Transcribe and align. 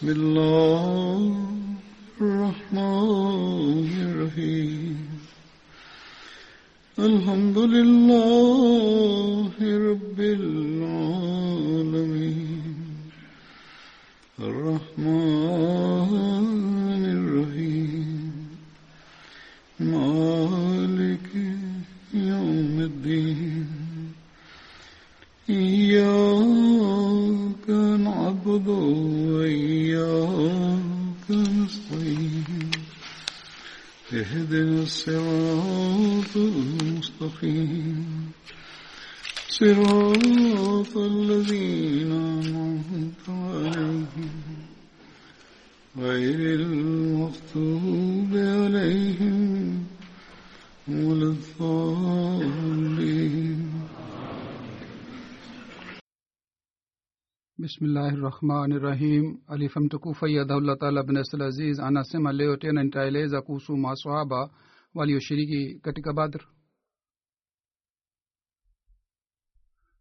بسم 0.00 0.08
الله 0.08 0.89
bismillahi 57.61 58.15
rahmani 58.15 58.79
rahim 58.79 59.37
alifa 59.47 59.79
mtukufu 59.79 60.25
ayyadahullah 60.25 60.77
taala 60.77 61.03
bin 61.03 61.17
asl 61.17 61.41
aziz 61.41 61.79
anasema 61.79 62.31
leo 62.31 62.57
tena 62.57 62.83
nitaeleza 62.83 63.41
kuhusu 63.41 63.77
maswahaba 63.77 64.49
walioshiriki 64.93 65.79
katika 65.79 66.13
badr. 66.13 66.41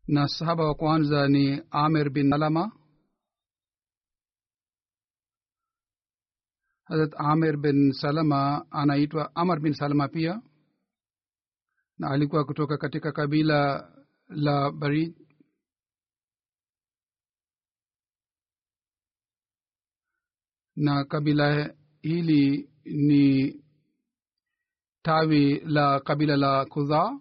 Na 0.08 0.28
sahaba 0.28 0.64
wa 0.64 0.74
kwanza 0.74 1.28
ni 1.28 1.62
amir 1.70 2.10
bin 2.10 2.30
salama. 2.30 2.72
Harat 6.84 7.12
amir 7.16 7.56
bin 7.56 7.92
salama 7.92 8.66
anaitwa 8.70 9.36
amar 9.36 9.60
bin 9.60 9.72
salama 9.72 10.08
pia. 10.08 10.42
Na 11.98 12.10
alikuwa 12.10 12.44
kutoka 12.44 12.78
katika 12.78 13.12
kabila 13.12 13.90
la 14.28 14.70
barid 14.72 15.19
na 20.76 21.04
kabila 21.04 21.74
hili 22.02 22.70
ni 22.84 23.54
tawi 25.02 25.60
la 25.64 26.00
kabila 26.00 26.36
la 26.36 26.64
kudha 26.64 27.20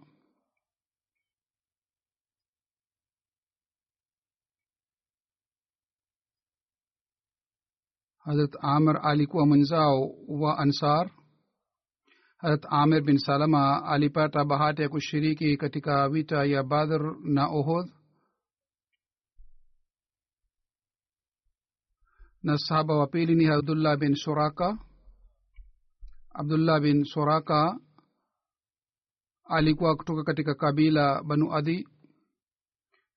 harat 8.29 8.55
amr 8.61 8.99
alikuwa 9.03 9.45
mwenzao 9.45 10.11
wa 10.27 10.57
ansar. 10.57 11.11
Harat 12.37 12.65
amir 12.69 13.01
bin 13.03 13.17
salama 13.17 13.85
alipata 13.85 14.45
bahati 14.45 14.81
ya 14.81 14.89
kushiriki 14.89 15.57
katika 15.57 16.09
vita 16.09 16.45
ya 16.45 16.63
badhr 16.63 17.15
na 17.23 17.47
ohod 17.47 17.89
na 22.43 22.57
sahaba 22.57 22.95
wa 22.97 23.07
pili 23.07 23.35
ni 23.35 23.45
abdullah 23.47 23.97
bin 23.97 24.15
suraka 24.15 24.77
abdullah 26.33 26.79
bin 26.81 27.03
suraka 27.03 27.79
alikuwa 29.43 29.95
kutoka 29.95 30.23
katika 30.23 30.55
kabila 30.55 31.23
banu 31.23 31.53
adi. 31.55 31.87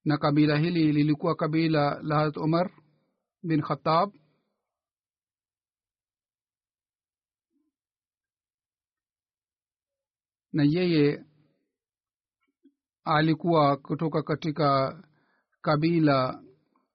Na 0.04 0.18
kabila 0.18 0.58
hili 0.58 0.92
lilikuwa 0.92 1.34
kabila 1.34 2.02
la 2.02 2.16
harat 2.16 2.36
umar 2.36 2.70
bin 3.42 3.62
khatab 3.62 4.10
na 10.52 10.62
yeye 10.64 11.24
alikuwa 13.04 13.76
kutoka 13.76 14.22
katika 14.22 15.02
kabila 15.60 16.42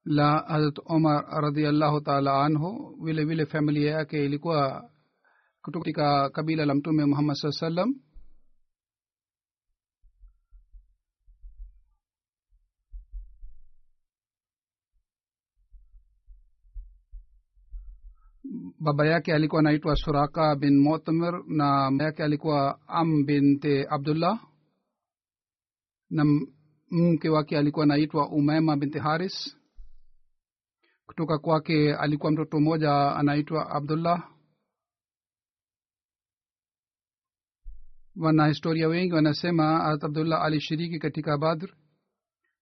la 0.07 0.40
Hazrat 0.47 0.79
Omar 0.85 1.25
radiallahu 1.45 2.01
taala 2.01 2.31
anhu 2.45 2.95
vile 3.03 3.25
vile 3.25 3.45
familia 3.45 3.91
yake 3.91 4.25
ilikuwa 4.25 4.90
kutoka 5.62 6.29
kabila 6.29 6.66
la 6.66 6.73
mtume 6.75 7.06
muhammad 7.06 7.35
saa 7.35 7.51
salam 7.51 7.94
baba 18.79 19.06
yake 19.07 19.34
alikuwa 19.34 19.59
anaitwa 19.59 19.96
suraka 19.96 20.56
bin 20.56 20.79
motmir 20.79 21.44
na 21.47 21.66
mama 21.66 22.03
yake 22.03 22.23
alikuwa 22.23 22.79
am 22.88 23.25
binte 23.25 23.88
abdullah. 23.90 24.40
Na 26.09 26.25
mke 26.91 27.29
wake 27.29 27.57
alikuwa 27.57 27.84
anaitwa 27.84 28.29
umema 28.29 28.78
binti 28.78 29.00
haris 29.00 29.56
kutoka 31.07 31.38
kwake 31.38 31.95
alikuwa 31.95 32.31
mtoto 32.31 32.59
mmoja 32.59 33.16
anaitwa 33.16 33.69
abdullah. 33.69 34.29
Wanahistoria 38.16 38.88
wengi 38.88 39.13
wanasema 39.13 39.63
harat 39.79 40.03
abdullah 40.03 40.41
alishiriki 40.44 41.00
katika 41.00 41.38
badr 41.38 41.69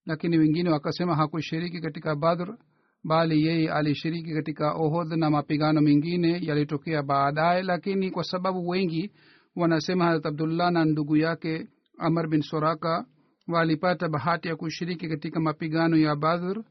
lakini 0.06 0.38
wengine 0.38 0.70
wakasema 0.70 1.16
hakushiriki 1.16 1.82
katika 1.82 2.16
badr 2.16 2.58
bali 3.04 3.46
yeye 3.46 3.72
alishiriki 3.72 4.34
katika 4.34 4.72
ohodh 4.74 5.12
na 5.14 5.30
mapigano 5.30 5.82
mengine 5.82 6.40
yalitokea 6.42 7.04
baadaye. 7.04 7.64
Lakini 7.64 8.12
kwa 8.12 8.24
sababu 8.24 8.68
wengi 8.68 9.12
wanasema 9.56 10.06
harat 10.06 10.26
abdullah 10.26 10.72
na 10.72 10.86
ndugu 10.86 11.18
yake 11.18 11.68
amar 11.98 12.28
bin 12.28 12.42
soraka 12.42 13.06
walipata 13.48 14.10
bahati 14.10 14.48
ya 14.48 14.56
kushiriki 14.56 15.10
katika 15.10 15.40
mapigano 15.40 15.98
ya 15.98 16.16
badr 16.16 16.64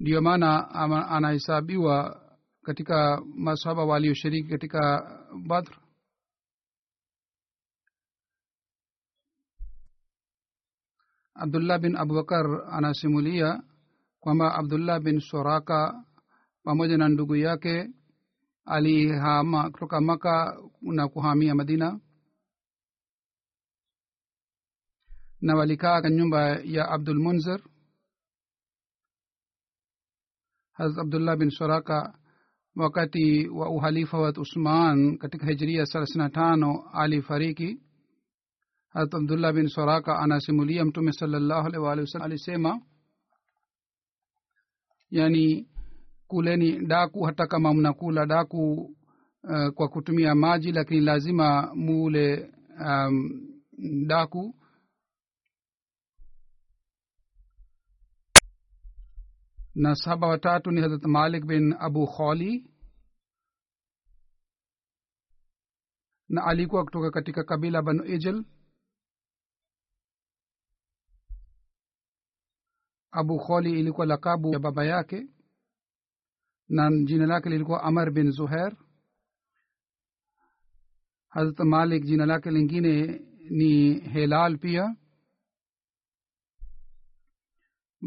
ndiyo 0.00 0.20
maana 0.22 0.70
anahesabiwa 1.08 2.20
katika 2.62 3.22
masahaba 3.36 3.84
walioshiriki 3.84 4.48
katika 4.48 4.80
badr. 5.46 5.78
Abdullah 11.34 11.78
bin 11.82 11.96
abubakar 11.96 12.46
anasimulia 12.70 13.62
kwamba 14.20 14.54
abdullah 14.54 15.00
bin 15.00 15.20
soraka 15.20 16.04
pamoja 16.64 16.96
na 16.98 17.08
ndugu 17.08 17.36
yake 17.36 17.90
alihama 18.64 19.70
kutoka 19.70 20.00
maka 20.00 20.58
na 20.82 21.08
kuhamia 21.08 21.54
madina. 21.54 22.00
Na 25.40 25.54
walikaa 25.56 26.02
ka 26.02 26.10
nyumba 26.10 26.40
ya 26.64 26.88
abdul 26.88 27.18
munzir 27.20 27.60
harat 30.74 30.98
abdullah 30.98 31.36
bin 31.36 31.50
soraka 31.50 32.18
wakati 32.76 33.48
wa 33.48 33.70
uhalifa 33.70 34.18
wa 34.18 34.32
usman 34.36 35.18
katika 35.18 35.46
hijria 35.46 35.84
thelathini 35.86 36.18
na 36.24 36.30
tano 36.30 36.84
alifariki 36.92 37.80
harat 38.88 39.14
abdullah 39.14 39.52
bin 39.52 39.68
soraka 39.68 40.18
anasimulia 40.18 40.84
mtume 40.84 41.12
salallahu 41.12 41.66
alaihi 41.66 41.78
waalihi 41.86 42.00
wasallam 42.06 42.26
alisema 42.26 42.80
yani 45.10 45.68
kuleni 46.26 46.86
daku 46.86 47.22
hata 47.22 47.46
kama 47.46 47.74
mnakula 47.74 48.26
daku 48.26 48.72
uh, 49.42 49.68
kwa 49.74 49.88
kutumia 49.88 50.34
maji 50.34 50.72
lakini 50.72 51.00
lazima 51.00 51.70
mule 51.74 52.50
um, 52.86 53.30
daku 54.06 54.54
na 59.74 59.94
saba 59.94 60.26
watatu 60.28 60.70
ni 60.70 60.80
hadrat 60.80 61.04
malik 61.04 61.44
bin 61.46 61.74
abu 61.78 62.06
khali. 62.06 62.70
Na 66.28 66.44
alikuwa 66.44 66.84
kutoka 66.84 67.10
katika 67.10 67.44
kabila 67.44 67.82
banu 67.82 68.04
ijl 68.04 68.44
abu 73.10 73.38
kholi 73.38 73.80
ilikuwa 73.80 74.06
lakabu 74.06 74.52
ya 74.52 74.58
baba 74.58 74.84
yake. 74.84 75.26
Na 76.68 76.90
jina 77.04 77.26
lake 77.26 77.48
lilikuwa 77.50 77.82
amar 77.82 78.10
bin 78.12 78.30
zuher 78.30 78.76
hazrat 81.28 81.58
malik 81.58 82.04
jina 82.04 82.26
lake 82.26 82.50
lingine 82.50 83.20
ni 83.50 84.00
helal 84.00 84.58
pia 84.58 84.96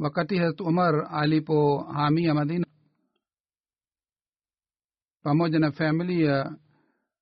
wakati 0.02 0.38
hazrat 0.38 0.62
umar 0.62 1.08
alipohamia 1.12 2.34
madina 2.34 2.66
pamoja 5.24 5.60
na 5.60 5.72
familia 5.72 6.56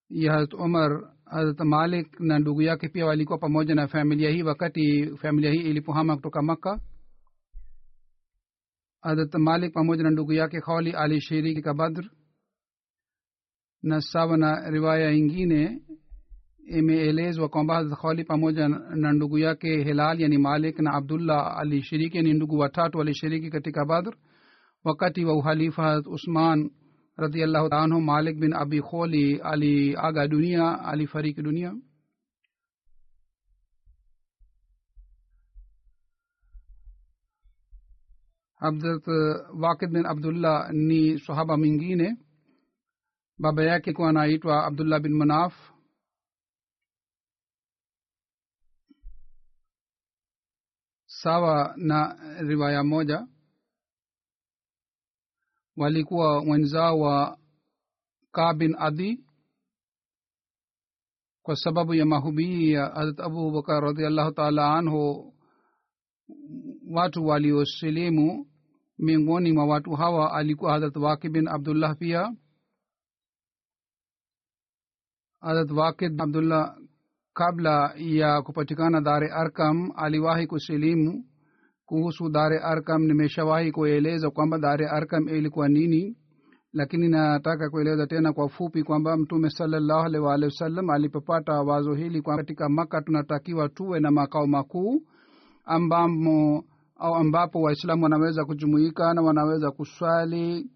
ya 0.10 0.34
hazrat 0.34 0.54
umar 0.54 1.16
hazrat 1.26 1.60
malik 1.60 2.20
na 2.20 2.40
ndugu 2.40 2.62
yake 2.62 2.90
pia 2.90 3.06
walikuwa 3.06 3.38
pamoja 3.38 3.76
na 3.76 3.88
familia 3.88 4.30
hii 4.30 4.44
wakati 4.44 5.08
familia 5.18 5.52
hii 5.52 5.62
ilipohama 5.70 6.16
kutoka 6.16 6.42
makka. 6.42 6.80
Hazrat 9.02 9.34
malik 9.36 9.74
pamoja 9.74 10.04
na 10.04 10.10
ndugu 10.10 10.34
yake 10.34 10.62
kholi 10.62 10.92
alishiriki 10.92 11.62
kabadr. 11.62 12.10
Na 13.84 14.02
sawa 14.02 14.38
na 14.38 14.70
riwaya 14.70 15.12
ingine 15.12 15.82
imeelezwa 16.66 17.50
kwamba 17.50 17.86
kholi 17.96 18.24
pamoja 18.24 18.68
na 18.70 19.14
ndugu 19.14 19.38
yake 19.38 19.84
hilal 19.84 20.22
yani 20.22 20.38
malik 20.38 20.80
na 20.80 20.94
abdullah 20.94 21.58
alishiriki 21.58 22.22
ni 22.22 22.34
ndugu 22.34 22.58
watatu 22.58 22.98
walishiriki 22.98 23.50
katika 23.50 23.86
badr. 23.86 24.16
Wakati 24.84 25.26
wa 25.26 25.34
uhalifa 25.34 25.84
hazrat 25.84 26.08
usman 26.14 26.72
radiallahu 27.18 27.68
anhu 27.76 28.02
malik 28.02 28.38
bin 28.40 28.54
abi 28.54 28.82
kholi 28.82 29.38
aliaga 29.40 30.28
dunia 30.28 30.80
alifariki 30.86 31.42
dunia. 31.42 31.74
Habrat 38.62 39.06
wakid 39.54 39.92
bin 39.94 40.06
abdullah 40.06 40.72
ni 40.74 41.20
sahaba 41.20 41.58
mwingine. 41.58 42.18
Baba 43.40 43.64
yake 43.64 43.94
kuwa 43.94 44.10
anaitwa 44.10 44.66
abdullah 44.66 45.00
bin 45.00 45.14
manaf 45.14 45.54
sawa 51.26 51.74
na 51.78 52.14
riwaya 52.42 52.84
moja 52.84 53.28
walikuwa 55.78 56.40
wenzao 56.42 57.00
wa 57.00 57.38
ka 58.32 58.54
bin 58.54 58.76
adi 58.80 59.26
kwa 61.42 61.56
sababu 61.56 61.94
ya 61.94 62.06
mahubiri 62.06 62.72
ya 62.72 62.86
harat 62.86 63.20
abubakar 63.20 63.84
radiallahu 63.84 64.32
taala 64.32 64.74
anhu 64.76 65.34
watu 66.92 67.26
waliosilimu 67.26 68.48
miongoni 68.98 69.52
mwa 69.52 69.66
watu 69.66 69.92
hawa 69.92 70.34
alikuwa 70.34 70.72
harat 70.72 70.96
waki 70.96 71.30
bin 71.30 71.48
abdullah 71.48 71.98
pia 71.98 72.36
harat 75.42 75.72
wakid 75.72 76.22
abdullah 76.22 76.78
kabla 77.36 77.94
ya 77.98 78.42
kupatikana 78.42 79.02
dare 79.02 79.30
arkam 79.32 79.92
aliwahi 79.96 80.48
kusilimu. 80.48 81.24
Kuhusu 81.86 82.30
dare 82.30 82.60
arkam 82.60 83.04
nimeshawahi 83.04 83.72
kueleza 83.72 84.30
kwamba 84.30 84.58
dare 84.60 84.88
arkam 84.90 85.28
ilikuwa 85.30 85.70
nini 85.70 86.18
lakini 86.74 87.08
nataka 87.10 87.70
kueleza 87.70 88.08
tena 88.08 88.34
kwa 88.34 88.50
fupi 88.50 88.84
kwamba 88.84 89.18
mtume 89.18 89.50
waalihi 90.20 90.46
wasallam 90.46 90.90
alipopata 90.90 91.54
wazo 91.62 91.94
hili 91.94 92.22
kwamba 92.22 92.44
katika 92.44 92.70
maka 92.70 93.02
tunatakiwa 93.02 93.70
tuwe 93.70 94.00
na 94.00 94.12
makao 94.12 94.48
makuu 94.48 95.02
ambamo 95.66 96.64
au 96.96 97.16
ambapo 97.16 97.62
waislamu 97.62 98.04
wanaweza 98.04 98.46
kujumuika 98.46 99.14
na 99.14 99.22
wanaweza 99.22 99.72
kuswali 99.72 100.70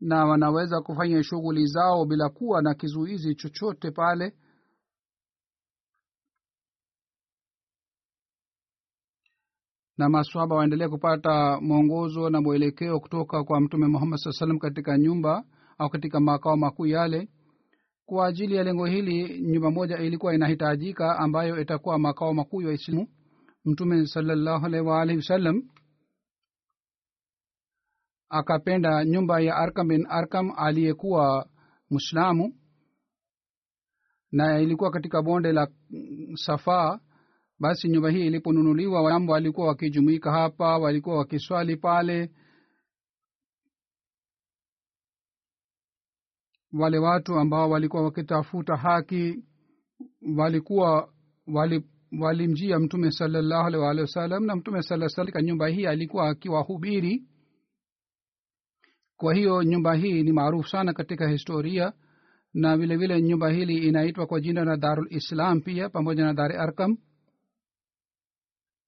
na 0.00 0.24
wanaweza 0.24 0.80
kufanya 0.80 1.22
shughuli 1.22 1.66
zao 1.66 2.04
bila 2.04 2.28
kuwa 2.28 2.62
na 2.62 2.74
kizuizi 2.74 3.34
chochote 3.34 3.90
pale 3.90 4.32
na 10.00 10.08
maswaba 10.08 10.56
waendelee 10.56 10.88
kupata 10.88 11.60
mwongozo 11.60 12.30
na 12.30 12.40
mwelekeo 12.40 13.00
kutoka 13.00 13.44
kwa 13.44 13.60
mtume 13.60 13.86
muhammad 13.86 14.18
saa 14.18 14.32
salam 14.32 14.58
katika 14.58 14.98
nyumba 14.98 15.44
au 15.78 15.90
katika 15.90 16.20
makao 16.20 16.56
makuu 16.56 16.86
yale. 16.86 17.28
Kwa 18.06 18.26
ajili 18.26 18.54
ya 18.54 18.64
lengo 18.64 18.86
hili 18.86 19.40
nyumba 19.42 19.70
moja 19.70 19.98
ilikuwa 19.98 20.34
inahitajika 20.34 21.18
ambayo 21.18 21.60
itakuwa 21.60 21.98
makao 21.98 22.34
makuu 22.34 22.60
ya 22.62 22.68
waislamu 22.68 23.08
mtume 23.64 24.06
salallahu 24.06 24.66
alaihi 24.66 24.86
waalihi 24.86 25.16
wasallam 25.18 25.62
akapenda 28.28 29.04
nyumba 29.04 29.40
ya 29.40 29.56
arkam 29.56 29.88
bin 29.88 30.06
arkam 30.08 30.52
aliyekuwa 30.56 31.48
mwislamu 31.90 32.54
na 34.32 34.60
ilikuwa 34.60 34.90
katika 34.90 35.22
bonde 35.22 35.52
la 35.52 35.68
safaa 36.34 36.98
basi 37.60 37.88
nyumba 37.88 38.10
hii 38.10 38.26
iliponunuliwa 38.26 39.02
wambo 39.02 39.32
walikuwa 39.32 39.66
wakijumuika 39.66 40.32
hapa 40.32 40.78
walikuwa 40.78 41.16
wakiswali 41.18 41.76
pale. 41.76 42.30
Wale 46.72 46.98
watu 46.98 47.34
ambao 47.34 47.70
walikuwa 47.70 48.02
wakitafuta 48.02 48.76
haki 48.76 49.44
walikuwa 50.36 51.12
wali 51.46 51.84
walimjia 52.20 52.78
mtume 52.78 53.10
salallahu 53.10 53.66
alih 53.66 53.80
waalihi 53.80 54.02
wasallam 54.02 54.44
na 54.46 54.56
mtume 54.56 54.82
saa 54.82 55.42
nyumba 55.42 55.68
hii 55.68 55.86
alikuwa 55.86 56.28
akiwahubiri. 56.28 57.24
Kwa 59.16 59.34
hiyo 59.34 59.62
nyumba 59.62 59.94
hii 59.94 60.22
ni 60.22 60.32
maarufu 60.32 60.68
sana 60.68 60.92
katika 60.92 61.28
historia 61.28 61.92
na 62.54 62.76
vile 62.76 62.96
vile 62.96 63.22
nyumba 63.22 63.50
hili 63.50 63.78
inaitwa 63.88 64.26
kwa 64.26 64.40
jina 64.40 64.64
la 64.64 64.76
darul 64.76 65.06
islam 65.10 65.60
pia 65.60 65.88
pamoja 65.88 66.24
na 66.24 66.34
dar 66.34 66.52
arkam 66.56 66.96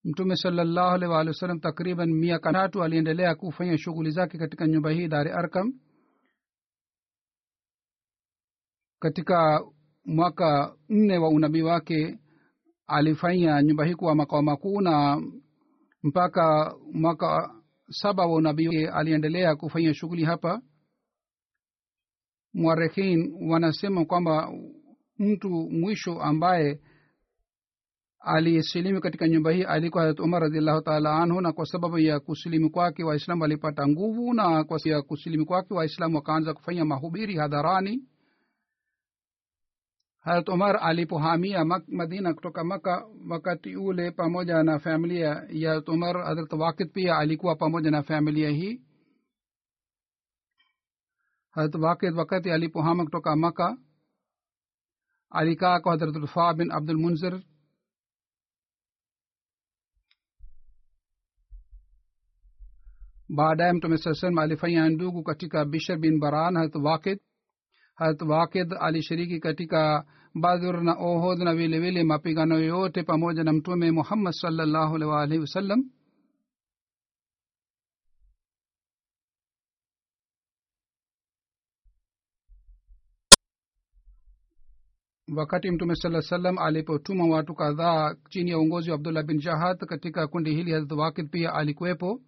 mtume 0.05 0.37
salallahu 0.37 0.95
alaihi 0.95 1.13
waalihi 1.13 1.29
wasallam 1.35 1.61
takriban 1.61 2.13
miaka 2.15 2.53
tatu 2.53 2.83
aliendelea 2.83 3.35
kufanya 3.35 3.79
shughuli 3.79 4.11
zake 4.11 4.39
katika 4.39 4.67
nyumba 4.67 4.91
hii 4.91 5.09
dari 5.09 5.31
arkam 5.31 5.73
katika 8.99 9.65
mwaka 10.05 10.77
nne 10.89 11.19
wa 11.19 11.29
unabii 11.29 11.63
wake 11.63 12.19
alifanya 12.87 13.63
nyumba 13.63 13.85
hii 13.85 13.95
kuwa 13.95 14.15
makao 14.15 14.43
makuu 14.43 14.81
na 14.81 15.23
mpaka 16.03 16.75
mwaka 16.93 17.55
saba 17.91 18.27
wa 18.27 18.35
unabii 18.35 18.67
wake 18.69 18.89
aliendelea 18.89 19.57
kufanya 19.57 19.95
shughuli 19.95 20.25
hapa. 20.25 20.63
Mwarekhin 22.55 23.35
wanasema 23.51 24.05
kwamba 24.05 24.53
mtu 25.19 25.51
mwisho 25.51 26.23
ambaye 26.23 26.81
aliyesilimu 28.23 29.01
katika 29.01 29.29
nyumba 29.29 29.51
hii 29.51 29.63
alikuwa 29.63 30.03
harat 30.03 30.21
umar 30.21 30.43
radiallahu 30.43 30.81
taala 30.83 31.17
anhu 31.19 31.41
na 31.41 31.53
kwa 31.53 31.67
sababu 31.67 31.99
ya 31.99 32.21
kusilimu 32.21 32.71
kwake 32.71 33.05
waislamu 33.05 33.43
walipata 33.43 33.89
nguvu 33.89 34.35
na 34.35 34.65
kwa 34.65 34.79
ya 34.85 35.03
kusilimu 35.03 35.47
kwake 35.47 35.75
waislamu 35.75 36.17
wakaanza 36.17 36.55
kufanya 36.55 36.85
mahubiri 36.85 37.37
hadharani. 37.37 38.09
Harat 40.21 40.49
umar 40.49 40.79
alipohamia 40.83 41.65
madina 41.89 42.35
kutoka 42.35 42.65
maka 42.65 43.07
wakati 43.29 43.77
ule 43.77 44.11
pamoja 44.11 44.63
na 44.63 44.79
familia 44.79 45.47
ya 45.51 45.71
harat 45.71 45.89
umar 45.89 46.17
harat 46.25 46.53
wakid 46.53 46.93
pia 46.93 47.19
alikuwa 47.19 47.57
pamoja 47.57 47.91
na 47.91 48.03
familia 48.03 48.51
hii. 48.51 48.81
Harat 51.51 51.75
wakid 51.75 52.15
wakati 52.15 52.51
alipohama 52.51 53.05
kutoka 53.05 53.37
maka 53.37 53.77
alikaa 55.31 55.81
kwa 55.81 55.93
harat 55.99 56.17
rufaa 56.17 56.55
bin 56.55 56.73
abdul 56.73 56.97
baadaye 63.29 63.73
mtume 63.73 63.99
saa 63.99 64.15
salam 64.15 64.39
alifanya 64.39 64.89
ndugu 64.89 65.23
katika 65.23 65.65
bishar 65.65 65.99
bin 65.99 66.21
baran 66.21 66.57
harat 66.57 66.75
wakid 66.75 67.19
harat 67.95 68.23
wakid 68.23 68.75
alishiriki 68.81 69.41
katika 69.41 70.05
badhur 70.35 70.83
na 70.83 70.95
ohod 70.95 71.39
na 71.39 71.55
vile 71.55 71.81
vile 71.81 72.05
mapigano 72.05 72.59
yote 72.59 73.03
pamoja 73.03 73.45
na 73.45 73.53
mtume 73.53 73.91
muhammad 73.91 74.33
salllahu 74.33 74.95
alih 74.95 75.09
waalihi 75.09 75.41
wasallam 75.41 75.91
wakati 85.37 85.71
mtume 85.71 85.95
saa 85.95 86.21
salam 86.23 86.59
alipotuma 86.59 87.27
watu 87.27 87.55
kadhaa 87.55 88.15
chini 88.29 88.51
ya 88.51 88.59
uongozi 88.59 88.91
wa 88.91 88.97
abdullah 88.97 89.25
bin 89.25 89.39
jahad 89.39 89.79
katika 89.79 90.27
kundi 90.29 90.55
hili 90.55 90.73
harat 90.73 90.93
wakid 90.93 91.31
pia 91.31 91.55
alikuwepo 91.55 92.21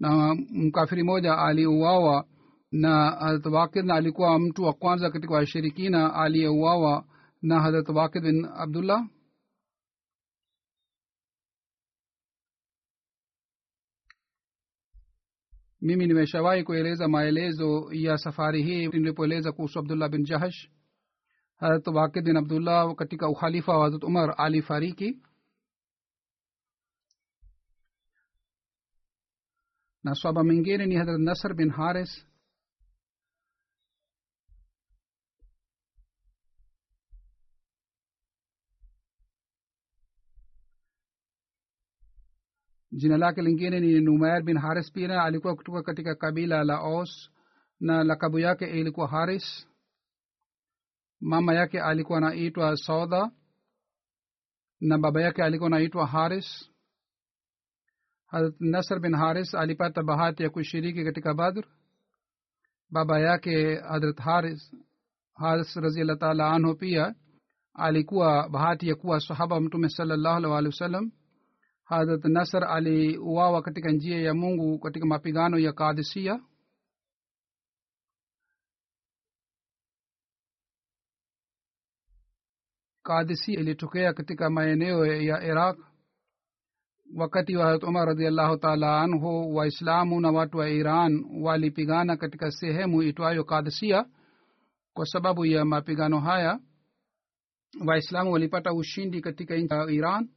na 0.00 0.34
mkafiri 0.50 1.02
moja 1.02 1.38
aliuawa 1.38 2.24
na 2.72 3.10
harat 3.10 3.46
wakid 3.46 3.90
alikuwa 3.90 4.38
mtu 4.38 4.62
wa 4.64 4.72
kwanza 4.72 5.10
katika 5.10 5.34
washirikina 5.34 6.14
aliyeuawa 6.14 7.04
na 7.42 7.60
harat 7.60 7.88
wakid 7.88 8.22
bin 8.22 8.44
abdullah. 8.54 9.06
Mimi 15.80 16.06
nimeshawahi 16.06 16.64
kueleza 16.64 17.08
maelezo 17.08 17.88
ya 17.92 18.18
safari 18.18 18.62
hii 18.62 18.86
nilipoeleza 18.86 19.52
kuhusu 19.52 19.78
abdullah 19.78 20.08
bin 20.10 20.24
jahash. 20.24 20.70
Harat 21.56 21.86
wakid 21.86 22.24
bin 22.24 22.36
abdullah 22.36 22.94
katika 22.94 23.28
ukhalifa 23.28 23.76
wa 23.78 23.84
hazrat 23.84 24.04
umar 24.04 24.34
alifariki 24.38 25.18
na 30.06 30.14
swaba 30.14 30.44
mwingine 30.44 30.86
ni 30.86 30.94
hadrat 30.94 31.18
nasr 31.20 31.54
bin 31.54 31.70
haris. 31.70 32.10
Jina 42.92 43.16
lake 43.18 43.42
lingine 43.42 43.80
ni 43.80 44.00
numair 44.00 44.42
bin 44.42 44.58
haris 44.58 44.92
pia 44.92 45.22
alikuwa 45.22 45.56
kutoka 45.56 45.82
katika 45.82 46.14
kabila 46.14 46.64
la 46.64 46.80
os 46.82 47.30
na 47.80 48.04
lakabu 48.04 48.38
yake 48.38 48.64
ilikuwa 48.80 49.08
haris. 49.08 49.68
Mama 51.20 51.54
yake 51.54 51.80
alikuwa 51.80 52.18
anaitwa 52.18 52.76
sauda 52.76 53.30
na 54.80 54.98
baba 54.98 55.22
yake 55.22 55.42
alikuwa 55.42 55.66
anaitwa 55.66 56.06
haris 56.06 56.70
harat 58.36 58.54
nasr 58.60 59.00
bin 59.00 59.14
haris 59.14 59.54
alipata 59.54 60.02
bahati 60.02 60.42
ya 60.42 60.50
kushiriki 60.50 61.04
katika 61.04 61.34
badr 61.34 61.64
baba 62.90 63.18
yake 63.20 63.76
hadrat 63.80 64.18
haris 64.18 64.74
haris 65.34 65.76
raziallah 65.76 66.18
taala 66.18 66.50
anhu 66.50 66.74
pia 66.74 67.14
alikuwa 67.74 68.48
bahati 68.48 68.88
ya 68.88 68.94
kuwa 68.94 69.20
sahaba 69.20 69.60
mtume 69.60 69.88
salallahu 69.88 70.36
alih 70.36 70.50
walih 70.50 70.70
wasallam 70.70 71.12
hadrat 71.84 72.24
nasr 72.24 72.64
aliuawa 72.64 73.62
katika 73.62 73.90
njia 73.90 74.20
ya 74.20 74.34
mungu 74.34 74.78
katika 74.78 75.06
mapigano 75.06 75.58
ya 75.58 75.72
kadisia 75.72 76.40
Kadisia 83.02 83.60
ilitokea 83.60 84.12
katika 84.12 84.50
maeneo 84.50 85.06
ya 85.06 85.42
iraq 85.44 85.78
wakati 87.14 87.56
wa 87.56 87.64
harat 87.64 87.82
umar 87.82 88.06
radiallahu 88.06 88.56
taala 88.56 89.00
anhu 89.00 89.54
waislamu 89.56 90.20
na 90.20 90.30
watu 90.30 90.58
wa 90.58 90.68
iran 90.70 91.24
walipigana 91.40 92.16
katika 92.16 92.50
sehemu 92.50 93.02
itwayo 93.02 93.44
kadisia 93.44 94.06
kwa 94.94 95.06
sababu 95.06 95.46
ya 95.46 95.64
mapigano 95.64 96.20
haya 96.20 96.60
waislamu 97.86 98.32
walipata 98.32 98.72
ushindi 98.72 99.20
katika 99.20 99.56
nchi 99.56 99.74
ya 99.74 99.90
iran. 99.90 100.28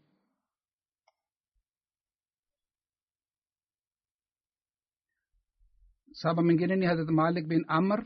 Saba 6.14 6.42
mingine 6.44 6.76
ni 6.76 6.86
hadrat 6.86 7.10
malik 7.10 7.48
bin 7.48 7.64
amr 7.68 8.06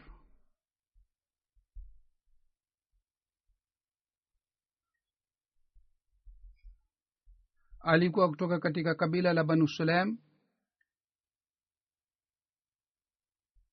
alikuwa 7.83 8.29
kutoka 8.29 8.59
katika 8.59 8.95
kabila 8.95 9.33
la 9.33 9.43
banu 9.43 9.67
sulaim. 9.67 10.17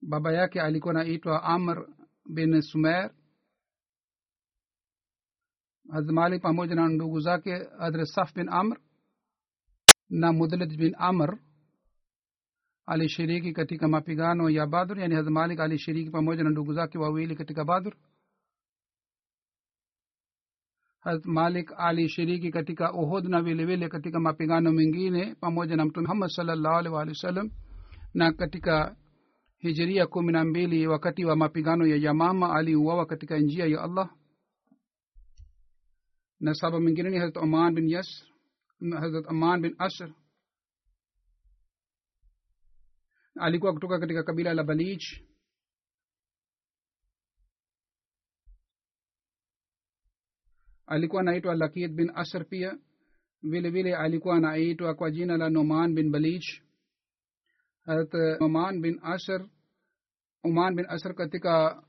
Baba 0.03 0.33
yake 0.33 0.61
alikuwa 0.61 0.95
naitwa 0.95 1.43
amr 1.43 1.89
bin 2.27 2.61
sumer 2.63 3.15
hazmali 5.93 6.39
pamoja 6.41 6.75
na 6.75 6.89
ndugu 6.89 7.21
zake 7.21 7.51
hadre 7.79 8.07
saf 8.07 8.35
bin 8.35 8.49
amr 8.49 8.81
na 10.09 10.33
mudlid 10.33 10.77
bin 10.77 10.95
amr 10.99 11.39
alishiriki 12.87 13.53
katika 13.53 13.89
mapigano 13.89 14.51
ya 14.51 14.67
badr. 14.67 14.99
Yani 14.99 15.15
hazmalik 15.15 15.35
malik 15.35 15.61
alishiriki 15.61 16.11
pamoja 16.11 16.45
na 16.45 16.51
ndugu 16.51 16.75
zake 16.75 16.99
wawili 16.99 17.37
katika 17.37 17.65
badr 17.65 17.97
malik 21.25 21.73
alishiriki 21.77 22.51
katika 22.51 22.93
uhud 22.93 23.25
na 23.25 23.43
vilevile 23.43 23.89
katika 23.89 24.21
mapigano 24.21 24.73
mengine 24.73 25.35
pamoja 25.35 25.77
na 25.77 25.85
mtume 25.85 26.03
muhammad 26.07 26.31
salllahu 26.31 26.77
alih 26.79 26.93
waalihi 26.93 27.17
wasallam 27.17 27.51
na 28.15 28.33
katika 28.33 28.97
hijiria 29.59 30.07
kumi 30.07 30.33
na 30.33 30.45
mbili 30.45 30.87
wakati 30.87 31.25
wa 31.25 31.37
mapigano 31.37 31.87
ya 31.87 31.97
yamama 31.97 32.55
aliuawa 32.55 33.07
katika 33.07 33.39
njia 33.39 33.67
ya 33.67 33.83
allah. 33.83 34.11
Na 36.41 36.55
saba 36.55 36.81
mingine 36.81 37.11
ni 37.11 37.19
hazrat 37.19 37.37
oman 37.37 37.75
bin 37.75 37.89
yasr 37.89 38.27
hazrat 39.01 39.27
aman 39.29 39.61
bin 39.63 39.75
asr. 39.79 40.11
Alikuwa 43.41 43.73
kutoka 43.73 43.99
katika 43.99 44.23
kabila 44.23 44.55
la 44.55 44.65
balich 44.65 45.23
alikuwa 50.91 51.21
anaitwa 51.23 51.55
lakid 51.55 51.93
bin 51.95 52.11
asr 52.15 52.45
pia. 52.45 52.79
Vile 53.43 53.71
vile 53.71 53.97
alikuwa 53.97 54.37
anaitwa 54.37 54.95
kwa 54.95 55.11
jina 55.11 55.37
la 55.37 55.51
noman 55.51 55.95
bin 55.95 56.11
balich. 56.11 56.63
Harat 57.87 58.15
noman 58.41 58.81
bin 58.81 58.99
asr 59.03 59.47
uman 60.45 60.75
bin 60.75 60.87
asr 60.89 61.15
katika 61.15 61.83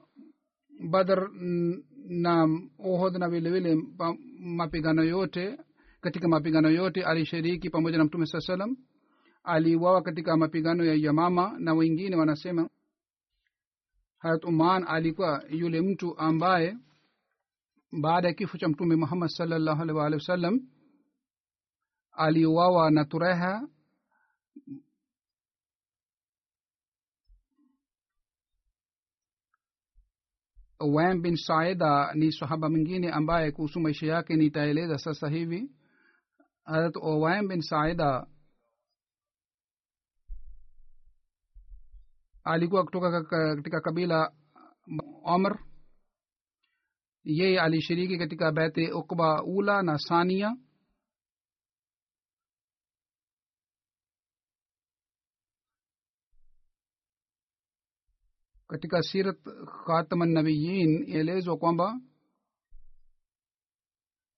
badr 0.90 1.30
na 2.08 2.48
ohod 2.80 3.18
na 3.18 3.30
vile 3.30 3.50
vile 3.50 3.76
mapigano 4.40 5.04
yote 5.04 5.58
katika 6.02 6.28
mapigano 6.28 6.70
yote 6.70 7.04
alishiriki 7.04 7.70
pamoja 7.70 7.98
na 7.98 8.04
mtume 8.04 8.26
saa 8.26 8.40
salam 8.40 8.78
aliuawa 9.44 10.02
katika 10.02 10.38
mapigano 10.38 10.84
ya 10.86 10.94
yamama 10.96 11.56
na 11.60 11.74
wengine 11.74 12.16
wanasema 12.16 12.70
harat 14.18 14.44
uman 14.46 14.84
alikuwa 14.88 15.44
yule 15.50 15.82
mtu 15.82 16.18
ambaye 16.18 16.78
baada 17.92 18.28
ya 18.28 18.34
kifo 18.34 18.58
cha 18.58 18.68
mtume 18.68 18.96
muhammad 18.96 19.30
salllahu 19.30 19.82
alih 19.82 19.96
waalihi 19.96 20.20
wasallam 20.22 20.60
aliuawa 22.12 22.92
na 22.92 23.06
tureha. 23.06 23.68
Wam 30.80 31.22
bin 31.22 31.36
saida 31.38 32.14
ni 32.16 32.32
sahaba 32.32 32.70
mwingine 32.70 33.12
ambaye 33.12 33.52
kuhusu 33.52 33.80
maisha 33.80 34.06
yake 34.08 34.36
nitaeleza 34.36 34.98
sasa 34.98 35.30
hivi. 35.30 35.72
Harat 36.64 36.96
owam 36.96 37.48
bin 37.48 37.62
saida 37.62 38.28
alikuwa 42.44 42.84
kutoka 42.84 43.24
katika 43.24 43.82
kabila 43.82 44.32
omr 45.24 45.60
yeye 47.24 47.60
alishiriki 47.62 48.18
katika 48.18 48.52
bete 48.52 48.92
ukba 48.92 49.44
ula 49.44 49.84
na 49.84 49.98
sania. 49.98 50.58
Katika 58.68 59.02
sirat 59.04 59.38
khatamnabiyin 59.86 61.04
ielezwa 61.10 61.58
kwamba 61.58 62.00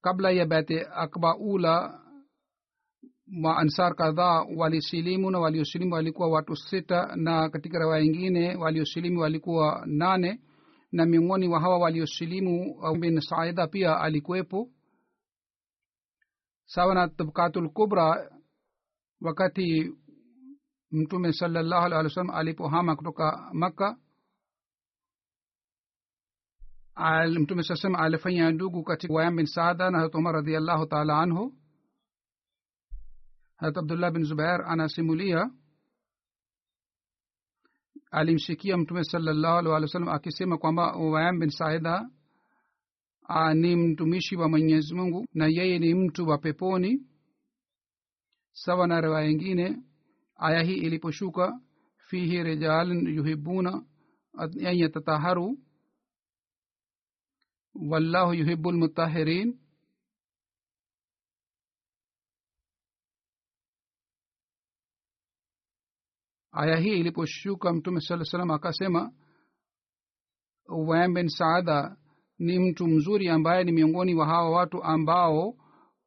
kabla 0.01 0.31
ya 0.31 0.45
bete 0.45 0.87
akba 0.91 1.37
ula 1.37 1.99
maansar 3.27 3.95
kadhaa 3.95 4.45
walisilimu 4.55 5.31
na 5.31 5.39
waliosilimu 5.39 5.93
walikuwa 5.93 6.29
watu 6.29 6.55
sita 6.55 7.15
na 7.15 7.49
katika 7.49 7.79
rawaya 7.79 8.03
ingine 8.03 8.55
waliosilimu 8.55 9.19
walikuwa 9.19 9.83
nane 9.85 10.39
na 10.93 11.05
miongoni 11.05 11.47
wa 11.47 11.59
hawa 11.59 11.77
waliosilimu 11.77 12.75
bin 13.00 13.19
saida 13.21 13.67
pia 13.67 14.00
alikuwepo 14.00 14.69
sawa 16.65 16.93
na 16.95 17.07
tabkatul 17.07 17.69
kubra 17.69 18.31
wakati 19.21 19.91
mtume 20.91 21.33
salallahu 21.33 21.85
alih 21.85 21.97
wa 21.97 22.09
sallam 22.09 22.29
alipohama 22.29 22.95
kutoka 22.95 23.50
makka 23.53 23.97
al, 26.95 27.39
mtume 27.39 27.63
saa 27.63 27.75
salam 27.75 28.01
alifanya 28.01 28.51
ndugu 28.51 28.83
katika 28.83 29.13
wayam 29.13 29.35
bin 29.35 29.45
saada 29.45 29.89
na 29.91 29.97
harat 29.97 30.15
umar 30.15 30.33
radiallahu 30.35 30.85
taala 30.85 31.19
anhu 31.21 31.53
harat 33.55 33.77
abdullah 33.77 34.12
bin 34.12 34.23
zubair 34.23 34.62
anasimulia 34.65 35.51
alimsikia 38.13 38.77
mtume 38.77 39.03
salallahu 39.03 39.74
alih 39.75 39.89
wa 40.08 40.13
akisema 40.13 40.58
kwamba 40.58 40.96
uwayam 40.96 41.39
bin 41.39 41.50
saida 41.50 42.10
a, 43.27 43.53
ni 43.53 43.75
mtumishi 43.75 44.36
wa 44.36 44.50
mwenyezi 44.50 44.96
mungu 44.96 45.27
na 45.34 45.48
yeye 45.48 45.79
ni 45.79 45.93
mtu 45.93 46.27
wa 46.27 46.38
peponi. 46.38 47.01
Sawa 48.51 48.88
na 48.88 49.01
riwaya 49.01 49.29
ingine 49.29 49.77
aya 50.36 50.63
hii 50.63 50.75
iliposhuka 50.77 51.60
fihi 51.98 52.43
rijalun 52.43 53.08
yuhibuna 53.15 53.84
an 54.38 54.51
yatataharu 54.77 55.58
wallahu 57.89 58.34
yuhibu 58.34 58.72
lmutahirin 58.72 59.60
aya 66.53 66.77
hii 66.77 67.00
iliposhuka 67.00 67.74
mtume 67.74 68.01
saa 68.01 68.24
salam 68.24 68.51
akasema 68.51 69.12
uwayam 70.69 71.13
bin 71.13 71.27
saada 71.27 71.98
ni 72.39 72.60
mtu 72.60 72.88
mzuri 72.88 73.29
ambaye 73.29 73.63
ni 73.63 73.72
miongoni 73.72 74.15
wa 74.15 74.25
hawa 74.25 74.50
watu 74.50 74.83
ambao 74.83 75.55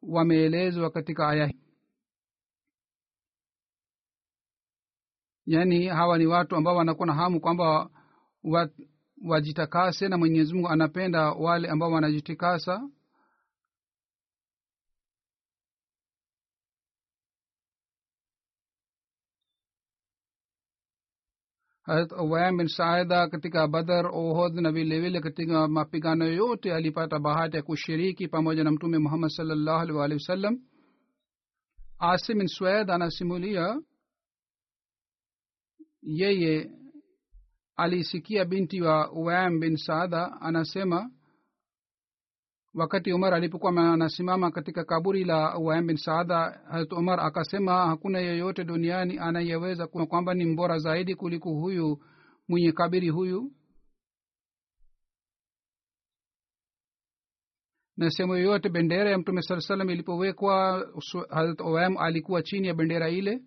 wameelezwa 0.03 0.91
katika 0.91 1.29
aya 1.29 1.47
hii. 1.47 1.61
Yaani 5.47 5.87
hawa 5.87 6.19
ni 6.19 6.27
watu 6.27 6.57
ambao 6.57 6.77
wanakuwa 6.77 7.07
na 7.07 7.15
hamu 7.15 7.41
kwamba 7.41 7.91
wajitakase 9.25 10.09
na 10.09 10.19
mwenyezi 10.19 10.55
mungu 10.55 10.69
anapenda 10.69 11.31
wale 11.33 11.69
ambao 11.69 11.91
wanajitikasa 11.91 12.89
harat 21.87 22.13
Uwaya 22.13 22.53
bin 22.53 22.69
saida 22.69 23.29
katika 23.29 23.69
badar 23.69 24.07
ohod 24.07 24.55
na 24.55 24.73
vilevile 24.73 25.21
katika 25.21 25.69
mapigano 25.69 26.25
yote 26.27 26.75
alipata 26.75 27.19
bahati 27.19 27.57
ya 27.57 27.63
kushiriki 27.63 28.29
pamoja 28.29 28.65
na 28.65 28.71
mtume 28.71 28.99
muhammad 28.99 29.31
sallallahu 29.31 29.79
alaihi 29.81 29.99
waalihi 29.99 30.21
wasallam. 30.21 30.59
Asim 31.99 32.39
bin 32.39 32.47
swed 32.49 32.91
anasimulia 32.91 33.81
yeye 36.03 36.71
alisikia 37.77 38.45
binti 38.45 38.81
wa 38.83 39.13
uwam 39.13 39.61
bin 39.61 39.77
saada 39.77 40.41
anasema 40.41 41.11
wakati 42.77 43.13
umar 43.13 43.35
alipokuwa 43.35 43.93
anasimama 43.93 44.51
katika 44.51 44.85
kaburi 44.85 45.25
la 45.25 45.59
uwam 45.59 45.87
bin 45.87 45.97
saada 45.97 46.61
harat 46.71 46.93
umar 46.93 47.21
akasema 47.21 47.87
hakuna 47.87 48.19
yeyote 48.19 48.65
duniani 48.65 49.19
anayeweza 49.19 49.87
kwamba 49.87 50.35
ni 50.35 50.45
mbora 50.45 50.79
zaidi 50.79 51.15
kuliko 51.15 51.51
huyu 51.51 51.99
mwenye 52.49 52.73
kabiri 52.73 53.09
huyu. 53.09 53.53
Na 57.97 58.11
sehemu 58.11 58.35
yoyote 58.37 58.69
bendera 58.69 59.11
ya 59.11 59.19
mtume 59.19 59.43
saa 59.43 59.61
salam 59.61 59.91
ilipowekwa 59.91 60.87
harat 61.31 61.61
oam 61.61 61.97
alikuwa 61.97 62.43
chini 62.43 62.69
ya 62.69 62.75
bendera 62.75 63.11
ile. 63.11 63.43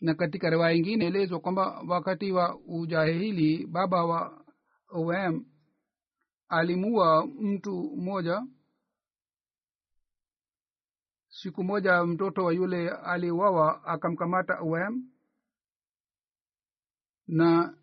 Na 0.00 0.14
katika 0.14 0.50
riwaya 0.50 0.76
ingine 0.76 1.06
elezwa 1.06 1.40
kwamba 1.40 1.82
wakati 1.88 2.32
wa 2.32 2.58
ujahili 2.66 3.66
baba 3.66 4.04
wa 4.04 4.44
uwam 4.94 5.44
alimua 6.48 7.26
mtu 7.26 7.72
mmoja. 7.96 8.46
Siku 11.28 11.64
moja 11.64 12.04
mtoto 12.04 12.44
wa 12.44 12.52
yule 12.54 12.90
aliwawa 12.90 13.84
akamkamata 13.84 14.62
uwem 14.62 15.10
na 17.26 17.74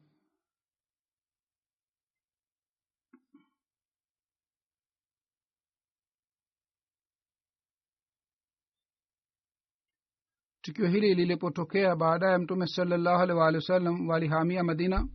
tukio 10.61 10.87
hili 10.87 11.15
lilipotokea 11.15 11.95
baadaye 11.95 12.37
mtume 12.37 12.67
salallahu 12.67 13.21
alih 13.23 13.35
waalihi 13.37 13.57
wasallam 13.63 14.07
walihamia 14.09 14.63
madina 14.63 15.07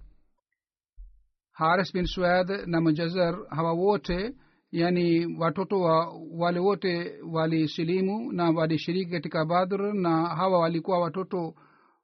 haris 1.57 1.93
bin 1.93 2.07
suad 2.07 2.49
na 2.67 2.81
mujazar 2.81 3.47
hawa 3.49 3.73
wote 3.73 4.35
yani 4.71 5.37
watoto 5.39 5.81
wa 5.81 6.13
wale 6.31 6.59
wote 6.61 7.21
walisilimu 7.33 8.33
na 8.33 8.51
walishiriki 8.51 9.11
katika 9.11 9.45
badr 9.45 9.93
na 9.95 10.27
hawa 10.29 10.59
walikuwa 10.59 10.99
watoto 11.01 11.55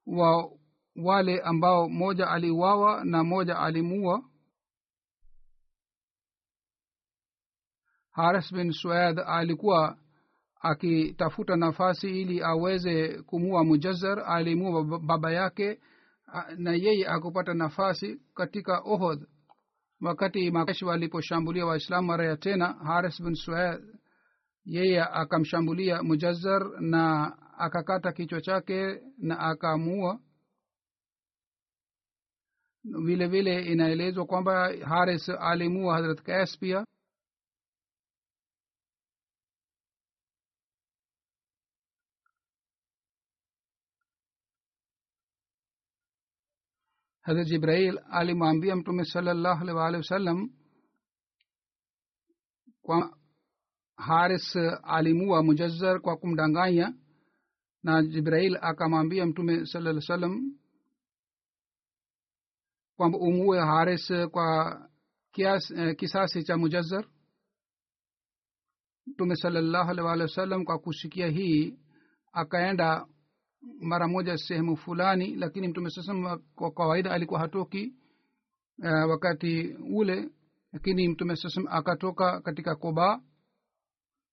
wa 0.06 0.50
wale 0.96 1.40
ambao 1.40 1.88
moja 1.88 2.28
aliuawa 2.30 3.04
na 3.04 3.24
moja 3.24 3.58
alimua 3.58 4.22
haris 8.10 8.52
bin 8.54 8.72
suad 8.72 9.20
alikuwa 9.26 9.96
akitafuta 10.60 11.56
nafasi 11.56 12.20
ili 12.20 12.42
aweze 12.42 13.22
kumua 13.22 13.64
mujazar 13.64 14.20
alimua 14.26 14.84
baba 14.98 15.32
yake 15.32 15.80
na 16.56 16.72
yeye 16.72 17.06
akupata 17.08 17.54
nafasi 17.54 18.20
katika 18.34 18.78
ohod 18.84 19.26
wakati 20.02 20.50
makeshi 20.50 20.84
waliposhambulia 20.84 21.66
waislamu 21.66 22.06
mara 22.06 22.26
ya 22.26 22.36
tena 22.36 22.72
haris 22.72 23.22
bin 23.22 23.34
suel 23.34 23.94
yeye 24.64 25.02
akamshambulia 25.04 26.02
mujazar 26.02 26.80
na 26.80 27.32
akakata 27.58 28.12
kichwa 28.12 28.40
chake 28.40 29.00
na 29.18 29.38
akaamua 29.38 30.20
vile 32.84 33.26
vile 33.26 33.62
inaelezwa 33.62 34.26
kwamba 34.26 34.72
haris 34.84 35.28
alimua 35.28 35.94
hadrat 35.94 36.22
kas 36.22 36.58
pia 36.58 36.86
hadrat 47.22 47.46
jibrail 47.48 47.98
alimwambia 48.10 48.76
mtume 48.76 49.04
salallahu 49.04 49.62
alih 49.62 49.74
waalihi 49.76 49.98
wasallam 50.02 50.50
kwa 52.82 53.18
haris 53.96 54.56
alimua 54.82 55.42
mujazar 55.42 56.00
kwa 56.00 56.16
kumdanganya 56.16 56.94
na 57.82 58.02
jibrail 58.02 58.58
akamwambia 58.60 59.26
mtume 59.26 59.66
sala 59.66 60.00
sallam 60.00 60.58
kwamba 62.96 63.18
umue 63.18 63.60
haris 63.60 64.12
kwa 64.30 64.80
kias, 65.32 65.70
eh, 65.70 65.96
kisasi 65.96 66.44
cha 66.44 66.56
mujazar 66.56 67.08
mtume 69.06 69.36
salallahu 69.36 69.90
alih 69.90 70.04
waalihi 70.04 70.22
wasallam 70.28 70.64
kwa 70.64 70.78
kusikia 70.78 71.26
hii 71.28 71.78
akaenda 72.32 73.06
mara 73.80 74.08
moja 74.08 74.36
sehemu 74.38 74.76
fulani 74.76 75.36
lakini 75.36 75.68
mtume 75.68 75.90
sasam 75.90 76.40
kwa 76.54 76.70
kawaida 76.70 77.10
alikuwa 77.10 77.40
hatoki 77.40 77.94
uh, 78.78 79.10
wakati 79.10 79.76
ule 79.94 80.28
lakini 80.72 81.08
mtume 81.08 81.36
sasam 81.36 81.64
akatoka 81.70 82.40
katika 82.40 82.76
koba 82.76 83.20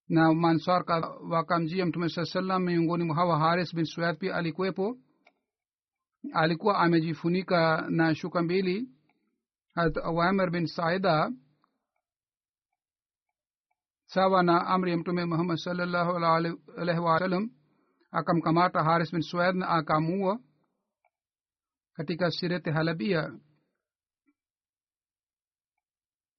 na 0.10 0.34
mansar 0.34 0.86
wakamjia 1.30 1.86
mtume 1.86 2.10
saa 2.10 2.26
salam 2.26 2.64
miongoni 2.64 3.04
mwa 3.04 3.40
haris 3.40 3.76
bin 3.76 3.86
suad 3.86 4.18
pia 4.18 4.36
alikuwepo. 4.36 4.98
Alikuwa 6.34 6.78
amejifunika 6.80 7.86
na 7.90 8.16
shuka 8.16 8.42
mbili 8.42 8.90
wamer 10.14 10.50
bin 10.52 10.66
saida 10.68 11.32
sawa 14.06 14.44
na 14.44 14.68
amri 14.68 14.92
ya 14.92 14.98
mtume 14.98 15.26
muhammad 15.26 15.58
salllahu 15.58 16.12
alaihi 16.12 17.00
wasallam 17.02 17.50
akamkamata 18.12 18.84
haris 18.84 19.12
bin 19.12 19.22
sued 19.22 19.56
na 19.56 19.68
akamua 19.70 20.40
katika 21.94 22.32
sirete 22.32 22.72
halabia. 22.72 23.40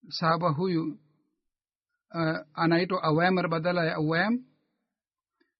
Sahaba 0.08 0.50
huyu 0.50 0.98
uh, 2.14 2.38
anaitwa 2.54 3.02
awamer 3.02 3.48
badala 3.48 3.84
ya 3.84 3.94
awam. 3.94 4.44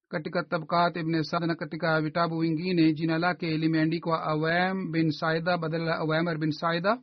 Katika 0.09 0.43
tabkat 0.43 0.97
ibn 0.97 1.23
sad 1.23 1.43
na 1.43 1.55
katika 1.55 2.01
vitabu 2.01 2.39
vingine 2.39 2.93
jina 2.93 3.17
lake 3.17 3.57
limeandikwa 3.57 4.23
awam 4.23 4.91
bin 4.91 5.11
saida 5.11 5.57
badala 5.57 5.91
ya 5.91 5.97
awamer 5.97 6.37
bin 6.37 6.51
saida 6.51 7.01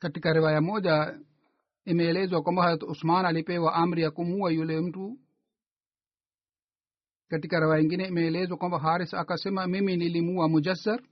katika 0.00 0.32
riwaya 0.32 0.60
moja 0.60 1.18
imeelezwa 1.84 2.42
kwamba 2.42 2.62
harat 2.62 2.82
usman 2.82 3.26
alipewa 3.26 3.74
amri 3.74 4.02
ya 4.02 4.10
kumua 4.10 4.50
yule 4.52 4.80
mtu. 4.80 5.18
Katika 7.28 7.60
riwaya 7.60 7.82
ingine 7.82 8.06
imeelezwa 8.06 8.56
kwamba 8.56 8.78
haris 8.78 9.14
akasema 9.14 9.66
mimi 9.66 9.96
nilimua 9.96 10.48
mujassar. 10.48 11.02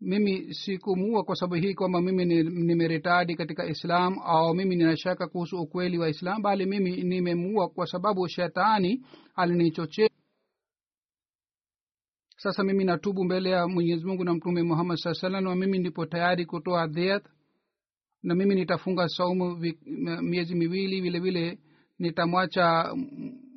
Mimi 0.00 0.54
sikumua 0.54 1.24
kwa 1.24 1.36
sababu 1.36 1.54
hii 1.54 1.74
kwamba 1.74 2.00
mimi 2.02 2.24
nimeretadi 2.42 3.34
katika 3.36 3.66
islam 3.66 4.18
au 4.24 4.54
mimi 4.54 4.76
ninashaka 4.76 5.26
kuhusu 5.28 5.60
ukweli 5.60 5.98
wa 5.98 6.08
islam 6.08 6.42
bali 6.42 6.66
mimi 6.66 7.02
nimemua 7.02 7.68
kwa 7.68 7.86
sababu 7.86 8.28
shetani 8.28 9.06
alinichochea. 9.34 10.08
Sasa 12.36 12.64
mimi 12.64 12.84
natubu 12.84 13.24
mbele 13.24 13.50
ya 13.50 13.68
mwenyezi 13.68 14.04
mungu 14.06 14.24
na 14.24 14.34
mtume 14.34 14.62
muhammad 14.62 14.96
saa 14.98 15.14
salam 15.14 15.44
na 15.44 15.54
mimi 15.56 15.78
ndipo 15.78 16.06
tayari 16.06 16.46
kutoa 16.46 16.86
dhiat 16.86 17.24
na 18.22 18.34
mimi 18.34 18.54
nitafunga 18.54 19.08
saumu 19.08 19.56
miezi 20.22 20.54
miwili 20.54 21.00
vile 21.00 21.18
vile 21.20 21.58
nitamwacha 21.98 22.94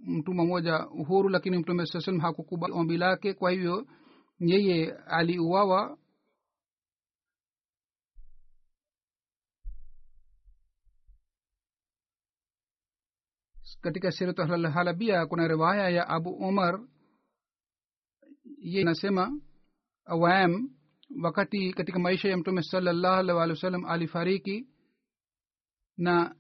mtumwa 0.06 0.46
mmoja 0.46 0.88
uhuru 0.88 1.30
lakini 1.30 1.58
mtume 1.58 1.86
saa 1.86 2.00
salam 2.02 2.20
hakukubali 2.22 2.74
ombi 2.74 2.98
lake. 2.98 3.34
Kwa 3.34 3.52
hivyo 3.52 3.88
yeye 4.40 4.92
aliuawa. 5.08 5.98
Katika 13.82 14.12
sirathalhalabia 14.12 15.26
kuna 15.26 15.48
riwaya 15.48 15.90
ya 15.90 16.08
abu 16.08 16.30
umar. 16.30 16.80
Ye 18.60 18.84
nasema 18.84 19.40
awam 20.06 20.70
wakati 21.24 21.74
katika 21.74 22.00
maisha 22.00 22.30
ya 22.30 22.38
mtume 22.38 22.64
salallahu 22.64 23.16
alih 23.20 23.36
walih 23.36 23.56
wa 23.56 23.62
sallam 23.62 23.86
alifariki 23.86 24.68
na 25.98 26.36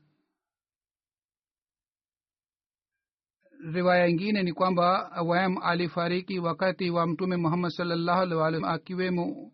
riwaya 3.73 4.07
ingine 4.07 4.43
ni 4.43 4.53
kwamba 4.53 5.21
wam 5.21 5.57
alifariki 5.57 6.39
wakati 6.39 6.89
wa 6.89 7.07
mtume 7.07 7.37
muhammad 7.37 7.71
salallahu 7.71 8.43
alih 8.43 8.65
akiwemo 8.65 9.51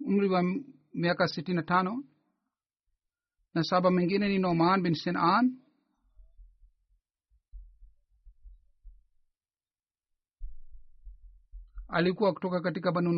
umri 0.00 0.28
wa 0.28 0.42
miaka 0.94 1.28
sitini 1.28 1.56
na 1.56 1.62
tano. 1.62 2.04
Na 3.54 3.62
saba 3.64 3.90
mwingine 3.90 4.28
ni 4.28 4.38
noman 4.38 4.82
bin 4.82 4.94
sinan. 4.94 5.58
Alikuwa 11.88 12.32
kutoka 12.32 12.60
katika 12.60 12.92
banu 12.92 13.12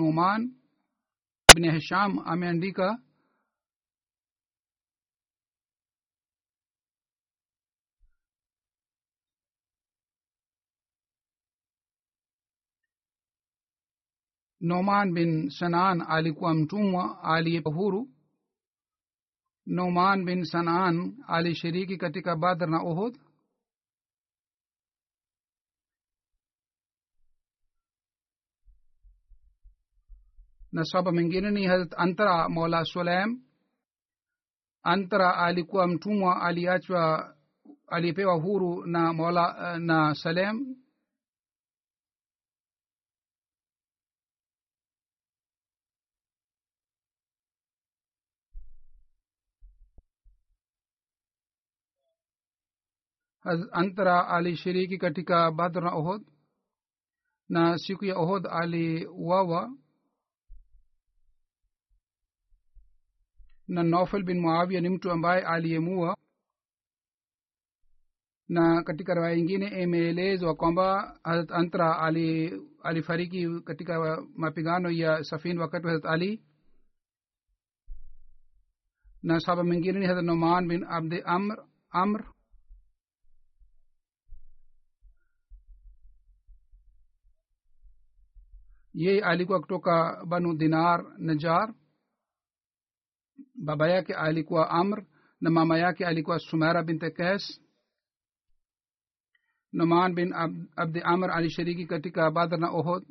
numan 1.48 1.56
ibn 1.56 1.70
hisham 1.74 2.18
ameandika 2.32 2.98
noman 14.60 15.14
bin 15.14 15.50
sanan 15.50 16.00
alikuwa 16.00 16.54
mtumwa 16.54 17.22
aliyepa 17.24 17.70
huru 17.70 18.08
noman 19.66 20.24
bin 20.24 20.44
sanan 20.44 21.16
alishiriki 21.26 21.96
katika 21.96 22.36
badr 22.36 22.66
na 22.66 22.82
uhud 22.84 23.18
na 30.72 30.84
saba 30.84 31.12
mengine 31.12 31.50
ni 31.50 31.66
harat 31.66 31.94
antara 31.96 32.48
mola 32.48 32.84
sulaim. 32.84 33.42
Antara 34.82 35.36
alikuwa 35.36 35.86
mtumwa 35.88 36.42
aliachwa 36.42 37.34
alipewa 37.86 38.34
huru 38.34 38.86
na 38.86 39.12
mola 39.12 39.78
na 39.78 40.14
salem 40.14 40.76
antara 53.72 54.28
alishiriki 54.28 54.98
katika 54.98 55.50
badr 55.52 55.80
na 55.84 55.92
ohod 55.94 56.22
na 57.48 57.78
siku 57.78 58.04
ya 58.04 58.16
ohod 58.18 58.46
aliuawa 58.50 59.72
na 63.68 63.82
nofel 63.82 64.22
bin 64.22 64.40
muawia 64.40 64.80
ni 64.80 64.88
mtu 64.88 65.10
ambaye 65.10 65.42
aliyemua 65.42 66.16
na 68.48 68.82
katika 68.82 69.14
riwaya 69.14 69.36
ingine 69.36 69.82
imeelezwa 69.82 70.54
kwamba 70.54 71.18
harat 71.24 71.50
antra 71.52 71.98
ali 71.98 72.52
alifariki 72.82 73.60
katika 73.60 74.22
mapigano 74.36 74.90
ya 74.90 75.24
safin 75.24 75.58
wakati 75.58 75.86
wa 75.86 75.92
harat 75.92 76.06
ali. 76.06 76.42
Na 79.22 79.40
saba 79.40 79.64
mengine 79.64 79.98
ni 80.00 80.06
harat 80.06 80.24
noman 80.24 80.68
bin 80.68 80.84
abdi 80.84 81.22
amr 81.24 81.64
amr. 81.90 82.24
Yeye 88.94 89.24
alikuwa 89.24 89.60
kutoka 89.60 90.24
banu 90.26 90.56
dinar 90.56 91.04
najar 91.18 91.74
baba 93.54 93.88
yake 93.90 94.14
alikuwa 94.14 94.70
amr 94.70 95.04
na 95.40 95.50
mama 95.50 95.78
yake 95.78 96.06
alikuwa 96.06 96.38
sumara 96.38 96.82
binte 96.82 97.10
kes 97.10 97.60
noman 99.72 100.14
bin 100.14 100.32
abdi 100.76 101.00
amr 101.00 101.30
alishiriki 101.30 101.86
katika 101.86 102.30
badr 102.30 102.56
na 102.58 102.70
ohod 102.70 103.04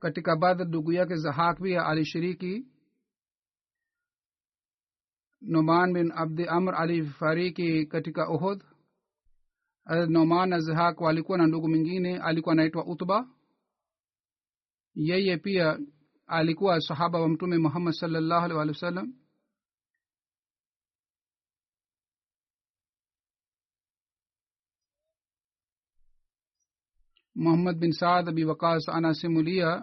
katika 0.00 0.36
badr 0.36 0.64
ndugu 0.64 0.92
yake 0.92 1.16
zahak 1.16 1.60
pia 1.62 1.86
alishiriki. 1.86 2.66
Noman 5.40 5.92
bin 5.92 6.12
abdi 6.14 6.46
amr 6.46 6.74
alifariki 6.74 7.86
katika 7.86 8.28
ohod 8.28 8.64
noman 10.08 10.48
na 10.48 10.60
zahak 10.60 11.00
walikuwa 11.00 11.38
na 11.38 11.46
ndugu 11.46 11.68
mwingine 11.68 12.18
alikuwa 12.18 12.52
anaitwa 12.52 12.86
utba. 12.86 13.28
Yeye 14.94 15.36
pia 15.36 15.78
alikuwa 16.30 16.80
sahaba 16.80 17.20
wa 17.20 17.28
mtume 17.28 17.58
muhammad 17.58 17.94
salllahu 17.94 18.44
alih 18.44 18.56
walih 18.56 18.74
wa 18.74 18.80
sallam? 18.80 19.12
Muhammad 27.34 27.76
bin 27.80 27.92
saad 27.92 28.28
abi 28.28 28.44
wakas 28.44 28.88
anasimulia 28.88 29.82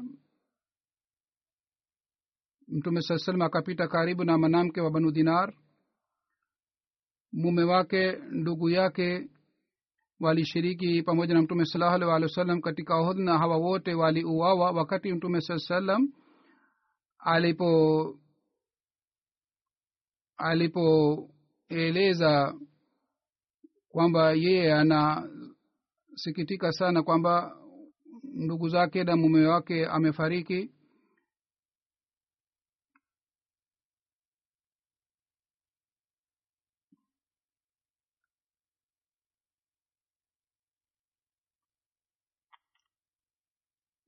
mtume 2.67 3.01
saa 3.01 3.17
salam 3.17 3.41
akapita 3.41 3.87
karibu 3.87 4.23
na 4.23 4.37
mwanamke 4.37 4.81
wa 4.81 4.91
banu 4.91 5.11
dinar. 5.11 5.53
Mume 7.31 7.63
wake 7.63 8.11
ndugu 8.31 8.69
yake 8.69 9.29
walishiriki 10.19 11.03
pamoja 11.03 11.33
na 11.33 11.41
mtume 11.41 11.65
salallahu 11.65 11.95
alih 11.95 12.07
walih 12.07 12.27
wa 12.29 12.35
sallam 12.35 12.61
katika 12.61 12.95
ohud 12.95 13.17
na 13.17 13.37
hawa 13.37 13.57
wote 13.57 13.93
waliuawa 13.93 14.71
wakati 14.71 15.13
mtume 15.13 15.41
saa 15.41 15.57
salam 15.57 16.13
alipo 17.19 18.15
alipoeleza 20.37 22.55
kwamba 23.89 24.31
yeye 24.33 24.73
anasikitika 24.73 26.71
sana 26.71 27.03
kwamba 27.03 27.57
ndugu 28.23 28.69
zake 28.69 29.03
na 29.03 29.15
mume 29.15 29.45
wake 29.47 29.85
amefariki 29.85 30.71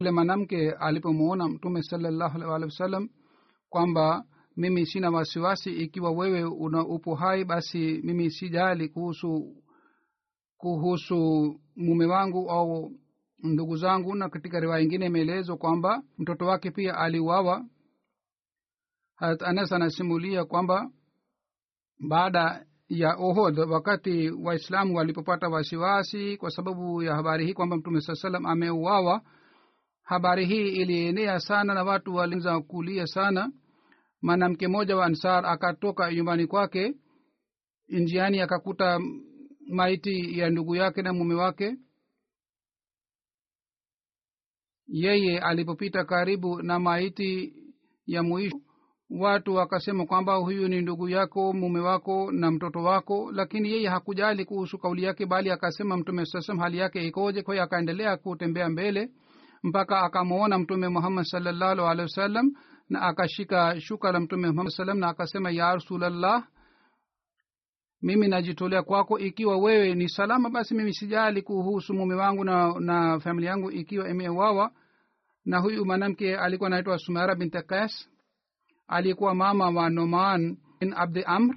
yule 0.01 0.11
mwanamke 0.11 0.71
alipomwona 0.71 1.47
mtume 1.47 1.83
salallahu 1.83 2.39
wasallam 2.63 3.09
kwamba 3.69 4.25
mimi 4.57 4.85
sina 4.85 5.09
wasiwasi 5.09 5.69
ikiwa 5.71 6.11
wewe 6.11 6.43
una 6.43 6.85
upo 6.87 7.15
hai 7.15 7.45
basi 7.45 8.01
mimi 8.03 8.31
sijali 8.31 8.89
kuhusu 8.89 9.55
kuhusu 10.57 11.15
mume 11.75 12.05
wangu 12.05 12.49
au 12.49 12.91
ndugu 13.43 13.77
zangu. 13.77 14.15
Na 14.15 14.29
katika 14.29 14.59
riwaya 14.59 14.83
ingine 14.83 15.05
imeelezwa 15.05 15.57
kwamba 15.57 16.03
mtoto 16.17 16.45
wake 16.45 16.71
pia 16.71 16.97
aliuawa. 16.97 17.65
Harat 19.15 19.41
anas 19.41 19.71
anasimulia 19.71 20.45
kwamba 20.45 20.91
baada 22.09 22.65
ya 22.89 23.15
ohod 23.17 23.59
wakati 23.59 24.29
waislamu 24.29 24.95
walipopata 24.97 25.47
wasiwasi 25.49 26.37
kwa 26.37 26.51
sababu 26.51 27.03
ya 27.03 27.15
habari 27.15 27.45
hii 27.45 27.53
kwamba 27.53 27.77
mtume 27.77 28.01
saa 28.01 28.15
salam 28.15 28.45
ameuawa 28.45 29.21
habari 30.09 30.45
hii 30.45 30.67
ilienea 30.69 31.39
sana 31.39 31.73
na 31.73 31.83
watu 31.83 32.15
walianza 32.15 32.59
kulia 32.61 33.07
sana. 33.07 33.51
Mwanamke 34.21 34.67
mmoja 34.67 34.95
wa 34.97 35.05
ansar 35.05 35.45
akatoka 35.45 36.13
nyumbani 36.13 36.47
kwake 36.47 36.93
njiani 37.89 38.41
akakuta 38.41 38.99
maiti 39.67 40.39
ya 40.39 40.49
ndugu 40.49 40.75
yake 40.75 41.01
na 41.01 41.13
mume 41.13 41.33
wake. 41.35 41.75
Yeye 44.87 45.39
alipopita 45.39 46.05
karibu 46.05 46.61
na 46.61 46.79
maiti 46.79 47.53
ya 48.05 48.23
mwisho 48.23 48.59
watu 49.09 49.55
wakasema 49.55 50.05
kwamba 50.05 50.35
huyu 50.35 50.67
ni 50.67 50.81
ndugu 50.81 51.09
yako 51.09 51.53
mume 51.53 51.79
wako 51.79 52.31
na 52.31 52.51
mtoto 52.51 52.79
wako 52.83 53.31
lakini 53.31 53.71
yeye 53.71 53.87
hakujali 53.89 54.45
kuhusu 54.45 54.77
kauli 54.77 55.03
yake 55.03 55.25
bali 55.25 55.51
akasema 55.51 55.97
mtume 55.97 56.25
sasam 56.25 56.57
hali 56.59 56.77
yake 56.77 57.07
ikoje? 57.07 57.41
Kwa 57.41 57.53
hiyo 57.53 57.63
akaendelea 57.63 58.17
kutembea 58.17 58.69
mbele 58.69 59.09
mpaka 59.63 60.01
akamwona 60.01 60.57
mtume 60.59 60.87
muhammad 60.89 61.25
salllahu 61.25 61.81
alehi 61.87 62.01
wasallam 62.01 62.51
na 62.89 63.01
akashika 63.01 63.81
shuka 63.81 64.11
la 64.11 64.19
mtume 64.19 64.47
muhammad 64.51 64.73
salam 64.73 64.99
na 64.99 65.07
akasema 65.09 65.51
ya 65.51 65.73
rasulllah 65.73 66.47
mimi 68.01 68.27
najitolea 68.27 68.83
kwako 68.83 69.19
ikiwa 69.19 69.57
wewe 69.57 69.95
ni 69.95 70.09
salama 70.09 70.49
basi 70.49 70.73
mimi 70.75 70.93
sijali 70.93 71.41
kuhusu 71.41 71.93
mume 71.93 72.15
wangu 72.15 72.43
na, 72.43 72.79
na 72.79 73.19
familia 73.19 73.49
yangu 73.49 73.71
ikiwa 73.71 74.09
imewawa 74.09 74.71
na 75.45 75.59
huyu 75.59 75.85
mwanamke 75.85 76.37
alikuwa 76.37 76.67
anaitwa 76.67 76.97
sumara 76.97 77.35
bint 77.35 77.65
kas 77.65 78.09
alikuwa 78.87 79.35
mama 79.35 79.69
wa 79.69 79.89
noman 79.89 80.57
bin 80.79 80.93
abdi 80.93 81.23
amr. 81.23 81.55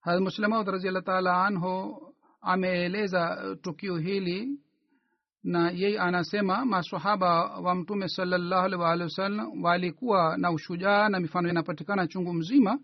Hazmuslemaud 0.00 0.68
raziallah 0.68 1.02
taala 1.04 1.44
anhu 1.46 2.09
ameeleza 2.40 3.56
tukio 3.62 3.96
hili 3.96 4.60
na 5.42 5.70
yeye 5.70 5.98
anasema 6.00 6.64
masahaba 6.64 7.44
wa 7.60 7.74
mtume 7.74 8.08
salallahu 8.08 8.64
alih 8.64 8.80
waalihi 8.80 9.04
wasallam 9.04 9.62
walikuwa 9.64 10.36
na 10.38 10.50
ushujaa 10.52 11.08
na 11.08 11.20
mifano 11.20 11.48
inapatikana 11.48 12.06
chungu 12.06 12.32
mzima. 12.32 12.78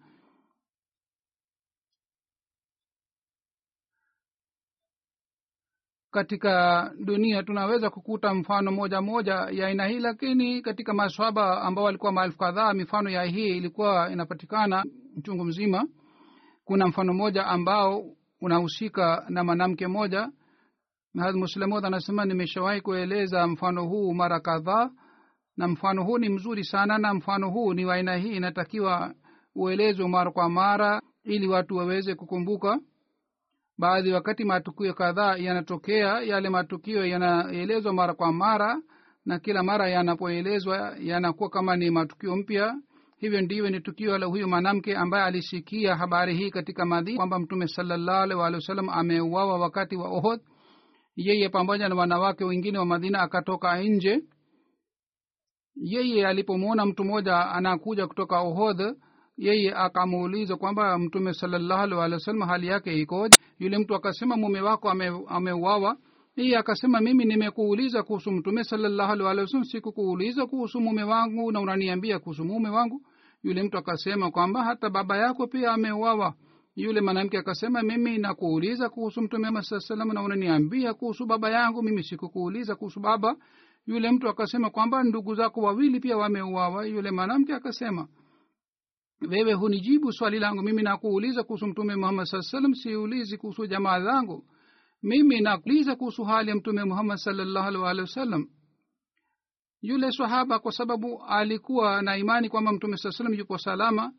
Katika 6.11 6.90
dunia 7.05 7.42
tunaweza 7.42 7.90
kukuta 7.90 8.35
mfano 8.35 8.73
moja 8.73 9.01
moja 9.01 9.35
ya 9.35 9.66
aina 9.66 9.87
hii 9.87 9.99
lakini 9.99 10.62
katika 10.62 10.95
maswaba 10.95 11.62
ambao 11.62 11.85
walikuwa 11.85 12.12
maelfu 12.12 12.38
kadhaa 12.38 12.75
mifano 12.75 13.11
ya 13.11 13.23
hii 13.25 13.49
ilikuwa 13.57 14.11
inapatikana 14.12 14.85
chungu 15.23 15.45
mzima. 15.45 15.88
Kuna 16.64 16.87
mfano 16.87 17.12
mmoja 17.14 17.47
ambao 17.47 18.05
unahusika 18.47 19.27
na 19.29 19.45
mwanamke 19.45 19.87
moja 19.87 20.31
muslemod 21.35 21.85
anasema 21.87 22.25
nimeshawahi 22.25 22.81
kueleza 22.81 23.47
mfano 23.47 23.85
huu 23.87 24.15
mara 24.15 24.41
kadhaa 24.41 24.91
na 25.57 25.69
mfano 25.69 26.05
huu 26.05 26.19
ni 26.19 26.29
mzuri 26.29 26.65
sana 26.65 26.99
na 26.99 27.15
mfano 27.15 27.51
huu 27.51 27.75
ni 27.75 27.85
waaina 27.85 28.17
hii. 28.17 28.37
Inatakiwa 28.37 29.15
uelezwe 29.55 30.09
mara 30.09 30.31
kwa 30.31 30.49
mara 30.49 31.03
ili 31.25 31.49
watu 31.49 31.77
waweze 31.77 32.15
kukumbuka. 32.15 32.81
Baadhi 33.79 34.13
wakati 34.13 34.45
matukio 34.45 34.95
kadhaa 34.95 35.37
yanatokea 35.37 36.21
yale 36.21 36.49
matukio 36.49 37.07
yanaelezwa 37.07 37.93
mara 37.93 38.15
kwa 38.15 38.33
mara 38.33 38.83
na 39.25 39.39
kila 39.39 39.63
mara 39.63 39.89
yanapoelezwa 39.89 40.97
yanakuwa 41.01 41.51
kama 41.51 41.77
ni 41.77 41.91
matukio 41.91 42.37
mpya 42.37 42.75
hivyo 43.27 43.41
ndivyo 43.41 43.71
ni 43.71 43.81
tukio 43.81 44.19
la 44.19 44.27
huyu 44.27 44.49
mwanamke 44.49 44.97
ambaye 44.97 45.25
alisikia 45.25 45.97
habari 45.97 46.37
hii 46.37 46.51
katika 46.51 46.85
madina 46.87 47.17
kwamba 47.17 47.39
mtume 47.39 47.69
salallahu 47.69 48.43
ameuawa 48.93 49.59
wakati 49.59 49.97
wa 49.97 50.09
ohod 50.09 50.41
yeye 51.17 51.49
pamoja 51.49 51.89
na 51.89 51.95
wanawake 51.95 52.45
wengine 52.45 52.79
wa 52.79 52.87
madina 52.87 53.21
akatoka 53.21 53.83
nje. 53.83 54.23
Yeye 55.77 56.27
alipomwona 56.27 56.87
mtu 56.87 57.05
mmoja 57.05 57.51
anakuja 57.51 58.07
kutoka 58.07 58.41
ohodh 58.41 58.81
yeye 59.37 59.75
akamuuliza 59.75 60.57
kwamba 60.57 60.99
mtume 60.99 61.35
salallahu 61.35 62.45
hali 62.47 62.67
yake 62.67 63.01
ikoje? 63.01 63.39
Yule 63.59 63.79
mtu 63.79 63.95
akasema 63.95 64.37
mume 64.37 64.61
wako 64.61 64.91
ameuawa. 65.29 65.91
Ame 65.91 65.99
yeye 66.37 66.57
akasema 66.59 67.01
mimi 67.01 67.25
nimekuuliza 67.25 68.03
kuhusu 68.03 68.33
mtume 68.33 68.65
salallahu 68.65 69.65
sikukuuliza 69.65 70.47
kuhusu 70.47 70.81
mume 70.81 71.03
wangu 71.03 71.53
na 71.53 71.61
unaniambia 71.61 72.19
kuhusu 72.19 72.45
mume 72.45 72.69
wangu 72.69 73.03
yule 73.47 73.63
mtu 73.63 73.79
akasema 73.79 74.31
kwamba 74.31 74.65
hata 74.65 74.91
baba 74.91 75.17
yako 75.17 75.47
pia 75.47 75.73
ameuawa. 75.73 76.35
Yule 76.77 77.01
mwanamke 77.01 77.39
akasema 77.39 77.83
mimi 77.83 78.19
nakuuliza 78.19 78.89
kuhusu 78.89 79.23
mtume 79.23 79.49
ama 79.49 79.63
saa 79.63 79.95
na 79.95 80.23
unaniambia 80.23 80.95
kuhusu 80.95 81.27
baba 81.27 81.51
yangu. 81.51 81.83
Mimi 81.83 82.03
sikukuuliza 82.03 82.75
kuhusu 82.77 83.01
baba. 83.01 83.37
Yule 83.87 84.11
mtu 84.11 84.29
akasema 84.29 84.71
kwamba 84.71 85.03
ndugu 85.03 85.35
zako 85.35 85.61
wawili 85.61 86.01
pia 86.01 86.17
wameuawa. 86.17 86.87
Yule 86.87 87.11
mwanamke 87.11 87.55
akasema 87.55 88.09
wewe 89.31 89.53
hunijibu 89.53 90.13
swali 90.13 90.39
langu. 90.39 90.63
Mimi 90.63 90.83
nakuuliza 90.83 91.43
kuhusu 91.43 91.67
mtume 91.67 91.97
muhammad 91.97 92.27
saa 92.27 92.43
salam 92.43 92.75
siulizi 92.75 93.37
kuhusu 93.39 93.67
jamaa 93.67 94.01
zangu. 94.01 94.45
Mimi 95.03 95.41
nakuuliza 95.41 95.97
kuhusu 95.97 96.25
hali 96.25 96.51
ya 96.51 96.57
mtume 96.57 96.85
muhammad 96.85 97.17
salllahu 97.19 97.67
alih 97.69 97.81
waalihi 97.81 98.03
wasallam 98.03 98.47
yule 99.87 100.12
sahaba 100.12 100.59
kwa 100.59 100.72
sababu 100.72 101.22
alikuwa 101.25 102.03
na 102.03 102.16
imani 102.16 102.49
kwamba 102.49 102.72
mtume 102.72 102.96
saa 102.96 103.11
salam 103.11 103.35
yupo 103.35 103.59
salama. 103.59 104.12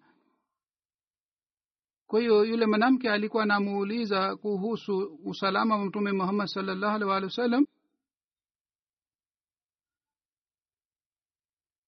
Kwa 2.08 2.20
hiyo 2.20 2.46
yule 2.46 2.66
mwanamke 2.66 3.10
alikuwa 3.12 3.44
anamuuliza 3.44 4.36
kuhusu 4.36 5.20
usalama 5.26 5.78
wa 5.78 5.86
mtume 5.86 6.12
muhammad 6.12 6.48
salllahu 6.48 6.96
alih 6.96 7.08
waalihi 7.08 7.26
wasallam 7.26 7.66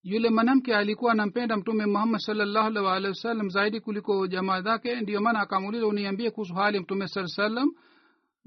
yule 0.03 0.29
mwanamke 0.29 0.75
alikuwa 0.75 1.11
anampenda 1.11 1.57
mtume 1.57 1.85
muhammad 1.85 2.19
salllahu 2.21 2.67
alih 2.67 2.83
waalihi 2.83 3.09
wasallam 3.09 3.49
zaidi 3.49 3.79
kuliko 3.81 4.27
jamaa 4.27 4.61
zake. 4.61 5.01
Ndiyo 5.01 5.21
maana 5.21 5.39
akamuuliza 5.39 5.87
uniambie 5.87 6.31
kuhusu 6.31 6.53
hali 6.53 6.77
ya 6.77 6.83
mtume 6.83 7.07
saa 7.07 7.27
salam 7.27 7.69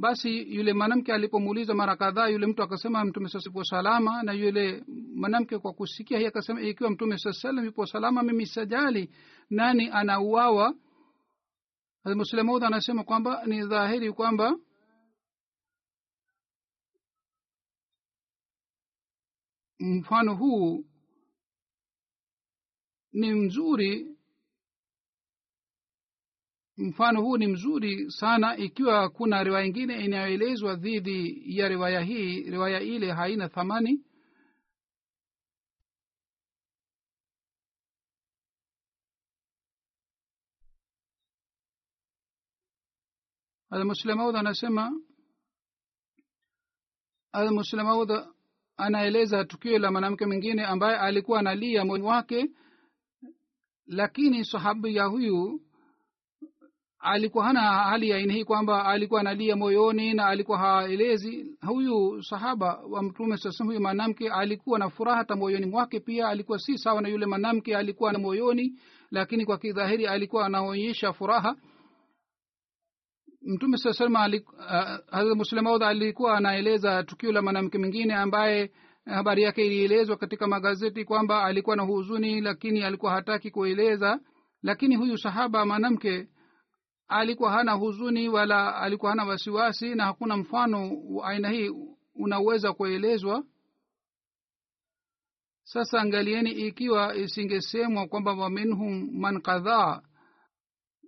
basi 0.03 0.55
yule 0.57 0.73
mwanamke 0.73 1.13
alipomuuliza 1.13 1.75
mara 1.75 1.97
kadhaa 1.97 2.29
yule 2.29 2.47
mtu 2.47 2.63
akasema 2.63 3.05
mtume 3.05 3.29
saa 3.29 3.39
yupo 3.47 3.65
salama. 3.65 4.23
Na 4.23 4.33
yule 4.33 4.85
mwanamke 5.17 5.59
kwa 5.59 5.73
kusikia 5.73 6.19
hii 6.19 6.27
akasema 6.27 6.61
ikiwa 6.61 6.91
mtume 6.91 7.19
saa 7.19 7.33
salam 7.33 7.65
yupo 7.65 7.87
salama 7.87 8.23
mimi 8.23 8.47
sajali 8.47 9.11
nani 9.51 9.91
anauawa? 9.93 10.75
Muslimaud 12.05 12.65
anasema 12.65 13.05
kwamba 13.05 13.47
ni 13.47 13.67
dhahiri 13.67 14.13
kwamba 14.13 14.57
mfano 19.81 20.35
huu 20.35 20.85
ni 23.13 23.35
mzuri 23.35 24.17
mfano 26.77 27.21
huu 27.23 27.37
ni 27.37 27.47
mzuri 27.47 28.11
sana 28.11 28.57
ikiwa 28.57 29.09
kuna 29.11 29.45
riwaya 29.45 29.67
ingine 29.67 30.05
inayoelezwa 30.05 30.75
dhidi 30.77 31.43
ya 31.59 31.69
riwaya 31.69 32.01
hii. 32.01 32.41
Riwaya 32.51 32.81
ile 32.81 33.13
haina 33.13 33.49
thamani. 33.49 34.05
Almuslemaud 43.71 44.37
anasema 44.37 44.93
almuslemaud 47.33 48.11
anaeleza 48.77 49.45
tukio 49.45 49.79
la 49.79 49.91
mwanamke 49.93 50.27
mwingine 50.27 50.65
ambaye 50.65 50.99
alikuwa 50.99 51.39
analia 51.39 51.85
moyo 51.85 52.05
wake 52.05 52.51
lakini 53.87 54.45
sahabu 54.45 54.87
ya 54.89 55.05
huyu 55.05 55.61
alikuwa 57.03 57.45
hana 57.45 57.61
hali 57.61 58.09
ya 58.09 58.17
aina 58.17 58.33
hii 58.35 58.45
kwamba 58.45 58.85
alikuwa 58.87 59.21
analia 59.21 59.57
moyoni 59.57 60.15
na 60.15 60.27
alikuwa 60.27 60.59
haelezi. 60.59 61.57
Huyu 61.67 62.23
sahaba 62.23 62.81
wa 62.91 63.03
mtume 63.03 63.37
sasa 63.37 63.65
huyu 63.65 63.81
mwanamke 63.81 64.29
alikuwa 64.31 64.79
na 64.79 64.91
furaha 64.91 65.17
hata 65.19 65.37
moyoni 65.37 65.67
mwake 65.67 66.01
pia. 66.01 66.29
Alikuwa 66.29 66.59
si 66.59 66.79
sawa 66.79 67.03
na 67.03 67.09
yule 67.09 67.27
mwanamke 67.27 67.77
alikuwa 67.77 68.13
na 68.13 68.19
moyoni 68.19 68.73
lakini 69.11 69.47
kwa 69.47 69.59
kidhahiri 69.59 70.07
alikuwa 70.07 70.47
anaonyesha 70.47 71.13
furaha. 71.13 71.57
Mtume 73.43 73.77
saa 73.77 73.93
salama 73.93 74.29
uh, 75.13 75.37
muslemaud 75.37 75.83
alikuwa 75.83 76.37
anaeleza 76.37 77.03
tukio 77.03 77.33
la 77.33 77.43
mwanamke 77.43 77.79
mwingine 77.79 78.15
ambaye 78.15 78.71
habari 79.05 79.43
yake 79.43 79.67
ilielezwa 79.67 80.17
katika 80.17 80.47
magazeti 80.47 81.05
kwamba 81.05 81.45
alikuwa 81.45 81.77
na 81.77 81.83
huzuni 81.83 82.41
lakini 82.41 82.83
alikuwa 82.83 83.13
hataki 83.13 83.51
kueleza. 83.51 84.21
Lakini 84.63 84.97
huyu 84.97 85.19
sahaba 85.19 85.67
mwanamke 85.67 86.27
alikuwa 87.13 87.53
hana 87.53 87.73
huzuni 87.73 88.29
wala 88.29 88.77
alikuwa 88.77 89.11
hana 89.11 89.25
wasiwasi 89.25 89.95
na 89.95 90.05
hakuna 90.05 90.37
mfano 90.37 90.91
wa 91.11 91.29
aina 91.29 91.49
hii 91.51 91.71
unaweza 92.15 92.73
kuelezwa? 92.73 93.45
Sasa 95.65 96.01
angalieni 96.01 96.51
ikiwa 96.51 97.17
isingesemwa 97.17 98.07
kwamba 98.07 98.33
waminhum 98.35 99.09
man 99.21 99.41
kadhaa 99.41 100.03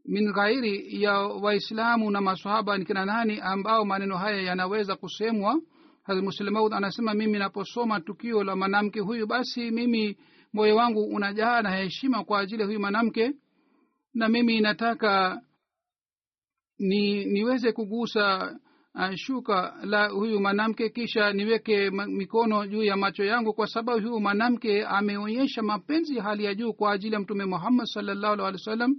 min 0.05 0.33
ghairi 0.33 1.03
ya 1.03 1.19
waislamu 1.19 2.11
na 2.11 2.21
masahaba 2.21 2.79
ni 2.79 2.85
kina 2.85 3.05
nani 3.05 3.41
ambao 3.41 3.85
maneno 3.85 4.17
haya 4.17 4.43
yanaweza 4.43 4.97
kusemwa? 4.97 5.61
Muslimaud 6.23 6.75
anasema 6.75 7.15
mimi 7.15 7.39
naposoma 7.39 8.01
tukio 8.01 8.45
la 8.45 8.57
mwanamke 8.57 9.01
huyu 9.01 9.27
basi 9.27 9.71
mimi 9.71 10.19
moyo 10.53 10.77
wangu 10.77 11.03
unajaa 11.05 11.63
na 11.63 11.77
heshima 11.77 12.25
kwa 12.25 12.41
ajili 12.41 12.61
ya 12.61 12.67
huyu 12.67 12.81
mwanamke 12.81 13.33
na 14.15 14.29
mimi 14.29 14.61
nataka 14.61 15.41
ni 16.89 17.25
niweze 17.25 17.73
kugusa 17.73 18.57
uh, 18.95 19.15
shuka 19.15 19.75
la 19.85 20.09
huyu 20.09 20.41
mwanamke 20.41 20.89
kisha 20.91 21.33
niweke 21.33 21.91
mikono 21.91 22.67
juu 22.67 22.83
ya 22.85 22.97
macho 22.97 23.25
yangu 23.25 23.55
kwa 23.55 23.67
sababu 23.67 24.01
huyu 24.09 24.21
mwanamke 24.21 24.85
ameonyesha 24.85 25.63
mapenzi 25.63 26.19
hali 26.19 26.45
ya 26.45 26.55
juu 26.55 26.73
kwa 26.73 26.93
ajili 26.93 27.15
ya 27.15 27.21
mtume 27.21 27.45
muhammad 27.45 27.87
salllahu 27.87 28.33
alih 28.33 28.45
wa 28.45 28.59
sallam 28.59 28.97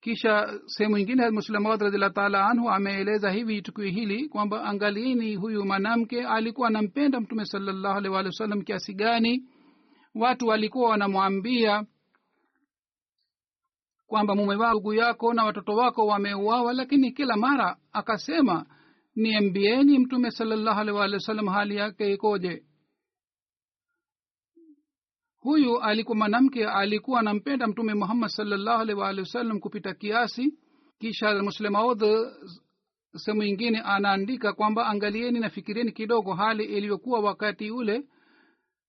kisha 0.00 0.60
sehemu 0.66 0.98
ingine 0.98 1.30
muslamawad 1.30 1.80
radiallahu 1.82 2.14
taala 2.14 2.46
anhu 2.46 2.70
ameeleza 2.70 3.30
hivi 3.30 3.62
tukio 3.62 3.84
hili 3.84 4.28
kwamba 4.28 4.64
angalieni 4.64 5.36
huyu 5.36 5.64
mwanamke 5.64 6.26
alikuwa 6.26 6.68
anampenda 6.68 7.20
mtume 7.20 7.44
salllahu 7.44 7.98
alih 7.98 8.12
walih 8.12 8.26
wa 8.28 8.32
sallam 8.32 8.62
kiasi 8.62 8.94
gani. 8.94 9.44
Watu 10.14 10.46
walikuwa 10.46 10.90
wanamwambia 10.90 11.84
kwamba 14.08 14.34
mume 14.34 14.54
wako 14.56 14.72
ndugu 14.72 14.94
yako 14.94 15.34
na 15.34 15.44
watoto 15.44 15.72
wako 15.72 16.06
wameuawa 16.06 16.72
lakini 16.72 17.12
kila 17.12 17.36
mara 17.36 17.76
akasema 17.92 18.66
niambieni 19.16 19.98
mtume 19.98 20.30
salllahu 20.30 20.80
alih 20.80 20.94
walih 20.94 21.14
wa 21.14 21.20
sallam 21.20 21.46
hali 21.46 21.76
yake 21.76 22.12
ikoje. 22.12 22.62
Huyu 25.36 25.78
alikuwa 25.80 26.16
mwanamke 26.16 26.66
alikuwa 26.66 27.20
anampenda 27.20 27.66
mtume 27.66 27.94
muhammad 27.94 28.30
salllahu 28.30 28.78
walihi 28.78 28.98
waalihi 29.00 29.20
wasallam 29.20 29.60
kupita 29.60 29.94
kiasi. 29.94 30.58
Kisha 30.98 31.42
muslemaud 31.42 32.02
sehemu 33.16 33.42
ingine 33.42 33.80
anaandika 33.80 34.52
kwamba 34.52 34.86
angalieni 34.86 35.40
na 35.40 35.50
fikirieni 35.50 35.92
kidogo 35.92 36.34
hali 36.34 36.64
iliyokuwa 36.64 37.20
wakati 37.20 37.70
ule 37.70 38.04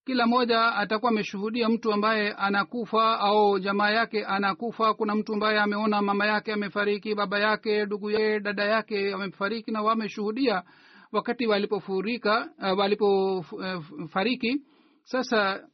kila 0.05 0.27
mmoja 0.27 0.75
atakuwa 0.75 1.11
ameshuhudia 1.11 1.69
mtu 1.69 1.93
ambaye 1.93 2.33
anakufa 2.33 3.19
au 3.19 3.59
jamaa 3.59 3.89
yake 3.89 4.25
anakufa. 4.25 4.93
Kuna 4.93 5.15
mtu 5.15 5.33
ambaye 5.33 5.59
ameona 5.59 6.01
mama 6.01 6.25
yake 6.25 6.53
amefariki 6.53 7.15
baba 7.15 7.39
yake 7.39 7.85
ndugu 7.85 8.09
yake 8.11 8.39
dada 8.39 8.63
yake 8.65 9.13
amefariki 9.13 9.71
na 9.71 9.81
wameshuhudia 9.81 10.63
wakati 11.11 11.47
walipofurika 11.47 12.49
uh, 12.57 12.79
walipofariki 12.79 14.49
uh, 14.55 14.61
sasa 15.03 15.67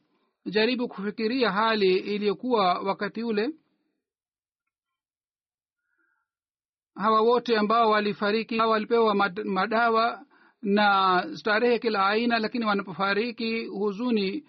jaribu 0.46 0.88
kufikiria 0.88 1.52
hali 1.52 1.96
iliyokuwa 1.96 2.74
wakati 2.78 3.22
ule. 3.22 3.50
Hawa 6.94 7.20
wote 7.20 7.56
ambao 7.58 7.90
walifariki 7.90 8.58
walipewa 8.60 9.14
madawa 9.44 10.24
na 10.62 11.22
starehe 11.34 11.78
kila 11.78 12.06
aina 12.06 12.38
lakini 12.38 12.64
wanapofariki 12.64 13.64
huzuni 13.66 14.44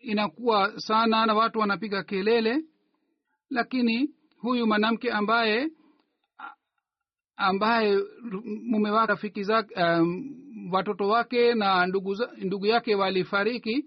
inakuwa 0.00 0.80
sana 0.80 1.26
na 1.26 1.34
watu 1.34 1.58
wanapiga 1.58 2.02
kelele. 2.02 2.64
Lakini 3.50 4.10
huyu 4.40 4.66
mwanamke 4.66 5.12
ambaye 5.12 5.68
ambaye 7.36 7.98
mume 8.70 8.90
wake 8.90 9.06
rafiki 9.12 9.42
zake 9.42 9.74
um, 9.82 10.34
watoto 10.72 11.08
wake 11.08 11.54
na 11.54 11.86
ndugu, 11.86 12.16
ndugu 12.36 12.66
yake 12.66 12.94
walifariki 12.94 13.84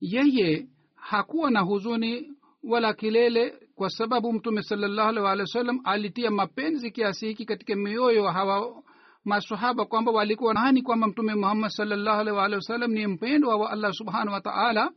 yeye 0.00 0.68
hakuwa 0.94 1.50
na 1.50 1.60
huzuni 1.60 2.32
wala 2.62 2.94
kilele 2.94 3.58
kwa 3.74 3.90
sababu 3.90 4.32
mtume 4.32 4.62
salallahu 4.62 5.08
alih 5.08 5.22
walih 5.22 5.40
wa 5.42 5.46
sallam 5.46 5.80
alitia 5.84 6.30
mapenzi 6.30 6.90
kiasi 6.90 7.26
hiki 7.26 7.44
katika 7.44 7.76
mioyo 7.76 8.28
hawa 8.28 8.82
masahaba 9.24 9.84
kwamba 9.84 10.12
walikuwa 10.12 10.54
nani 10.54 10.82
kwamba 10.82 11.06
mtume 11.06 11.34
muhammad 11.34 11.70
salllahu 11.70 12.20
alih 12.20 12.34
waalihi 12.34 12.56
wasallam 12.56 12.90
ni 12.92 13.06
mpendwa 13.06 13.56
wa 13.56 13.70
allah 13.70 13.92
subhanahu 13.92 14.32
wataala 14.32 14.90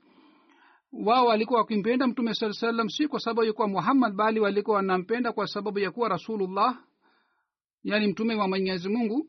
wao 1.05 1.25
walikuwa 1.25 1.59
wakimpenda 1.59 2.07
mtume 2.07 2.33
saa 2.33 2.53
salam 2.53 2.89
si 2.89 3.07
kwa 3.07 3.19
sababu 3.19 3.43
ya 3.43 3.53
kuwa 3.53 3.67
muhammad 3.67 4.13
bali 4.13 4.39
walikuwa 4.39 4.75
wanampenda 4.77 5.31
kwa 5.31 5.47
sababu 5.47 5.79
ya 5.79 5.91
kuwa 5.91 6.09
rasulullah 6.09 6.77
yaani 7.83 8.07
mtume 8.07 8.35
wa 8.35 8.47
mwenyezi 8.47 8.89
mungu. 8.89 9.27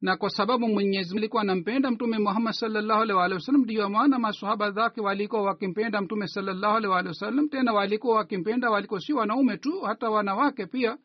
Na 0.00 0.16
kwa 0.16 0.30
sababu 0.30 0.68
mwenyezi 0.68 1.16
alikuwa 1.16 1.42
anampenda 1.42 1.90
mtume 1.90 2.18
muhammad 2.18 2.52
salllahu 2.54 3.02
alih 3.02 3.16
waalihi 3.16 3.34
wasallam 3.34 3.62
ndiyo 3.62 3.88
maana 3.90 4.18
masahaba 4.18 4.70
zake 4.70 5.00
walikuwa 5.00 5.42
wakimpenda 5.42 6.00
mtume 6.00 6.26
salllahu 6.28 6.76
alih 6.76 6.90
waalihi 6.90 7.08
wasallam. 7.08 7.48
Tena 7.48 7.72
walikuwa 7.72 8.16
wakimpenda 8.16 8.70
walikuwa 8.70 9.00
si 9.00 9.12
wanaume 9.12 9.56
tu 9.56 9.80
hata 9.80 10.10
wanawake 10.10 10.66
pia 10.66 10.98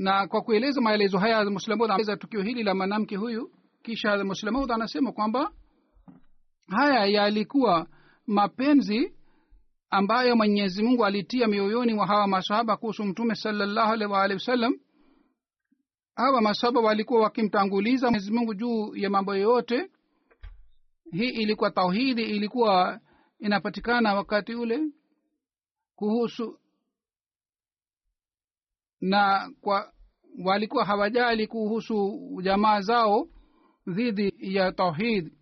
na 0.00 0.26
kwa 0.28 0.42
kueleza 0.42 0.80
maelezo 0.80 1.18
haya 1.18 1.38
anaeleza 1.38 2.16
tukio 2.16 2.42
hili 2.42 2.62
la 2.62 2.74
mwanamke 2.74 3.16
huyu. 3.16 3.50
Kisha 3.82 4.24
muslamud 4.24 4.72
anasema 4.72 5.12
kwamba 5.12 5.52
haya 6.68 7.06
yalikuwa 7.06 7.86
mapenzi 8.26 9.14
ambayo 9.90 10.36
mwenyezi 10.36 10.82
mungu 10.82 11.04
alitia 11.04 11.48
mioyoni 11.48 11.94
mwa 11.94 12.06
hawa 12.06 12.26
masahaba 12.26 12.76
kuhusu 12.76 13.04
mtume 13.04 13.34
salallahu 13.34 13.92
alehi 13.92 14.12
waalihi 14.12 14.34
wasallam. 14.38 14.74
Hawa 16.14 16.40
masahaba 16.40 16.80
walikuwa 16.80 17.20
wakimtanguliza 17.22 18.06
mwenyezi 18.10 18.32
mungu 18.32 18.54
juu 18.54 18.96
ya 18.96 19.10
mambo 19.10 19.34
yoyote 19.34 19.90
hii 21.12 21.28
ilikuwa 21.28 21.70
tauhidi 21.70 22.22
ilikuwa 22.22 23.00
inapatikana 23.38 24.14
wakati 24.14 24.54
ule 24.54 24.80
kuhusu 25.96 26.59
na 29.00 29.50
kwa 29.60 29.92
walikuwa 30.44 30.84
hawajali 30.84 31.46
kuhusu 31.46 32.18
jamaa 32.42 32.80
zao 32.80 33.26
dhidi 33.86 34.32
ya 34.38 34.72
tauhid. 34.72 35.32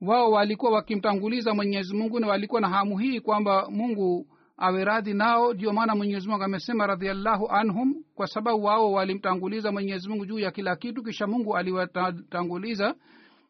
Wao 0.00 0.30
walikuwa 0.30 0.72
wakimtanguliza 0.72 1.54
mwenyezi 1.54 1.94
mungu 1.96 2.20
na 2.20 2.26
walikuwa 2.26 2.60
na 2.60 2.68
hamu 2.68 2.98
hii 2.98 3.20
kwamba 3.20 3.70
mungu 3.70 4.26
awe 4.56 4.84
radhi 4.84 5.14
nao. 5.14 5.54
Ndio 5.54 5.72
maana 5.72 5.94
mwenyezi 5.94 6.28
mungu 6.28 6.42
amesema 6.44 6.86
radiallahu 6.86 7.48
anhum 7.48 7.94
kwa 8.14 8.26
sababu 8.26 8.64
wao 8.64 8.92
walimtanguliza 8.92 9.72
mwenyezi 9.72 10.08
mungu 10.08 10.26
juu 10.26 10.38
ya 10.38 10.50
kila 10.50 10.76
kitu 10.76 11.02
kisha 11.02 11.26
mungu 11.26 11.56
aliwatanguliza 11.56 12.94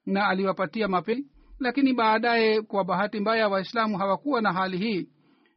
na 0.07 0.27
aliwapatia 0.29 0.89
mapei 0.89 1.27
lakini 1.59 1.93
baadaye 1.93 2.63
kwa 2.63 2.85
bahati 2.85 3.21
mbaya 3.21 3.49
waislamu 3.49 3.99
hawakuwa 3.99 4.41
na 4.41 4.53
hali 4.53 4.79
hii 4.79 5.09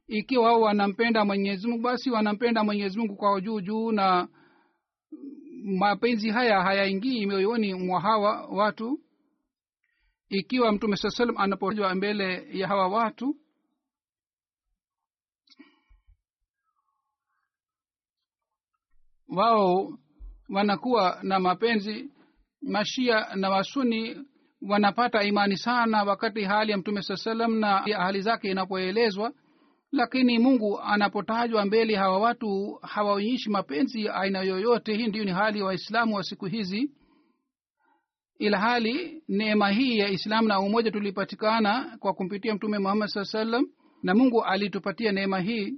ikiwa 0.10 0.44
wao 0.46 0.62
wanampenda 0.62 1.26
mwenyezi 1.26 1.68
mungu 1.68 1.82
basi 1.84 2.12
wanampenda 2.12 2.64
mwenyezi 2.64 3.00
mungu 3.00 3.16
kwa 3.16 3.42
juu 3.42 3.62
juu 3.62 3.92
na 3.92 4.28
mapenzi 5.64 6.30
haya 6.30 6.62
hayaingii 6.64 7.26
mioyoni 7.26 7.74
mwa 7.74 8.02
hawa 8.02 8.46
watu. 8.46 9.00
Ikiwa 10.30 10.72
mtume 10.72 10.96
saa 10.98 11.10
salam 11.10 11.38
anapotajwa 11.38 11.96
mbele 11.96 12.48
ya 12.58 12.68
hawa 12.68 12.88
watu 12.88 13.36
wao 19.28 19.94
wanakuwa 20.50 21.20
na 21.24 21.40
mapenzi 21.40 22.10
mashia 22.62 23.36
na 23.36 23.50
wasuni 23.50 24.18
wanapata 24.62 25.24
imani 25.24 25.58
sana 25.58 26.04
wakati 26.04 26.44
hali 26.44 26.72
ya 26.72 26.78
mtume 26.78 27.02
saa 27.02 27.16
salam 27.16 27.60
na 27.60 27.78
hali 27.78 28.22
zake 28.22 28.52
inapoelezwa 28.52 29.34
lakini 29.92 30.40
mungu 30.40 30.80
anapotajwa 30.80 31.66
mbele 31.66 31.96
hawa 31.96 32.20
watu 32.20 32.80
hawaonyeshi 32.82 33.50
mapenzi 33.50 34.10
aina 34.10 34.42
yoyote. 34.42 34.94
Hii 34.98 35.08
ndiyo 35.08 35.26
ni 35.26 35.32
hali 35.32 35.58
ya 35.60 35.64
wa 35.64 35.68
waislamu 35.68 36.16
wa 36.16 36.24
siku 36.24 36.46
hizi. 36.46 36.92
Ila 38.40 38.60
hali 38.60 39.24
neema 39.28 39.70
hii 39.70 39.98
ya 39.98 40.10
islamu 40.10 40.48
na 40.48 40.60
umoja 40.60 40.92
tulipatikana 40.92 41.98
kwa 42.00 42.14
kumpitia 42.14 42.56
mtume 42.56 42.80
muhammad 42.80 43.10
saa 43.10 43.26
salam 43.26 43.68
na 44.04 44.16
mungu 44.16 44.44
alitupatia 44.44 45.12
neema 45.12 45.40
hii. 45.40 45.74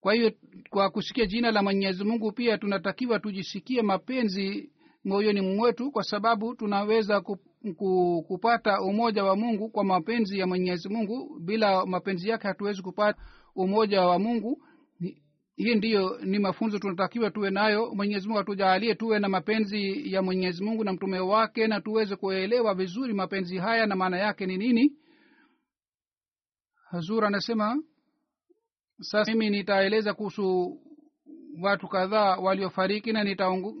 Kwa 0.00 0.14
hiyo 0.14 0.32
kwa 0.70 0.90
kusikia 0.90 1.26
jina 1.26 1.50
la 1.50 1.62
mwenyezi 1.62 2.04
mungu 2.04 2.32
pia 2.32 2.58
tunatakiwa 2.58 3.18
tujisikie 3.20 3.82
mapenzi 3.82 4.72
moyoni 5.04 5.40
mwetu 5.40 5.90
kwa 5.90 6.02
sababu 6.02 6.54
tunaweza 6.54 7.20
kupata 8.26 8.80
umoja 8.80 9.24
wa 9.24 9.36
mungu 9.36 9.68
kwa 9.70 9.84
mapenzi 9.84 10.38
ya 10.38 10.46
mwenyezi 10.46 10.88
mungu. 10.88 11.38
Bila 11.40 11.86
mapenzi 11.86 12.28
yake 12.28 12.48
hatuwezi 12.48 12.82
kupata 12.82 13.18
umoja 13.54 14.00
wa 14.02 14.18
mungu. 14.18 14.62
Hii 15.56 15.74
ndiyo 15.74 16.18
ni 16.24 16.38
mafunzo 16.38 16.78
tunatakiwa 16.78 17.30
tuwe 17.30 17.50
nayo. 17.50 17.94
Mwenyezi 17.94 18.28
mungu 18.28 18.40
atujaalie 18.40 18.94
tuwe 18.94 19.18
na 19.18 19.28
mapenzi 19.28 20.12
ya 20.12 20.22
mwenyezi 20.22 20.64
mungu 20.64 20.84
na 20.84 20.92
mtume 20.92 21.18
wake 21.20 21.66
na 21.66 21.80
tuweze 21.80 22.16
kuelewa 22.16 22.74
vizuri 22.74 23.14
mapenzi 23.14 23.58
haya 23.58 23.86
na 23.86 23.96
maana 23.96 24.18
yake 24.18 24.46
ni 24.46 24.56
nini. 24.58 24.92
Hazur 26.90 27.24
anasema 27.24 27.82
sasa 29.00 29.32
mimi 29.32 29.50
nitaeleza 29.50 30.14
kuhusu 30.14 30.78
watu 31.62 31.88
kadhaa 31.88 32.36
waliofariki 32.36 33.12
na 33.12 33.24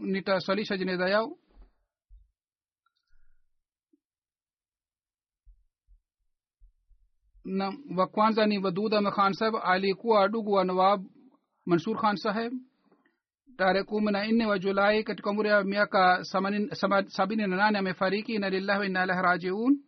nitaswalisha 0.02 0.74
nita 0.74 0.84
jeneza 0.84 1.08
yao 1.08 1.36
na 7.44 7.72
wa 7.96 8.06
kwanza 8.06 8.46
ni 8.46 8.58
wadud 8.58 8.94
ahmed 8.94 9.12
khan 9.12 9.32
saheb 9.32 9.54
alikuwa 9.62 10.28
ndugu 10.28 10.52
wa 10.52 10.64
nawab 10.64 11.04
mansur 11.66 11.96
khan 12.00 12.16
saheb 12.16 12.52
tarehe 13.56 13.84
kumi 13.84 14.12
na 14.12 14.26
nne 14.26 14.46
wa 14.46 14.58
julai 14.58 15.04
katika 15.04 15.30
umri 15.30 15.48
ya 15.48 15.64
miaka 15.64 16.24
sabini 17.08 17.46
na 17.46 17.56
nane 17.56 17.78
amefariki. 17.78 18.38
Na 18.38 18.50
lillahi 18.50 18.80
wa 18.80 18.86
inna 18.86 19.04
ilahi 19.04 19.22
rajiun. 19.22 19.78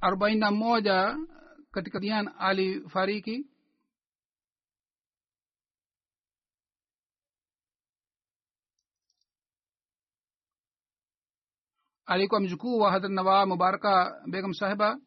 Arobaini 0.00 0.40
na 0.40 0.50
moja 0.50 1.16
katika 1.70 2.00
dian 2.00 2.30
alifariki 2.38 3.46
alikuwa 12.10 12.40
mjukuu 12.40 12.78
wa 12.78 12.90
hadrat 12.92 13.12
nawab 13.12 13.48
mubaraka 13.48 14.22
begam 14.26 14.54
sahiba 14.54 14.98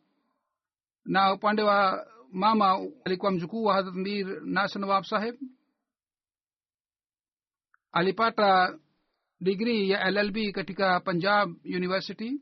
na 1.06 1.34
upande 1.34 1.62
wa 1.64 2.08
mama 2.32 2.80
alikuwa 3.06 3.32
mjukuu 3.32 3.64
wa 3.64 3.74
hadrat 3.74 3.95
mir 3.95 4.41
nasr 4.45 4.80
nawab 4.80 5.04
sahib 5.04 5.36
alipata 7.91 8.80
digrii 9.41 9.89
ya 9.89 10.12
llb 10.12 10.51
katika 10.54 10.99
punjab 10.99 11.49
university. 11.66 12.41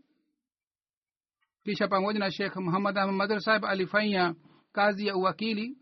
Kisha 1.63 1.87
pamoja 1.87 2.19
na 2.19 2.31
shekh 2.31 2.55
muhammad 2.55 2.97
ahmad 2.97 3.15
madar 3.15 3.41
sahib 3.41 3.65
alifanya 3.65 4.35
kazi 4.71 5.07
ya 5.07 5.15
uwakili 5.15 5.77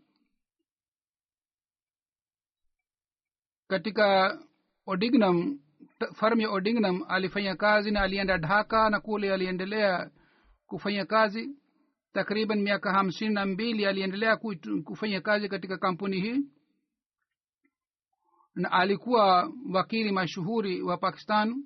katika 3.68 4.38
odignam 4.86 5.60
farm 6.14 6.40
ya 6.40 6.50
odignam 6.50 7.02
alifanya 7.08 7.56
kazi 7.56 7.90
na 7.90 8.00
alienda 8.02 8.38
dhaka 8.38 8.90
na 8.90 9.00
kule 9.00 9.32
aliendelea 9.32 10.10
kufanya 10.66 11.04
kazi. 11.06 11.56
Takriban 12.12 12.60
miaka 12.62 12.92
hamsini 12.92 13.34
na 13.34 13.46
mbili 13.46 13.86
aliendelea 13.86 14.36
kufanya 14.84 15.20
kazi 15.20 15.48
katika 15.48 15.78
kampuni 15.78 16.20
hii. 16.20 16.40
Na 18.54 18.72
alikuwa 18.72 19.52
wakili 19.72 20.12
mashuhuri 20.12 20.82
wa 20.82 20.96
pakistan. 20.98 21.64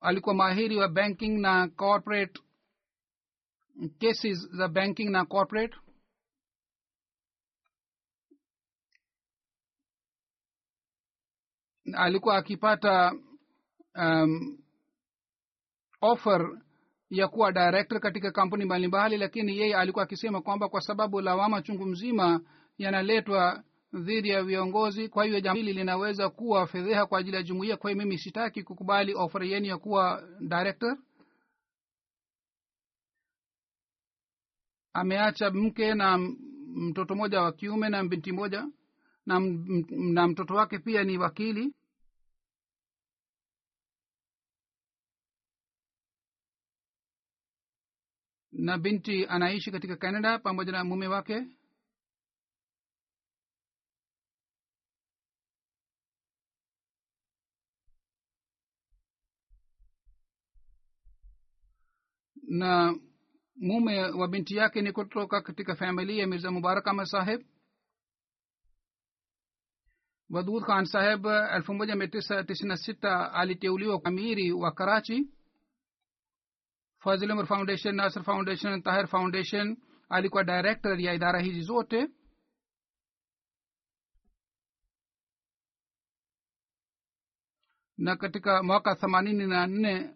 Alikuwa 0.00 0.34
mahiri 0.34 0.76
wa 0.76 0.88
banking 0.88 1.38
na 1.40 1.68
corporate 1.68 2.40
cases 4.00 4.48
za 4.56 4.68
banking 4.68 5.10
na 5.10 5.24
corporate 5.24 5.76
alikuwa 11.92 12.36
akipata 12.36 13.12
um, 13.94 14.58
offer 16.00 16.58
ya 17.10 17.28
kuwa 17.28 17.52
director 17.52 18.00
katika 18.00 18.30
kampuni 18.30 18.64
mbalimbali 18.64 19.16
lakini 19.16 19.58
yeye 19.58 19.76
alikuwa 19.76 20.04
akisema 20.04 20.40
kwamba 20.42 20.68
kwa 20.68 20.80
sababu 20.80 21.20
lawama 21.20 21.62
chungu 21.62 21.86
mzima 21.86 22.40
yanaletwa 22.78 23.62
dhidi 23.94 24.28
ya 24.28 24.42
viongozi 24.42 25.08
kwa 25.08 25.24
hiyo 25.24 25.40
jambo 25.40 25.56
hili 25.58 25.72
linaweza 25.72 26.30
kuwa 26.30 26.66
fedheha 26.66 27.06
kwa 27.06 27.18
ajili 27.18 27.36
ya 27.36 27.42
jumuiya. 27.42 27.76
Kwa 27.76 27.90
hiyo 27.90 28.02
mimi 28.04 28.18
sitaki 28.18 28.62
kukubali 28.62 29.14
offer 29.14 29.42
yenu 29.42 29.66
ya 29.66 29.78
kuwa 29.78 30.22
director. 30.40 30.98
Ameacha 34.92 35.50
mke 35.50 35.94
na 35.94 36.18
mtoto 36.74 37.14
mmoja 37.14 37.40
wa 37.40 37.52
kiume 37.52 37.88
na 37.88 38.04
binti 38.04 38.32
moja 38.32 38.66
na, 39.26 39.40
na 39.90 40.28
mtoto 40.28 40.54
wake 40.54 40.78
pia 40.78 41.04
ni 41.04 41.18
wakili. 41.18 41.74
Na 48.52 48.78
binti 48.78 49.26
anaishi 49.26 49.70
katika 49.70 49.96
canada 49.96 50.38
pamoja 50.38 50.72
na 50.72 50.84
mume 50.84 51.06
wake. 51.06 51.46
Na 62.48 62.94
mume 63.56 64.00
wa 64.02 64.28
binti 64.28 64.56
yake 64.56 64.82
ni 64.82 64.92
kutoka 64.92 65.42
katika 65.42 65.74
familia 65.76 66.20
ya 66.20 66.26
mirza 66.26 66.50
mubarak 66.50 66.86
ahmad 66.88 67.06
saheb 67.06 67.42
wadud 70.30 70.62
khan 70.64 70.84
saheb 70.84 71.26
elfu 71.26 71.74
moja 71.74 71.96
mia 71.96 72.08
tisa 72.08 72.44
tisini 72.44 72.68
na 72.68 72.76
sita 72.76 73.32
aliteuliwa 73.32 74.00
amiri 74.04 74.52
wa 74.52 74.72
karachi. 74.72 75.28
Fazil 76.98 77.30
umar 77.30 77.46
foundation 77.46 77.94
nasr 77.94 78.22
foundation 78.24 78.82
tahir 78.82 79.06
foundation 79.06 79.76
alikuwa 80.08 80.44
director 80.44 81.00
ya 81.00 81.14
idara 81.14 81.40
hizi 81.40 81.60
zote. 81.62 82.08
Na 87.98 88.16
katika 88.16 88.62
mwaka 88.62 88.94
themanini 88.96 89.46
na 89.46 89.66
nne 89.66 90.14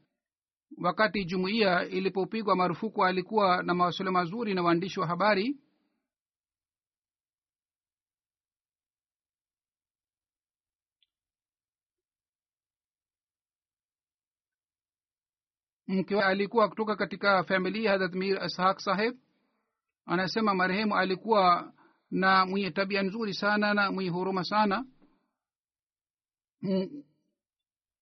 wakati 0.83 1.25
jumuiya 1.25 1.89
ilipopigwa 1.89 2.57
marufuku 2.57 3.05
alikuwa 3.05 3.63
na 3.63 3.75
mawasiliano 3.75 4.13
mazuri 4.13 4.55
na 4.55 4.63
waandishi 4.63 5.01
wa 5.01 5.07
habari 5.07 5.57
mke 15.89 16.21
alikuwa 16.23 16.69
kutoka 16.69 16.97
katika 16.97 17.45
familia 17.45 17.91
hadrat 17.91 18.15
mir 18.15 18.45
ishaq 18.47 18.79
saheb 18.79 19.17
anasema 20.07 20.55
marehemu 20.55 20.97
alikuwa 20.97 21.73
na 22.11 22.47
mwenye 22.47 22.71
tabia 22.71 23.03
nzuri 23.03 23.35
sana 23.35 23.75
na 23.75 23.93
mwenye 23.93 24.11
huruma 24.11 24.45
sana. 24.45 24.85
Mm, 26.63 27.03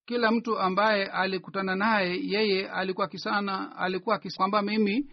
kila 0.06 0.30
mtu 0.30 0.58
ambaye 0.58 1.06
alikutana 1.06 1.76
naye 1.76 2.20
yeye 2.22 2.68
alikuwa 2.70 3.08
kisana 3.08 3.76
alikuwa 3.76 4.20
kwamba 4.36 4.62
mimi 4.62 5.10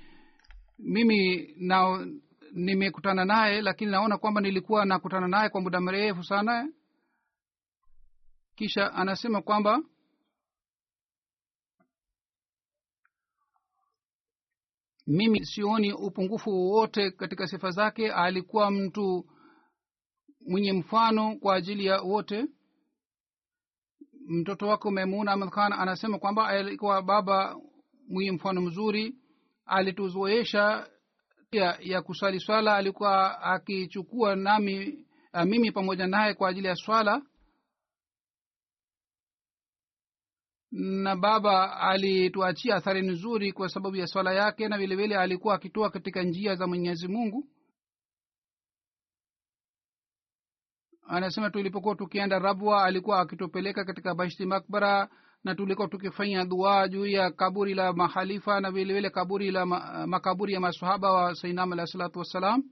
mimi 0.80 1.54
na 1.58 2.08
nimekutana 2.52 3.26
naye 3.26 3.62
lakini 3.62 3.92
naona 3.92 4.18
kwamba 4.18 4.42
nilikuwa 4.42 4.86
nakutana 4.86 5.28
naye 5.28 5.50
kwa 5.50 5.62
muda 5.62 5.82
mrefu 5.82 6.24
sana. 6.24 6.70
Kisha 8.56 8.94
anasema 8.94 9.42
kwamba 9.42 9.80
mimi 15.08 15.46
sioni 15.46 15.94
upungufu 15.94 16.50
wowote 16.50 17.12
katika 17.12 17.48
sifa 17.48 17.70
zake. 17.72 18.12
Alikuwa 18.12 18.72
mtu 18.72 19.26
mwenye 20.48 20.74
mfano 20.74 21.36
kwa 21.36 21.56
ajili 21.56 21.86
ya 21.86 22.02
wote. 22.02 22.46
Mtoto 24.28 24.68
wako 24.68 24.92
memuna 24.92 25.32
ahmad 25.32 25.50
khan 25.50 25.74
anasema 25.74 26.20
kwamba 26.20 26.48
alikuwa 26.48 27.02
baba 27.02 27.56
mwenye 28.10 28.32
mfano 28.32 28.62
mzuri. 28.62 29.16
Alituzoesha 29.66 30.88
ya, 31.52 31.78
ya 31.82 32.02
kuswali 32.02 32.40
swala. 32.40 32.76
Alikuwa 32.76 33.42
akichukua 33.42 34.36
nami 34.36 35.06
mimi 35.46 35.72
pamoja 35.72 36.08
naye 36.08 36.34
kwa 36.34 36.50
ajili 36.50 36.68
ya 36.68 36.76
swala 36.76 37.22
na 40.76 41.16
baba 41.16 41.80
alituachia 41.80 42.76
athari 42.76 43.02
nzuri 43.02 43.52
kwa 43.52 43.70
sababu 43.70 43.96
ya 43.96 44.08
swala 44.08 44.34
yake 44.34 44.68
na 44.68 44.78
vile 44.78 44.96
vile 44.96 45.18
alikuwa 45.18 45.56
akitoa 45.56 45.90
katika 45.90 46.24
njia 46.24 46.56
za 46.56 46.68
mwenyezi 46.68 47.08
mungu. 47.08 47.48
Anasema 51.08 51.50
tulipokuwa 51.50 51.96
tukienda 51.96 52.40
rabwa 52.40 52.84
alikuwa 52.84 53.20
akitupeleka 53.20 53.86
katika 53.86 54.16
bashti 54.16 54.46
makbara 54.46 55.10
na 55.44 55.56
tulikuwa 55.56 55.88
tukifanya 55.88 56.46
dua 56.46 56.88
juu 56.88 57.06
ya 57.06 57.32
kaburi 57.32 57.74
la 57.74 57.94
mahalifa 57.94 58.62
na 58.62 58.72
vile 58.72 58.94
vile 58.94 59.10
kaburi 59.10 59.52
la 59.52 59.66
ma, 59.66 60.08
makaburi 60.08 60.54
ya 60.54 60.60
masahaba 60.60 61.12
wa 61.12 61.36
sainam 61.36 61.74
alah 61.74 61.88
salatu 61.88 62.20
wassalam. 62.20 62.64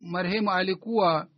Marehemu 0.00 0.50
alikuwa 0.50 1.28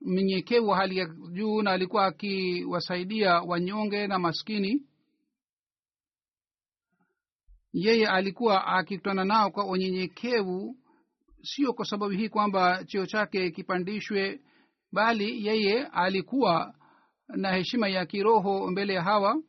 mnyenyekevu 0.00 0.68
wa 0.68 0.76
hali 0.76 0.96
ya 0.96 1.06
juu 1.32 1.62
na 1.62 1.70
alikuwa 1.70 2.06
akiwasaidia 2.06 3.34
wanyonge 3.40 4.06
na 4.06 4.18
maskini 4.18 4.82
yeye 7.72 8.06
alikuwa 8.08 8.66
akikutana 8.66 9.24
nao 9.24 9.50
kwa 9.50 9.66
unyenyekevu 9.66 10.76
sio 11.42 11.72
kwa 11.72 11.84
sababu 11.84 12.12
hii 12.12 12.28
kwamba 12.28 12.84
cheo 12.84 13.06
chake 13.06 13.50
kipandishwe 13.50 14.40
bali 14.92 15.46
yeye 15.46 15.86
alikuwa 15.86 16.74
na 17.28 17.52
heshima 17.52 17.88
ya 17.88 18.06
kiroho 18.06 18.70
mbele 18.70 18.94
ya 18.94 19.02
hawa 19.02 19.42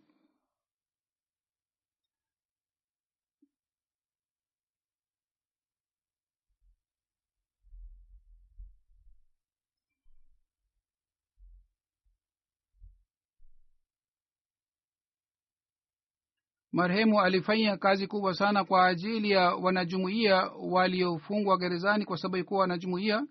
marehemu 16.80 17.22
alifanya 17.22 17.78
kazi 17.78 18.08
kubwa 18.08 18.34
sana 18.34 18.64
kwa 18.64 18.86
ajili 18.88 19.32
ya 19.32 19.56
wanajumuiya 19.56 20.52
waliofungwa 20.62 21.58
gerezani 21.58 22.06
kwa 22.06 22.18
sababu 22.18 22.38
ikuwa 22.38 22.60
wanajumuiya. 22.60 23.24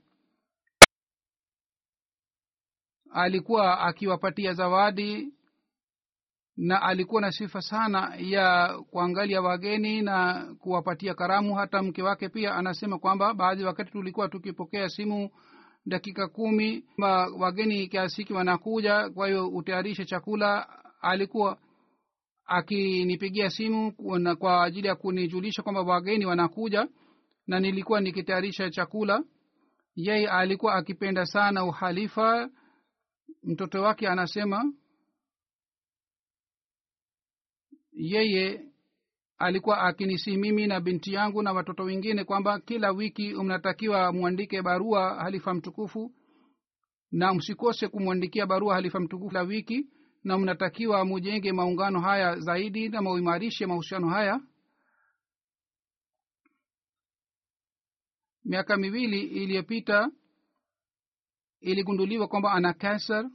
Alikuwa 3.12 3.80
akiwapatia 3.80 4.52
zawadi 4.52 5.32
na 6.56 6.82
alikuwa 6.82 7.20
na 7.20 7.32
sifa 7.32 7.62
sana 7.62 8.14
ya 8.18 8.78
kuangalia 8.90 9.40
wageni 9.40 10.02
na 10.02 10.46
kuwapatia 10.58 11.14
karamu. 11.14 11.54
Hata 11.54 11.82
mke 11.82 12.02
wake 12.02 12.28
pia 12.28 12.54
anasema 12.54 12.98
kwamba 12.98 13.34
baadhi 13.34 13.64
wakati 13.64 13.90
tulikuwa 13.92 14.28
tukipokea 14.28 14.88
simu 14.88 15.30
dakika 15.86 16.28
kumi 16.28 16.84
wageni 17.38 17.88
kiasi 17.88 18.16
hiki 18.16 18.32
wanakuja 18.32 19.10
kwa 19.10 19.26
hiyo 19.28 19.48
utayarishe 19.48 20.04
chakula. 20.04 20.68
Alikuwa 21.00 21.58
akinipigia 22.48 23.50
simu 23.50 23.92
kwa 24.38 24.64
ajili 24.64 24.88
ya 24.88 24.94
kunijulisha 24.94 25.62
kwamba 25.62 25.82
wageni 25.82 26.26
wanakuja 26.26 26.88
na 27.46 27.60
nilikuwa 27.60 28.00
nikitayarisha 28.00 28.70
chakula 28.70 29.24
yeye 29.96 30.28
alikuwa 30.28 30.74
akipenda 30.74 31.26
sana 31.26 31.64
uhalifa. 31.64 32.50
Mtoto 33.42 33.82
wake 33.82 34.08
anasema 34.08 34.72
yeye 37.92 38.64
alikuwa 39.38 39.80
akinisihi 39.80 40.36
mimi 40.36 40.66
na 40.66 40.80
binti 40.80 41.12
yangu 41.12 41.42
na 41.42 41.52
watoto 41.52 41.82
wengine 41.82 42.24
kwamba 42.24 42.60
kila 42.60 42.90
wiki 42.90 43.34
mnatakiwa 43.34 44.12
mwandike 44.12 44.62
barua 44.62 45.14
halifa 45.14 45.54
mtukufu 45.54 46.12
na 47.12 47.34
msikose 47.34 47.88
kumwandikia 47.88 48.46
barua 48.46 48.74
halifa 48.74 49.00
mtukufu 49.00 49.34
la 49.34 49.42
wiki 49.42 49.86
na 50.28 50.38
mnatakiwa 50.38 51.04
mujenge 51.04 51.52
maungano 51.52 52.00
haya 52.00 52.36
zaidi 52.38 52.88
na 52.88 53.02
muimarishe 53.02 53.66
mahusiano 53.66 54.08
haya. 54.08 54.40
Miaka 58.44 58.76
miwili 58.76 59.20
iliyopita 59.20 60.10
iligunduliwa 61.60 62.28
kwamba 62.28 62.52
ana 62.52 62.72
kanser 62.72 63.30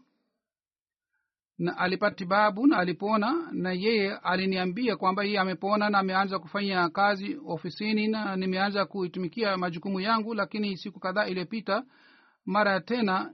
na 1.58 1.78
alipata 1.78 2.16
tibabu 2.16 2.68
na 2.68 2.78
alipona 2.78 3.50
na 3.52 3.72
yeye 3.72 4.18
aliniambia 4.18 4.96
kwamba 4.98 5.24
yeye 5.24 5.40
amepona 5.40 5.90
na 5.90 6.00
ameanza 6.00 6.40
kufanya 6.40 6.90
kazi 6.90 7.38
ofisini 7.46 8.08
na 8.08 8.36
nimeanza 8.36 8.86
kuitumikia 8.86 9.58
majukumu 9.58 10.00
yangu 10.00 10.34
lakini 10.34 10.78
siku 10.78 11.00
kadhaa 11.00 11.26
iliyopita 11.26 11.84
mara 12.46 12.82
tena 12.82 13.34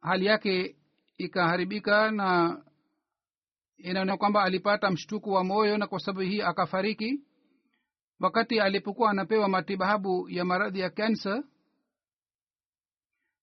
hali 0.00 0.26
yake 0.26 0.76
ikaharibika 1.18 2.10
na 2.10 2.60
inaonea 3.76 4.16
kwamba 4.16 4.42
alipata 4.42 4.90
mshtuku 4.90 5.30
wa 5.32 5.44
moyo 5.44 5.78
na 5.78 5.86
kwa 5.86 5.98
sababu 6.00 6.20
hii 6.20 6.40
akafariki. 6.40 7.20
Wakati 8.20 8.60
alipokuwa 8.60 9.10
anapewa 9.10 9.48
matibabu 9.48 10.28
ya 10.28 10.44
maradhi 10.44 10.80
ya 10.80 10.90
kansa 10.90 11.44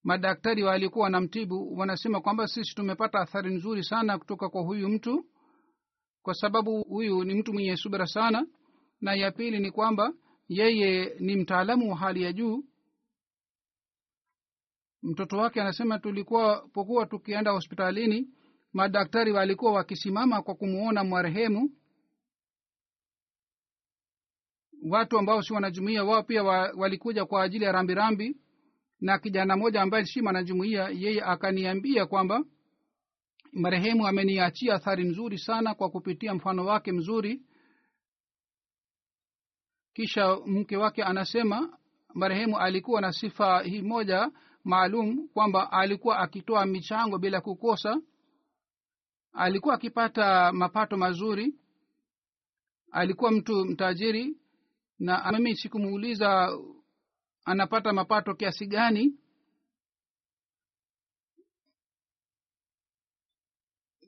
madaktari 0.04 0.64
walikuwa 0.64 1.22
mtibu 1.22 1.78
wanasema 1.78 2.22
kwamba 2.22 2.48
sisi 2.48 2.76
tumepata 2.76 3.20
athari 3.20 3.54
nzuri 3.56 3.84
sana 3.84 4.18
kutoka 4.18 4.50
kwa 4.50 4.62
huyu 4.62 4.90
mtu 4.90 5.26
kwa 6.22 6.34
sababu 6.34 6.84
huyu 6.84 7.24
ni 7.24 7.34
mtu 7.34 7.54
mwenye 7.54 7.78
subira 7.78 8.08
sana. 8.08 8.48
Na 9.02 9.14
ya 9.14 9.32
pili 9.32 9.60
ni 9.60 9.72
kwamba 9.72 10.14
yeye 10.48 11.16
ni 11.20 11.36
mtaalamu 11.36 11.90
wa 11.92 11.98
hali 11.98 12.24
ya 12.24 12.34
juu 12.34 12.64
mtoto 15.04 15.38
wake 15.38 15.62
anasema 15.62 15.99
tulikuwa 15.99 16.68
pokuwa 16.74 17.06
tukienda 17.06 17.52
hospitalini 17.52 18.30
madaktari 18.74 19.32
walikuwa 19.32 19.72
wakisimama 19.72 20.41
kwa 20.41 20.56
kumuona 20.56 21.04
marehemu. 21.04 21.70
Watu 24.89 25.20
ambao 25.20 25.41
si 25.41 25.54
wanajumuia 25.54 26.04
wao 26.04 26.24
pia 26.24 26.43
wa, 26.43 26.74
walikuja 26.78 27.26
kwa 27.26 27.43
ajili 27.43 27.66
ya 27.66 27.72
rambirambi. 27.72 28.24
Rambi 28.26 28.41
na 29.02 29.20
kijana 29.20 29.58
mmoja 29.58 29.82
ambaye 29.82 30.06
si 30.06 30.22
mwanajumuia 30.22 30.89
yeye 30.89 31.22
akaniambia 31.22 32.06
kwamba 32.06 32.43
marehemu 33.54 34.08
ameniachia 34.08 34.74
athari 34.76 35.04
nzuri 35.04 35.38
sana 35.38 35.74
kwa 35.76 35.89
kupitia 35.89 36.34
mfano 36.36 36.66
wake 36.66 36.91
mzuri. 36.91 37.41
Kisha 39.93 40.38
mke 40.45 40.78
wake 40.78 41.04
anasema 41.04 41.78
marehemu 42.14 42.58
alikuwa 42.58 43.02
na 43.02 43.12
sifa 43.12 43.62
hii 43.64 43.82
moja 43.82 44.32
maalum 44.64 45.28
kwamba 45.28 45.72
alikuwa 45.72 46.20
akitoa 46.20 46.66
michango 46.66 47.18
bila 47.18 47.41
kukosa. 47.41 48.01
Alikuwa 49.34 49.76
akipata 49.76 50.51
mapato 50.51 50.97
mazuri. 50.97 51.55
Alikuwa 52.91 53.32
mtu 53.32 53.66
mtajiri. 53.66 54.38
Na 54.99 55.32
mimi 55.32 55.55
sikumuuliza 55.55 56.57
anapata 57.45 57.93
mapato 57.93 58.34
kiasi 58.36 58.68
gani. 58.68 59.18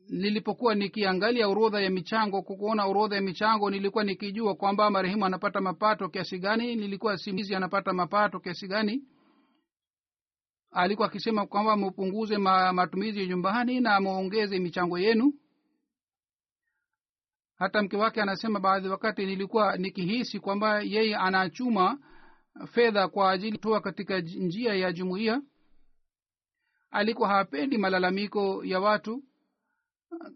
Nilipokuwa 0.09 0.75
nikiangalia 0.75 1.47
orodha 1.47 1.81
ya 1.81 1.89
michango 1.89 2.41
kukuona 2.41 2.85
orodha 2.85 3.15
ya 3.15 3.21
michango 3.21 3.69
nilikuwa 3.69 4.03
nikijua 4.03 4.55
kwamba 4.55 4.89
marehemu 4.89 5.25
anapata 5.25 5.61
mapato 5.61 6.09
kiasi 6.09 6.39
gani. 6.39 6.75
Nilikuwa 6.75 7.17
simizi 7.17 7.55
anapata 7.55 7.93
mapato 7.93 8.39
kiasi 8.39 8.67
gani 8.67 9.03
alikuwa 10.74 11.07
akisema 11.07 11.45
kwamba 11.45 11.78
mupunguze 11.78 12.38
ma, 12.38 12.74
matumizi 12.74 13.19
ya 13.19 13.26
nyumbani 13.26 13.80
na 13.80 13.99
muongeze 14.01 14.59
michango 14.59 14.99
yenu. 14.99 15.34
Hata 17.55 17.82
mke 17.84 17.97
wake 17.97 18.21
anasema 18.21 18.59
baadhi 18.59 18.88
wakati 18.89 19.26
nilikuwa 19.26 19.78
nikihisi 19.78 20.39
kwamba 20.39 20.82
yeye 20.82 21.15
anachuma 21.15 21.99
fedha 22.71 23.07
kwa 23.07 23.32
ajili 23.32 23.57
toa 23.57 23.82
katika 23.82 24.19
njia 24.19 24.74
ya 24.74 24.91
jumuiya. 24.93 25.41
Alikuwa 26.91 27.30
hapendi 27.30 27.78
malalamiko 27.78 28.65
ya 28.65 28.80
watu. 28.80 29.24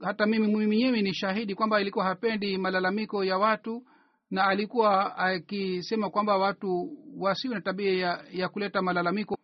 Hata 0.01 0.25
mimi 0.25 0.47
mwenyewe 0.47 1.01
ni 1.01 1.13
shahidi 1.13 1.55
kwamba 1.55 1.77
alikuwa 1.77 2.05
hapendi 2.05 2.57
malalamiko 2.57 3.23
ya 3.23 3.37
watu 3.37 3.85
na 4.31 4.47
alikuwa 4.47 5.17
akisema 5.17 6.09
kwamba 6.09 6.37
watu 6.37 6.97
wasiwe 7.17 7.55
na 7.55 7.61
tabia 7.61 7.91
ya, 7.97 8.25
ya 8.31 8.49
kuleta 8.49 8.81
malalamiko 8.81 9.37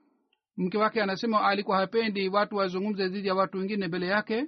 mke 0.58 0.78
wake 0.78 1.02
anasema 1.02 1.48
alikuwa 1.48 1.78
hapendi 1.78 2.30
watu 2.30 2.56
wazungumze 2.56 3.08
dhidi 3.08 3.28
ya 3.28 3.36
watu 3.36 3.58
wengine 3.58 3.88
mbele 3.88 4.08
yake. 4.08 4.48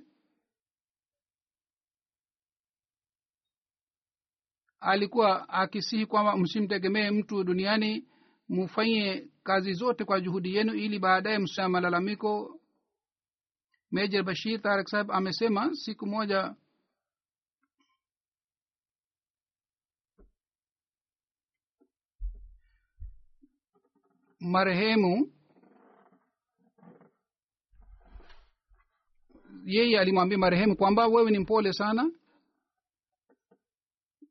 Alikuwa 4.80 5.50
akisihi 5.50 6.06
kwamba 6.06 6.38
msimtegemee 6.38 7.12
mtu 7.12 7.44
duniani 7.44 8.08
mfanye 8.50 9.28
kazi 9.44 9.74
zote 9.74 10.06
kwa 10.06 10.22
juhudi 10.22 10.56
yenu 10.56 10.74
ili 10.74 11.00
baadaye 11.00 11.40
msa 11.40 11.70
malalamiko. 11.70 12.60
Meja 13.92 14.24
bashir 14.24 14.62
tarak 14.62 14.88
saheb 14.88 15.12
amesema 15.12 15.70
siku 15.74 16.06
moja 16.08 16.56
marehemu 24.40 25.35
yeye 29.66 30.00
alimwambia 30.00 30.38
marehemu 30.38 30.76
kwamba 30.76 31.08
wewe 31.08 31.32
ni 31.32 31.40
mpole 31.40 31.74
sana. 31.74 32.12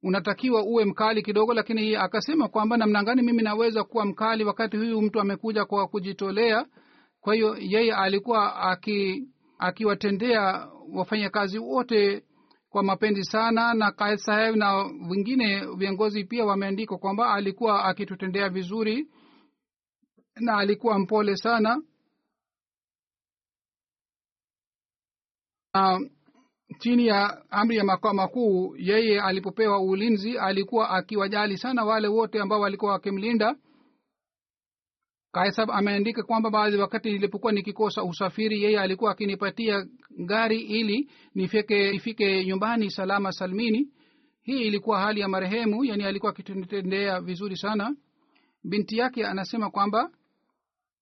Unatakiwa 0.02 0.62
uwe 0.62 0.84
mkali 0.84 1.22
kidogo 1.22 1.54
lakini 1.54 1.82
yeye 1.82 1.98
akasema 1.98 2.48
kwamba 2.48 2.76
namna 2.76 3.02
gani 3.04 3.22
mimi 3.22 3.42
naweza 3.42 3.84
kuwa 3.84 4.04
mkali 4.06 4.44
wakati 4.44 4.76
huyu 4.76 5.02
mtu 5.02 5.20
amekuja 5.20 5.64
kwa 5.64 5.88
kujitolea. 5.88 6.66
Kwa 7.20 7.34
hiyo 7.34 7.56
yeye 7.60 7.94
alikuwa 7.94 8.56
aki 8.56 9.28
akiwatendea 9.58 10.68
wafanyakazi 10.94 11.58
wote 11.58 12.24
kwa 12.68 12.82
mapenzi 12.82 13.24
sana 13.24 13.74
na 13.74 13.92
kaid 13.92 14.20
na 14.56 14.74
wengine 15.10 15.66
viongozi 15.76 16.24
pia 16.24 16.44
wameandikwa 16.44 16.98
kwamba 16.98 17.34
alikuwa 17.34 17.84
akitutendea 17.84 18.48
vizuri 18.48 19.08
na 20.36 20.56
alikuwa 20.56 20.98
mpole 20.98 21.36
sana 21.36 21.82
uh, 25.74 25.98
chini 26.78 27.06
ya 27.06 27.42
amri 27.50 27.76
ya 27.76 27.84
makao 27.84 28.14
makuu 28.14 28.74
yeye 28.78 29.20
alipopewa 29.20 29.80
ulinzi 29.80 30.38
alikuwa 30.38 30.90
akiwajali 30.90 31.58
sana 31.58 31.84
wale 31.84 32.08
wote 32.08 32.40
ambao 32.40 32.60
walikuwa 32.60 32.92
wakimlinda. 32.92 33.56
Kaisab 35.32 35.70
ameandika 35.70 36.22
kwamba 36.22 36.50
baadhi 36.50 36.76
wakati 36.76 37.12
nilipokuwa 37.12 37.52
nikikosa 37.52 38.04
usafiri 38.04 38.62
yeye 38.62 38.80
alikuwa 38.80 39.10
akinipatia 39.12 39.86
gari 40.26 40.60
ili 40.60 41.10
nifike 41.34 41.90
nifike 41.92 42.44
nyumbani 42.44 42.90
salama 42.90 43.32
salmini 43.32 43.88
hii 44.42 44.60
ilikuwa 44.62 45.00
hali 45.00 45.20
ya 45.20 45.28
marehemu 45.28 45.84
yani 45.84 46.04
alikuwa 46.04 46.32
akitendea 46.32 47.20
vizuri 47.20 47.56
sana. 47.56 47.96
Binti 48.64 48.98
yake 48.98 49.26
anasema 49.26 49.70
kwamba 49.70 50.10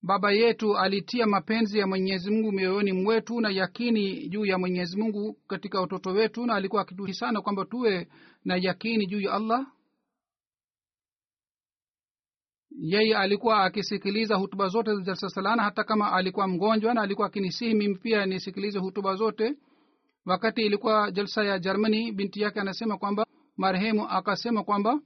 baba 0.02 0.32
yetu 0.32 0.78
alitia 0.78 1.26
mapenzi 1.26 1.78
ya 1.78 1.86
mwenyezi 1.86 2.30
mungu 2.30 2.52
mioyoni 2.52 2.92
mwetu 2.92 3.40
na 3.40 3.50
yakini 3.50 4.28
juu 4.28 4.44
ya 4.44 4.58
mwenyezi 4.58 4.96
mungu 4.96 5.36
katika 5.48 5.82
utoto 5.82 6.10
wetu 6.10 6.46
na 6.46 6.54
alikuwa 6.54 6.82
akituhi 6.82 7.14
sana 7.14 7.40
kwamba 7.42 7.64
tuwe 7.64 8.08
na 8.44 8.56
yakini 8.56 9.06
juu 9.06 9.20
ya 9.20 9.32
allah. 9.32 9.66
Yeye 12.70 13.16
alikuwa 13.16 13.64
akisikiliza 13.64 14.34
hutuba 14.36 14.68
zote 14.68 14.94
za 14.94 15.14
salana 15.16 15.62
hata 15.62 15.84
kama 15.84 16.12
alikuwa 16.12 16.48
mgonjwa 16.48 16.94
na 16.94 17.02
alikuwa 17.02 17.26
akinisihi 17.26 17.74
mimi 17.74 17.94
pia 17.94 18.26
nisikilize 18.26 18.78
hutuba 18.78 19.14
zote. 19.14 19.54
Wakati 20.26 20.62
ilikuwa 20.62 21.10
jalsa 21.10 21.44
ya 21.44 21.58
germany 21.58 22.12
binti 22.12 22.40
yake 22.40 22.60
anasema 22.60 22.98
kwamba 22.98 23.26
marehemu 23.56 24.08
akasema 24.08 24.64
kwamba 24.64 25.00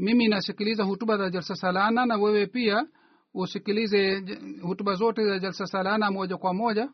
mimi 0.00 0.28
nasikiliza 0.28 0.84
hutuba 0.84 1.16
za 1.16 1.30
jalsa 1.30 1.54
salana 1.54 2.06
na 2.06 2.16
wewe 2.16 2.46
pia 2.46 2.86
usikilize 3.34 4.24
hutuba 4.62 4.94
zote 4.94 5.24
za 5.24 5.38
jalsa 5.38 5.66
salana 5.66 6.10
moja 6.10 6.36
kwa 6.36 6.54
moja. 6.54 6.88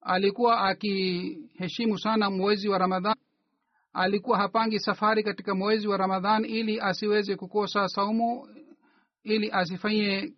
Alikuwa 0.00 0.60
akiheshimu 0.60 1.98
sana 1.98 2.30
mwezi 2.30 2.68
wa 2.68 2.78
ramadhan. 2.78 3.14
Alikuwa 3.92 4.38
hapangi 4.38 4.78
safari 4.78 5.22
katika 5.22 5.54
mwezi 5.54 5.88
wa 5.88 5.96
ramadhan 5.96 6.44
ili 6.44 6.80
asiweze 6.80 7.36
kukosa 7.36 7.88
saumu 7.88 8.48
ili 9.22 9.50
asifanye 9.52 10.32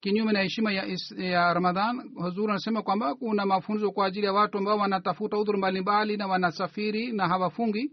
kinyume 0.00 0.32
na 0.32 0.40
heshima 0.42 0.72
ya, 0.72 0.86
ya 1.16 1.54
ramadhan. 1.54 2.10
Huzur 2.14 2.50
anasema 2.50 2.82
kwamba 2.82 3.14
kuna 3.14 3.46
mafunzo 3.46 3.90
kwa 3.92 4.06
ajili 4.06 4.26
ya 4.26 4.32
watu 4.32 4.58
ambao 4.58 4.78
wanatafuta 4.78 5.38
udhuru 5.38 5.58
mbalimbali 5.58 6.16
na 6.16 6.26
wanasafiri 6.26 7.12
na 7.12 7.28
hawafungi 7.28 7.92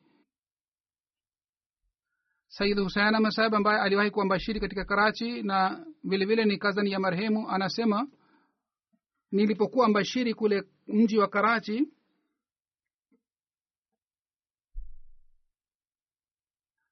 sayid 2.49 2.79
husein 2.79 3.19
masab 3.21 3.55
ambaye 3.55 3.81
aliwahi 3.81 4.11
kuwa 4.11 4.25
mbashiri 4.25 4.59
katika 4.59 4.85
karachi 4.85 5.43
na 5.43 5.85
vilevile 6.03 6.25
vile 6.25 6.45
ni 6.45 6.57
kazani 6.57 6.91
ya 6.91 6.99
marehemu 6.99 7.49
anasema 7.49 8.07
nilipokuwa 9.31 9.89
mbashiri 9.89 10.33
kule 10.33 10.63
mji 10.87 11.17
wa 11.17 11.27
karachi 11.27 11.87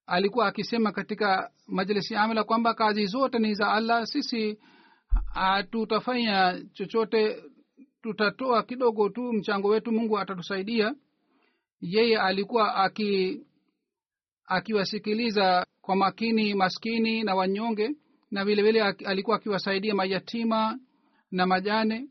alikuwa 0.05 0.47
akisema 0.47 0.91
katika 0.91 1.51
majlisi 1.68 2.16
amila 2.16 2.43
kwamba 2.43 2.74
kazi 2.74 3.05
zote 3.05 3.39
ni 3.39 3.53
za 3.55 3.72
allah 3.74 4.05
sisi 4.05 4.60
hatutafanya 5.34 6.64
chochote 6.74 7.43
tutatoa 8.01 8.64
kidogo 8.64 9.10
tu 9.10 9.34
mchango 9.34 9.68
wetu 9.68 9.91
mungu 9.91 10.20
atatusaidia. 10.20 10.95
Yeye 11.82 12.20
alikuwa 12.20 12.76
aki 12.76 13.41
akiwasikiliza 14.48 15.66
kwa 15.82 15.95
makini 15.95 16.54
maskini 16.54 17.24
na 17.24 17.36
wanyonge 17.36 17.95
na 18.32 18.45
vile 18.45 18.64
vile 18.64 18.82
alikuwa 18.84 19.36
akiwasaidia 19.38 19.95
mayatima 19.95 20.80
na 21.32 21.45
majane. 21.45 22.10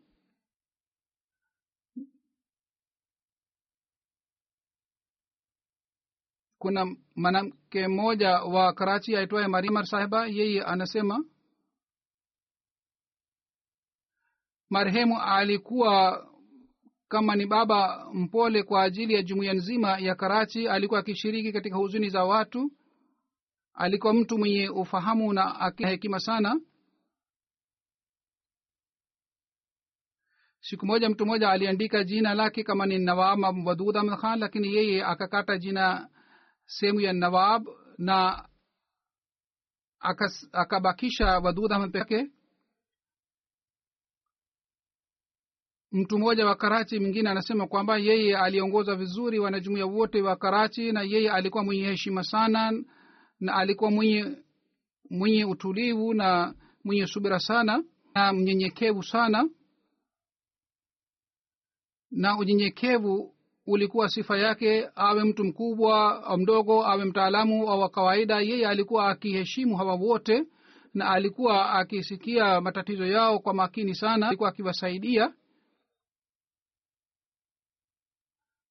Kuna 6.59 6.97
mwanamke 7.17 7.89
mmoja 7.89 8.31
wa 8.31 8.73
karachi 8.73 9.17
aitwaye 9.17 9.47
marimar 9.49 9.87
sahiba 9.87 10.27
yeye 10.27 10.63
anasema 10.65 11.25
marehemu 14.71 15.21
alikuwa 15.23 16.27
kama 17.09 17.37
ni 17.37 17.47
baba 17.47 18.09
mpole 18.15 18.63
kwa 18.63 18.83
ajili 18.83 19.15
ya 19.15 19.23
jumuiya 19.23 19.55
nzima 19.55 19.99
ya 19.99 20.15
karachi 20.15 20.69
alikuwa 20.69 21.01
akishiriki 21.01 21.53
katika 21.53 21.77
huzuni 21.77 22.09
za 22.11 22.25
watu. 22.25 22.71
Alikuwa 23.75 24.15
mtu 24.15 24.39
mwenye 24.39 24.69
ufahamu 24.69 25.33
na 25.33 25.73
hekima 25.79 26.21
sana. 26.21 26.61
Siku 30.61 30.87
moja 30.87 31.11
mtu 31.11 31.27
mmoja 31.27 31.51
aliandika 31.51 32.05
jina 32.05 32.35
lake 32.35 32.63
kama 32.65 32.87
ni 32.87 32.99
nawab 32.99 33.67
wadud 33.67 33.97
ahmad 33.97 34.19
khan 34.21 34.39
lakini 34.39 34.75
yeye 34.75 35.05
akakata 35.05 35.59
jina 35.59 36.09
sehemu 36.67 37.01
ya 37.01 37.13
nawab 37.13 37.67
na 37.99 38.49
akabakisha 40.53 41.39
wadud 41.39 41.73
ahmad 41.73 41.93
peke 41.93 42.31
mtu 45.93 46.19
mmoja 46.19 46.47
wa 46.47 46.55
karachi 46.55 46.99
mwingine 47.01 47.31
anasema 47.31 47.67
kwamba 47.67 47.99
yeye 47.99 48.37
aliongoza 48.37 48.95
vizuri 48.95 49.39
wanajumuia 49.39 49.87
wote 49.87 50.23
wa 50.23 50.37
karachi 50.37 50.93
na 50.93 51.03
yeye 51.03 51.31
alikuwa 51.31 51.65
mwenye 51.65 51.85
heshima 51.85 52.23
sana 52.23 52.73
na 53.41 53.55
alikuwa 53.55 53.91
mwenye 53.91 54.37
mwenye 55.11 55.45
utulivu 55.45 56.15
na 56.15 56.55
mwenye 56.85 57.07
subira 57.07 57.39
sana 57.39 57.85
na 58.15 58.33
mnyenyekevu 58.33 59.03
sana. 59.03 59.49
Na 62.11 62.39
unyenyekevu 62.39 63.35
ulikuwa 63.67 64.09
sifa 64.09 64.39
yake 64.39 64.89
awe 64.95 65.25
mtu 65.25 65.45
mkubwa 65.45 66.25
mdogo 66.39 66.87
awe 66.87 67.05
mtaalamu 67.05 67.71
au 67.71 67.81
wa 67.81 67.89
kawaida 67.89 68.41
yeye 68.41 68.67
alikuwa 68.69 69.09
akiheshimu 69.11 69.77
hawa 69.77 69.95
wote 69.95 70.45
na 70.95 71.11
alikuwa 71.11 71.71
akisikia 71.71 72.61
matatizo 72.61 73.07
yao 73.07 73.39
kwa 73.39 73.55
makini 73.55 73.95
sana 73.95 74.29
alikuwa 74.29 74.49
akiwasaidia 74.49 75.33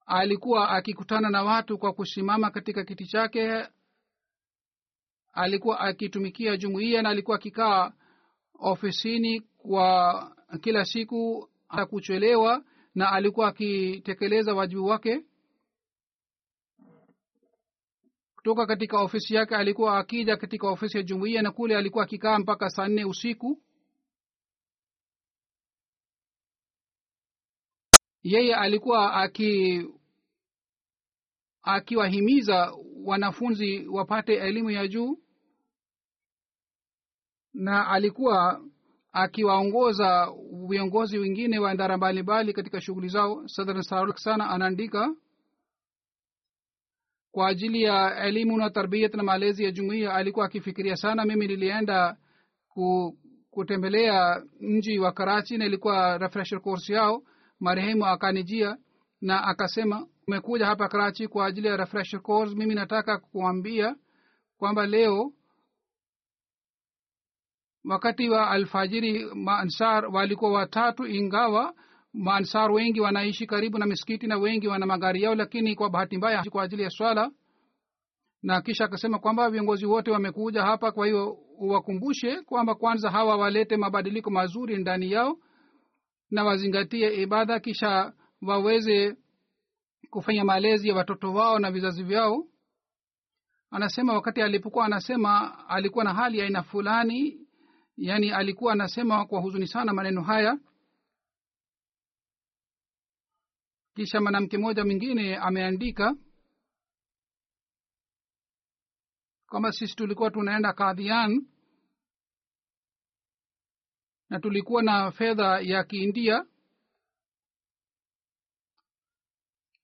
alikuwa 0.06 0.70
akikutana 0.70 1.30
na 1.30 1.44
watu 1.44 1.78
kwa 1.78 1.94
kusimama 1.94 2.52
katika 2.52 2.84
kiti 2.84 3.06
chake 3.06 3.68
alikuwa 5.34 5.80
akitumikia 5.80 6.58
jumuiya 6.58 7.02
na 7.02 7.10
alikuwa 7.10 7.36
akikaa 7.38 7.92
ofisini 8.60 9.42
kwa 9.58 10.32
kila 10.62 10.86
siku 10.86 11.50
kuchelewa 11.90 12.64
na 12.96 13.12
alikuwa 13.12 13.48
akitekeleza 13.48 14.54
wajibu 14.54 14.86
wake. 14.86 15.26
Kutoka 18.36 18.66
katika 18.66 19.00
ofisi 19.00 19.36
yake 19.36 19.56
alikuwa 19.56 19.98
akija 20.00 20.38
katika 20.38 20.70
ofisi 20.70 20.98
ya 20.98 21.04
jumuiya 21.04 21.42
na 21.42 21.52
kule 21.52 21.78
alikuwa 21.78 22.04
akikaa 22.04 22.40
mpaka 22.40 22.70
saa 22.70 22.88
nne 22.88 23.06
usiku 23.06 23.62
yeye 28.26 28.56
alikuwa 28.56 29.14
aki 29.14 29.86
akiwahimiza 31.64 32.74
wanafunzi 33.04 33.88
wapate 33.88 34.34
elimu 34.36 34.70
ya 34.72 34.88
juu 34.88 35.18
na 37.54 37.88
alikuwa 37.88 38.62
akiwaongoza 39.12 40.34
viongozi 40.70 41.18
wengine 41.18 41.60
wa 41.60 41.74
idara 41.74 41.98
mbalimbali 41.98 42.54
katika 42.54 42.82
shughuli 42.82 43.08
zao. 43.08 43.48
Sadr 43.48 43.84
saruk 43.84 44.18
sana 44.18 44.50
anaandika 44.50 45.16
kwa 47.32 47.48
ajili 47.48 47.82
ya 47.82 48.24
elimu 48.24 48.58
na 48.58 48.70
tarbiyat 48.70 49.14
na 49.14 49.24
malezi 49.24 49.64
ya 49.64 49.72
jumuiya 49.72 50.14
alikuwa 50.14 50.46
akifikiria 50.46 50.96
sana 50.96 51.26
mimi 51.26 51.48
nilienda 51.48 52.18
ku, 52.70 53.18
kutembelea 53.52 54.44
mji 54.62 55.00
wa 55.00 55.12
karachi 55.12 55.58
na 55.58 55.66
ilikuwa 55.66 56.18
refresher 56.18 56.62
course 56.62 56.90
yao 56.90 57.24
marehemu 57.60 58.06
akanijia 58.06 58.78
na 59.22 59.44
akasema 59.44 60.08
umekuja 60.28 60.66
hapa 60.66 60.88
karachi 60.88 61.28
kwa 61.28 61.46
ajili 61.46 61.68
ya 61.68 61.78
refresher 61.78 62.22
course. 62.22 62.56
Mimi 62.56 62.76
nataka 62.76 63.18
kuambia 63.18 63.96
kwamba 64.58 64.86
leo 64.88 65.34
wakati 67.86 68.30
wa 68.30 68.50
alfajiri 68.50 69.26
maansar 69.36 70.06
walikuwa 70.06 70.52
watatu 70.52 71.06
ingawa 71.08 71.74
maansar 72.14 72.72
wengi 72.72 73.00
wanaishi 73.02 73.48
karibu 73.48 73.78
na 73.78 73.86
misikiti 73.86 74.28
na 74.28 74.38
wengi 74.38 74.68
wana 74.68 74.86
magari 74.86 75.22
yao 75.24 75.36
lakini 75.36 75.76
kwa 75.76 75.90
bahati 75.90 76.18
mbaya 76.18 76.44
kwa 76.44 76.64
ajili 76.64 76.84
ya 76.84 76.90
swala. 76.90 77.32
Na 78.44 78.62
kisha 78.62 78.86
akasema 78.86 79.20
kwamba 79.20 79.50
viongozi 79.50 79.86
wote 79.86 80.12
wamekuja 80.12 80.62
hapa 80.64 80.92
kwa 80.92 81.06
hiyo 81.06 81.38
uwakumbushe 81.60 82.42
kwamba 82.42 82.76
kwanza 82.76 83.12
hawa 83.12 83.38
walete 83.38 83.78
mabadiliko 83.78 84.30
mazuri 84.30 84.78
ndani 84.78 85.12
yao 85.12 85.38
na 86.36 86.44
wazingatie 86.44 87.22
ibada 87.22 87.60
kisha 87.60 88.14
waweze 88.42 89.18
kufanya 90.10 90.46
malezi 90.46 90.88
ya 90.90 90.96
watoto 90.96 91.34
wao 91.34 91.60
na 91.60 91.72
vizazi 91.72 92.04
vyao. 92.04 92.48
Anasema 93.72 94.14
wakati 94.14 94.42
alipokuwa 94.42 94.86
anasema 94.86 95.58
alikuwa 95.70 96.04
na 96.04 96.14
hali 96.14 96.42
aina 96.42 96.64
fulani 96.64 97.48
yaani 97.98 98.32
alikuwa 98.32 98.74
anasema 98.74 99.26
kwa 99.26 99.42
huzuni 99.42 99.68
sana 99.68 99.94
maneno 99.94 100.22
haya. 100.22 100.60
Kisha 103.96 104.22
mwanamke 104.22 104.58
mmoja 104.58 104.86
mwingine 104.86 105.38
ameandika 105.38 106.16
kwamba 109.50 109.72
sisi 109.72 109.96
tulikuwa 109.96 110.32
tunaenda 110.32 110.74
kadhian 110.74 111.48
na 114.36 114.40
tulikuwa 114.42 114.84
na 114.84 115.12
fedha 115.12 115.60
ya 115.60 115.84
kiindia. 115.84 116.46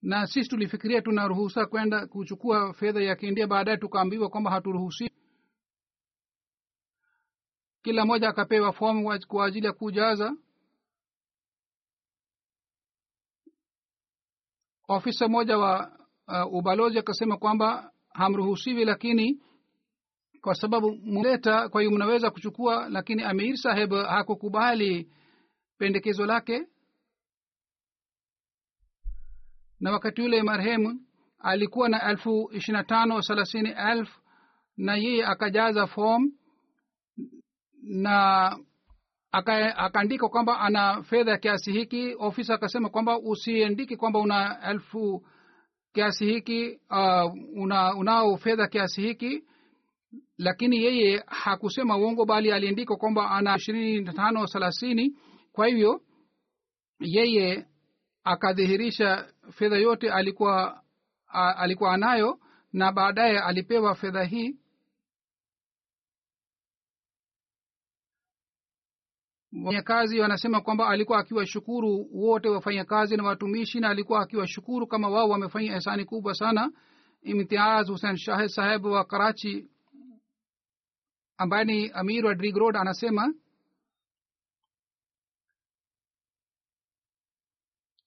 Na 0.01 0.27
sisi 0.27 0.49
tulifikiria 0.49 1.01
tunaruhusa 1.01 1.65
kwenda 1.65 2.07
kuchukua 2.07 2.73
fedha 2.73 3.01
ya 3.01 3.15
kiindia 3.15 3.47
baadaye 3.47 3.77
tukaambiwa 3.77 4.29
kwamba 4.29 4.51
haturuhusi. 4.51 5.11
Kila 7.81 8.05
mmoja 8.05 8.29
akapewa 8.29 8.73
fomu 8.73 9.19
kwa 9.27 9.45
ajili 9.45 9.65
ya 9.65 9.73
kujaza. 9.73 10.35
Ofisa 14.87 15.27
mmoja 15.27 15.57
wa 15.57 15.97
uh, 16.27 16.53
ubalozi 16.53 16.99
akasema 16.99 17.37
kwamba 17.37 17.91
hamruhusiwi 18.13 18.85
lakini 18.85 19.41
kwa 20.41 20.55
sababu 20.55 20.91
muleta 20.95 21.69
kwa 21.69 21.81
hiyo 21.81 21.91
mnaweza 21.93 22.31
kuchukua 22.31 22.89
lakini 22.89 23.23
amir 23.23 23.57
saheb 23.57 23.93
hakukubali 23.93 25.11
pendekezo 25.77 26.25
lake. 26.25 26.67
Na 29.79 29.91
wakati 29.91 30.21
ule 30.21 30.43
marhemu 30.43 30.99
alikuwa 31.39 31.89
na 31.89 32.09
elfu 32.09 32.49
ishiri 32.53 32.77
na 32.77 32.83
tano 32.83 33.21
thelathini 33.21 33.69
elfu 33.89 34.21
na 34.77 34.95
yeye 34.95 35.25
akajaza 35.25 35.87
fom 35.87 36.31
na 37.83 38.57
akaandika 39.77 40.29
kwamba 40.29 40.59
ana 40.59 41.03
fedha 41.03 41.37
kiasi 41.37 41.71
hiki. 41.71 42.15
Ofisa 42.19 42.53
akasema 42.53 42.89
kwamba 42.89 43.19
usiandike 43.19 43.95
kwamba 43.95 44.19
una 44.19 44.59
elfu 44.69 45.25
kiasi 45.93 46.25
hiki 46.25 46.79
uh, 46.89 47.33
una, 47.55 47.95
unao 47.95 48.37
fedha 48.37 48.67
kiasi 48.67 49.01
hiki 49.01 49.43
lakini 50.37 50.83
yeye 50.83 51.23
hakusema 51.27 51.97
uongo 51.97 52.25
bali 52.25 52.51
aliandika 52.51 52.95
kwamba 52.95 53.31
ana 53.31 53.55
ishirini 53.55 54.13
tano 54.13 54.47
thelathini. 54.47 55.15
Kwa 55.51 55.67
hivyo 55.67 56.01
yeye 56.99 57.65
akadhihirisha 58.23 59.33
fedha 59.51 59.77
yote 59.77 60.11
alikuwa 60.11 60.83
a, 61.27 61.55
alikuwa 61.55 61.93
anayo 61.93 62.39
na 62.73 62.91
baadaye 62.91 63.39
alipewa 63.39 63.95
fedha 63.95 64.23
hii. 64.23 64.55
Wafanyakazi 69.65 70.19
wanasema 70.19 70.61
kwamba 70.61 70.89
alikuwa 70.89 71.19
akiwashukuru 71.19 72.07
wote 72.13 72.49
wafanyakazi 72.49 73.17
na 73.17 73.23
watumishi 73.23 73.79
na 73.79 73.89
alikuwa 73.89 74.21
akiwashukuru 74.21 74.87
kama 74.87 75.09
wao 75.09 75.29
wamefanya 75.29 75.77
ihsani 75.77 76.05
kubwa 76.05 76.33
sana. 76.33 76.71
Imtiaz 77.21 77.89
hussein 77.89 78.17
shahid 78.17 78.47
saheb 78.47 78.85
wa 78.85 79.05
karachi 79.05 79.67
ambaye 81.41 81.65
ni 81.65 81.89
amir 81.91 82.25
wa 82.25 82.35
drig 82.35 82.55
road 82.57 82.77
anasema 82.77 83.33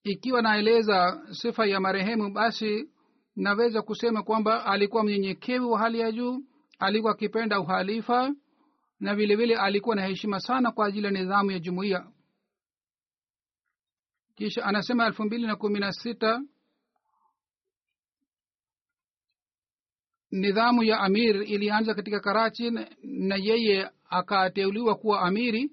ikiwa 0.05 0.43
naeleza 0.43 1.27
sifa 1.33 1.67
ya 1.67 1.81
marehemu 1.81 2.31
basi 2.33 2.91
naweza 3.37 3.83
kusema 3.83 4.23
kwamba 4.23 4.67
alikuwa 4.67 5.05
mnyenyekevu 5.05 5.71
wa 5.73 5.79
hali 5.79 6.01
ya 6.01 6.13
juu 6.13 6.45
alikuwa 6.79 7.13
akipenda 7.13 7.61
uhalifa 7.61 8.35
na 9.01 9.15
vile 9.15 9.37
vile 9.37 9.57
alikuwa 9.57 9.97
na 9.97 10.07
heshima 10.07 10.41
sana 10.41 10.73
kwa 10.73 10.87
ajili 10.87 11.05
ya 11.07 11.13
nidhamu 11.13 11.51
ya 11.51 11.59
jumuiya. 11.59 12.07
Kisha 14.35 14.65
anasema 14.65 15.07
elfu 15.07 15.25
mbili 15.25 15.47
na 15.47 15.57
kumi 15.57 15.81
na 15.81 15.93
sita 15.93 16.43
nidhamu 20.35 20.83
ya 20.85 21.01
amir 21.01 21.37
ilianza 21.43 21.95
katika 21.95 22.21
karachi 22.21 22.71
na 23.03 23.37
yeye 23.37 23.91
akateuliwa 24.11 24.95
kuwa 24.95 25.21
amiri. 25.21 25.73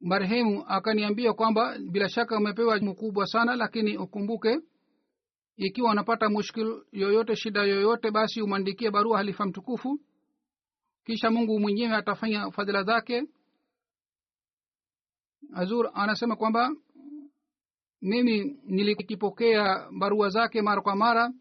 Marehemu 0.00 0.64
akaniambia 0.68 1.32
kwamba 1.32 1.78
bila 1.78 2.08
shaka 2.08 2.36
umepewa 2.36 2.76
mkubwa 2.80 3.26
sana 3.26 3.56
lakini 3.56 3.96
ukumbuke 3.98 4.58
ikiwa 5.56 5.90
unapata 5.90 6.28
mushkil 6.28 6.82
yoyote 6.92 7.36
shida 7.36 7.62
yoyote 7.62 8.10
basi 8.10 8.42
umwandikie 8.42 8.90
barua 8.90 9.16
halifa 9.18 9.46
mtukufu. 9.46 10.00
Kisha 11.04 11.30
mungu 11.30 11.60
mwenyewe 11.60 11.96
atafanya 11.96 12.50
fadhila 12.50 12.82
zake. 12.82 13.22
Azur 15.54 15.90
anasema 15.94 16.36
kwamba 16.36 16.70
mimi 18.02 18.56
nilikipokea 18.64 19.88
barua 19.98 20.28
zake 20.28 20.62
mara 20.62 20.82
kwa 20.82 20.96
mara 20.96 21.32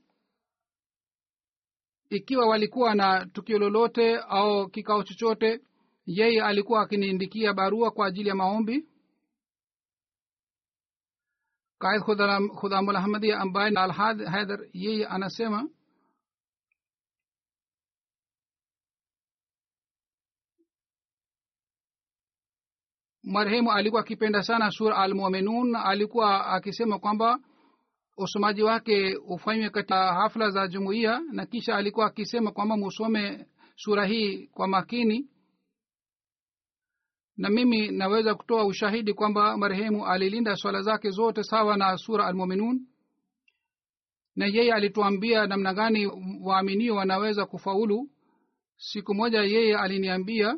ikiwa 2.12 2.45
walikuwa 2.47 2.95
na 2.95 3.26
tukio 3.26 3.59
lolote 3.59 4.18
au 4.18 4.70
kikao 4.70 5.03
chochote 5.03 5.62
yeye 6.05 6.41
alikuwa 6.43 6.82
akiniindikia 6.82 7.53
barua 7.53 7.91
kwa 7.91 8.07
ajili 8.07 8.30
ya 8.30 8.36
maombi. 8.36 8.86
Kaid 11.80 12.01
khudamul 12.59 12.95
ahmadi 12.95 13.32
ambaye 13.32 13.74
alhad 13.78 14.26
haidar 14.26 14.59
yeye 14.74 15.05
anasema 15.07 15.70
marehemu 23.24 23.72
alikuwa 23.72 24.01
akipenda 24.01 24.43
sana 24.43 24.72
sura 24.72 24.97
almuminun 24.97 25.76
alikuwa 25.76 26.45
akisema 26.47 26.99
kwamba 26.99 27.39
usomaji 28.18 28.64
wake 28.64 29.16
ufanywe 29.16 29.70
katika 29.70 30.14
hafla 30.14 30.49
za 30.49 30.68
jumuiya 30.68 31.22
na 31.32 31.45
kisha 31.45 31.76
alikuwa 31.76 32.05
akisema 32.05 32.51
kwamba 32.51 32.78
musome 32.78 33.45
sura 33.76 34.05
hii 34.05 34.47
kwa 34.47 34.68
makini. 34.68 35.30
Na 37.38 37.49
mimi 37.49 37.91
naweza 37.91 38.36
kutoa 38.36 38.66
ushahidi 38.66 39.14
kwamba 39.14 39.57
marehemu 39.57 40.05
alilinda 40.05 40.55
swala 40.55 40.82
zake 40.82 41.09
zote 41.09 41.43
sawa 41.43 41.78
na 41.78 41.97
sura 41.97 42.26
almuminun. 42.26 42.88
Na 44.36 44.45
yeye 44.45 44.74
alituambia 44.74 45.47
namna 45.47 45.74
gani 45.74 46.05
waaminio 46.43 46.95
wanaweza 46.95 47.45
kufaulu. 47.45 48.09
Siku 48.78 49.14
moja 49.16 49.41
yeye 49.41 49.78
aliniambia 49.78 50.57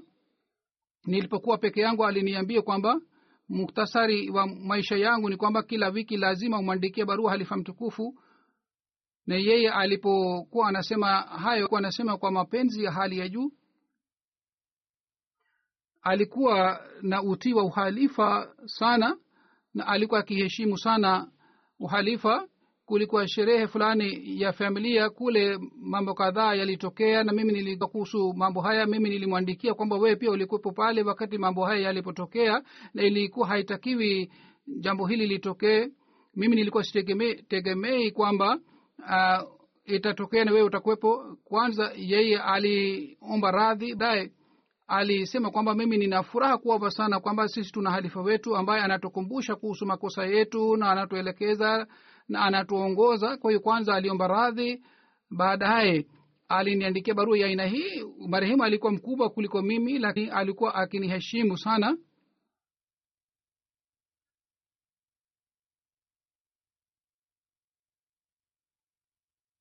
nilipokuwa 1.05 1.57
peke 1.57 1.81
yangu 1.81 2.05
aliniambia 2.05 2.61
kwamba 2.61 3.01
muktasari 3.49 4.29
wa 4.29 4.47
maisha 4.47 4.95
yangu 4.97 5.29
ni 5.29 5.37
kwamba 5.37 5.63
kila 5.63 5.89
wiki 5.89 6.17
lazima 6.17 6.59
umwandikie 6.59 7.05
barua 7.05 7.31
halifa 7.31 7.57
mtukufu. 7.57 8.19
Na 9.27 9.35
yeye 9.35 9.71
alipokuwa 9.71 10.69
anasema 10.69 11.21
hayo 11.21 11.67
kuwa 11.67 11.79
anasema 11.79 12.17
kwa 12.17 12.31
mapenzi 12.31 12.83
ya 12.83 12.91
hali 12.91 13.19
ya 13.19 13.29
juu. 13.29 13.51
Alikuwa 16.01 16.81
na 17.01 17.23
utii 17.23 17.53
wa 17.53 17.63
uhalifa 17.63 18.55
sana 18.65 19.17
na 19.73 19.87
alikuwa 19.87 20.19
akiheshimu 20.19 20.77
sana 20.77 21.31
uhalifa 21.79 22.47
kulikuwa 22.93 23.27
sherehe 23.27 23.67
fulani 23.67 24.21
ya 24.41 24.53
familia 24.53 25.09
kule 25.09 25.59
mambo 25.81 26.13
kadhaa 26.13 26.53
yalitokea 26.55 27.23
na 27.23 27.33
mimi 27.33 27.77
kuhusu 27.77 28.33
mambo 28.33 28.61
haya. 28.61 28.85
Mimi 28.85 29.09
nilimwandikia 29.09 29.73
kwamba 29.73 29.97
wewe 29.97 30.15
pia 30.15 30.31
ulikuwepo 30.31 30.71
pale 30.71 31.01
wakati 31.03 31.37
mambo 31.37 31.65
haya 31.65 31.81
yalipotokea 31.81 32.61
na 32.93 33.03
ilikuwa 33.03 33.47
haitakiwi 33.47 34.31
jambo 34.79 35.05
hili 35.07 35.27
litokee. 35.27 35.87
Mimi 36.35 36.55
nilikuwa 36.55 36.83
sitegemei 36.83 38.11
kwamba 38.11 38.59
uh, 38.99 39.49
itatokea 39.85 40.45
na 40.45 40.51
wewe 40.51 40.63
utakuwepo. 40.67 41.37
Kwanza 41.43 41.91
yeye 41.95 42.39
aliomba 42.39 43.51
radhi 43.51 43.95
baadaye 43.95 44.31
alisema 44.87 45.51
kwamba 45.51 45.73
mimi 45.75 45.97
nina 45.97 46.23
furaha 46.23 46.57
kuwapa 46.57 46.91
sana 46.91 47.19
kwamba 47.19 47.47
sisi 47.47 47.71
tuna 47.71 47.91
halifa 47.91 48.21
wetu 48.21 48.55
ambaye 48.55 48.81
anatukumbusha 48.83 49.55
kuhusu 49.55 49.85
makosa 49.85 50.25
yetu 50.25 50.77
na 50.77 50.91
anatuelekeza 50.91 51.87
na 52.27 52.41
anatuongoza. 52.41 53.37
Kwa 53.37 53.51
hiyo 53.51 53.59
kwanza 53.61 53.95
aliomba 53.95 54.27
radhi 54.27 54.83
baadaye 55.31 56.05
aliniandikia 56.49 57.13
barua 57.13 57.37
ya 57.37 57.47
aina 57.47 57.65
hii. 57.65 58.03
Marehemu 58.27 58.63
alikuwa 58.63 58.91
mkubwa 58.91 59.29
kuliko 59.29 59.61
mimi 59.61 59.99
lakini 59.99 60.29
alikuwa 60.29 60.75
akiniheshimu 60.75 61.57
sana. 61.57 61.97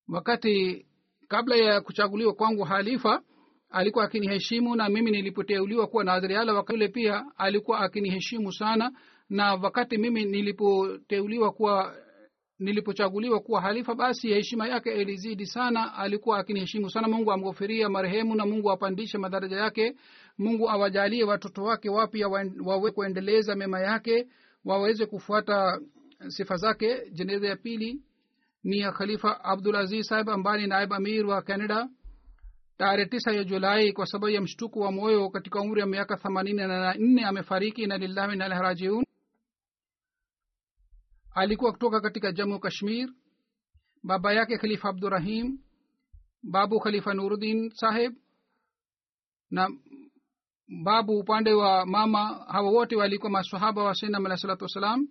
Wakati 0.09 0.87
kabla 1.29 1.57
ya 1.57 1.81
kuchaguliwa 1.81 2.35
kwangu 2.35 2.65
halifa 2.65 3.23
alikuwa 3.71 4.05
akiniheshimu 4.05 4.77
na 4.77 4.89
mimi 4.89 5.11
nilipoteuliwa 5.11 5.87
kuwa 5.87 6.05
nadhiriala 6.05 6.55
wakati 6.55 6.75
ule 6.77 6.89
pia 6.89 7.25
alikuwa 7.37 7.81
akiniheshimu 7.81 8.53
sana 8.53 8.93
na 9.31 9.55
wakati 9.55 9.99
mimi 9.99 10.25
nilipoteuliwa 10.25 11.53
kuwa 11.53 11.97
nilipochaguliwa 12.63 13.41
kuwa 13.41 13.61
halifa 13.61 13.95
basi 13.95 14.29
heshima 14.29 14.69
yake 14.69 14.91
ilizidi 14.95 15.47
sana. 15.47 15.95
Alikuwa 15.95 16.39
akiniheshimu 16.39 16.91
sana. 16.91 17.09
Mungu 17.09 17.33
amghofiria 17.33 17.89
marehemu 17.89 18.35
na 18.35 18.47
mungu 18.47 18.71
apandishe 18.71 19.19
madaraja 19.19 19.57
yake. 19.57 19.97
Mungu 20.39 20.71
awajalie 20.71 21.25
watoto 21.25 21.63
wake 21.63 21.91
wapya 21.91 22.29
wawe 22.65 22.91
kuendeleza 22.91 23.55
mema 23.57 23.81
yake 23.81 24.27
waweze 24.65 25.07
kufuata 25.07 25.81
sifa 26.29 26.57
zake. 26.57 27.11
Jeneza 27.13 27.49
ya 27.49 27.57
pili 27.57 28.01
ni 28.65 28.79
ya 28.79 28.93
khalifa 28.93 29.45
abdul 29.45 29.77
aziz 29.77 30.07
sahib 30.07 30.31
ambaye 30.31 30.63
ni 30.63 30.67
naib 30.69 30.93
amir 30.93 31.27
wa 31.27 31.43
canada. 31.43 31.89
Tarehe 32.79 33.09
tisa 33.09 33.33
ya 33.33 33.45
julai 33.45 33.93
kwa 33.93 34.07
sababu 34.07 34.29
ya 34.29 34.41
mshtuko 34.41 34.81
wa 34.81 34.93
moyo 34.93 35.29
katika 35.31 35.61
umri 35.61 35.81
wa 35.81 35.87
miaka 35.87 36.17
themanini 36.17 36.57
na 36.59 36.95
nne 36.95 37.25
amefariki 37.25 37.87
na 37.87 37.99
lillahi 37.99 38.37
nalhrajiun 38.37 39.05
alikuwa 41.35 41.73
kutoka 41.73 42.01
katika 42.01 42.33
jamu 42.33 42.61
kashmir. 42.61 43.09
Baba 44.03 44.33
yake 44.33 44.59
khalifa 44.59 44.89
abdurahim 44.89 45.59
babu 46.43 46.81
khalifa 46.81 47.15
nuruddin 47.15 47.71
saheb 47.71 48.13
na 49.51 49.69
babu 50.85 51.19
upande 51.19 51.53
wa 51.53 51.87
mama 51.87 52.45
hawa 52.49 52.71
wote 52.71 52.97
walikuwa 52.97 53.31
masahaba 53.31 53.85
wa 53.85 53.95
sainam 53.95 54.27
alah 54.27 54.39
salatu 54.39 54.65
wassalam 54.65 55.09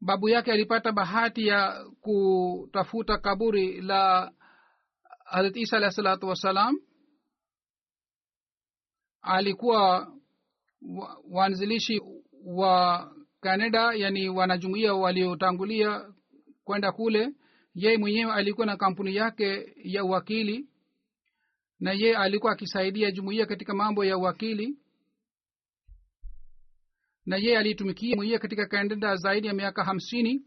babu 0.00 0.28
yake 0.28 0.52
alipata 0.52 0.92
bahati 0.92 1.46
ya 1.46 1.84
kutafuta 2.00 3.18
kaburi 3.18 3.80
la 3.80 4.32
harat 5.24 5.56
isa 5.56 5.76
alah 5.76 5.90
salatu 5.92 6.28
wassalam. 6.28 6.76
Alikuwa 9.22 10.13
waanzilishi 11.30 12.00
wa 12.44 13.10
canada 13.40 13.92
yani 13.94 14.28
wanajumuia 14.28 14.94
waliotangulia 14.94 16.12
kwenda 16.64 16.92
kule 16.92 17.30
yeye 17.74 17.98
mwenyewe 17.98 18.32
alikuwa 18.32 18.66
na 18.66 18.76
kampuni 18.76 19.16
yake 19.16 19.74
ya 19.76 20.04
uwakili 20.04 20.68
na 21.80 21.92
ye 21.92 22.16
alikuwa 22.16 22.52
akisaidia 22.52 23.10
jumuiya 23.10 23.46
katika 23.46 23.74
mambo 23.74 24.04
ya 24.04 24.18
uwakili 24.18 24.78
na 27.26 27.36
ye 27.36 27.58
alitumikia 27.58 28.10
jumuiya 28.10 28.38
katika 28.38 28.66
canada 28.66 29.16
zaidi 29.16 29.46
ya 29.46 29.54
miaka 29.54 29.84
hamsini. 29.84 30.42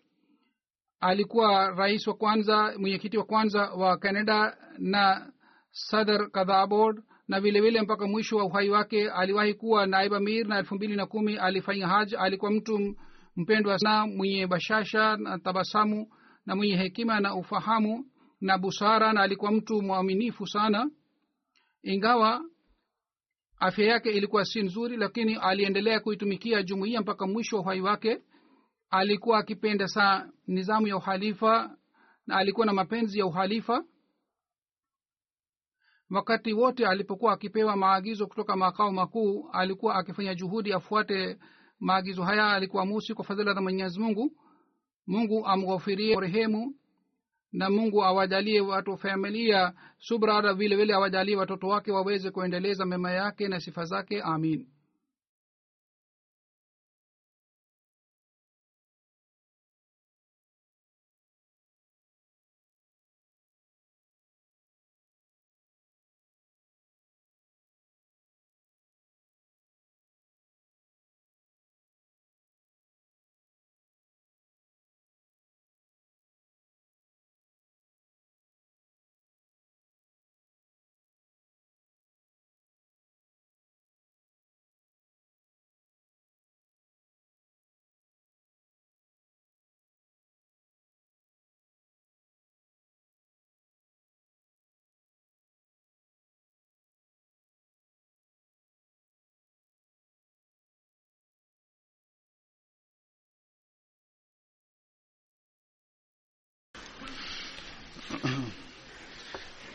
Alikuwa 1.00 1.70
rais 1.70 2.08
wa 2.08 2.14
kwanza 2.14 2.74
mwenyekiti 2.78 3.18
wa 3.18 3.24
kwanza 3.24 3.62
wa 3.72 3.98
canada 3.98 4.58
na 4.78 5.32
sadr 5.72 6.32
kadhaa 6.32 6.68
board 6.68 7.04
na 7.28 7.40
vile 7.42 7.62
vile 7.62 7.82
mpaka 7.82 8.08
mwisho 8.08 8.38
wa 8.38 8.46
uhai 8.46 8.70
wake 8.70 9.10
aliwahi 9.10 9.54
kuwa 9.54 9.86
naib 9.86 10.14
amir 10.14 10.48
na 10.48 10.58
elfu 10.60 10.76
mbili 10.76 10.96
na 10.96 11.06
kumi 11.06 11.38
alifanya 11.38 11.88
haj. 11.88 12.14
Alikuwa 12.20 12.52
mtu 12.52 12.96
mpendwa 13.36 13.80
sana 13.80 14.08
mwenye 14.08 14.48
bashasha 14.48 15.18
na 15.18 15.40
tabasamu 15.40 16.08
na 16.46 16.56
mwenye 16.56 16.76
hekima 16.78 17.20
na 17.20 17.36
ufahamu 17.36 18.06
na 18.42 18.58
busara 18.58 19.14
na 19.14 19.22
alikuwa 19.22 19.52
mtu 19.52 19.82
mwaminifu 19.82 20.48
sana. 20.48 20.90
Ingawa 21.84 22.42
afya 23.60 23.86
yake 23.86 24.10
ilikuwa 24.10 24.46
si 24.46 24.62
nzuri 24.64 24.98
lakini 24.98 25.36
aliendelea 25.36 26.00
kuitumikia 26.00 26.64
jumuiya 26.64 27.02
mpaka 27.02 27.28
mwisho 27.28 27.56
wa 27.56 27.62
uhai 27.62 27.82
wake. 27.82 28.22
Alikuwa 28.90 29.40
akipenda 29.40 29.88
saa 29.88 30.28
nizamu 30.48 30.88
ya 30.88 30.98
uhalifa 30.98 31.78
na 32.28 32.36
alikuwa 32.38 32.66
na 32.66 32.74
mapenzi 32.74 33.20
ya 33.20 33.26
uhalifa 33.26 33.84
wakati 36.10 36.54
wote 36.54 36.88
alipokuwa 36.88 37.34
akipewa 37.34 37.76
maagizo 37.76 38.28
kutoka 38.28 38.56
makao 38.56 38.92
makuu 38.92 39.50
alikuwa 39.54 39.96
akifanya 39.96 40.36
juhudi 40.36 40.74
afuate 40.74 41.38
maagizo 41.80 42.24
haya. 42.24 42.52
Alikuwa 42.52 42.86
musi 42.86 43.14
kwa 43.14 43.26
fadhila 43.26 43.54
za 43.54 43.62
mwenyezi 43.62 44.00
mungu. 44.00 44.32
Mungu 45.08 45.46
amghofirie 45.46 46.16
rehemu 46.20 46.76
na 47.52 47.70
mungu 47.70 48.04
awajalie 48.04 48.62
watu 48.62 48.98
familia 48.98 49.74
subra 49.98 50.54
vile 50.54 50.94
awajalie 50.94 51.36
watoto 51.36 51.68
wake 51.68 51.92
waweze 51.92 52.32
kuendeleza 52.32 52.86
mema 52.86 53.12
yake 53.12 53.48
na 53.48 53.60
sifa 53.60 53.86
zake. 53.86 54.22
Amin 54.22 54.68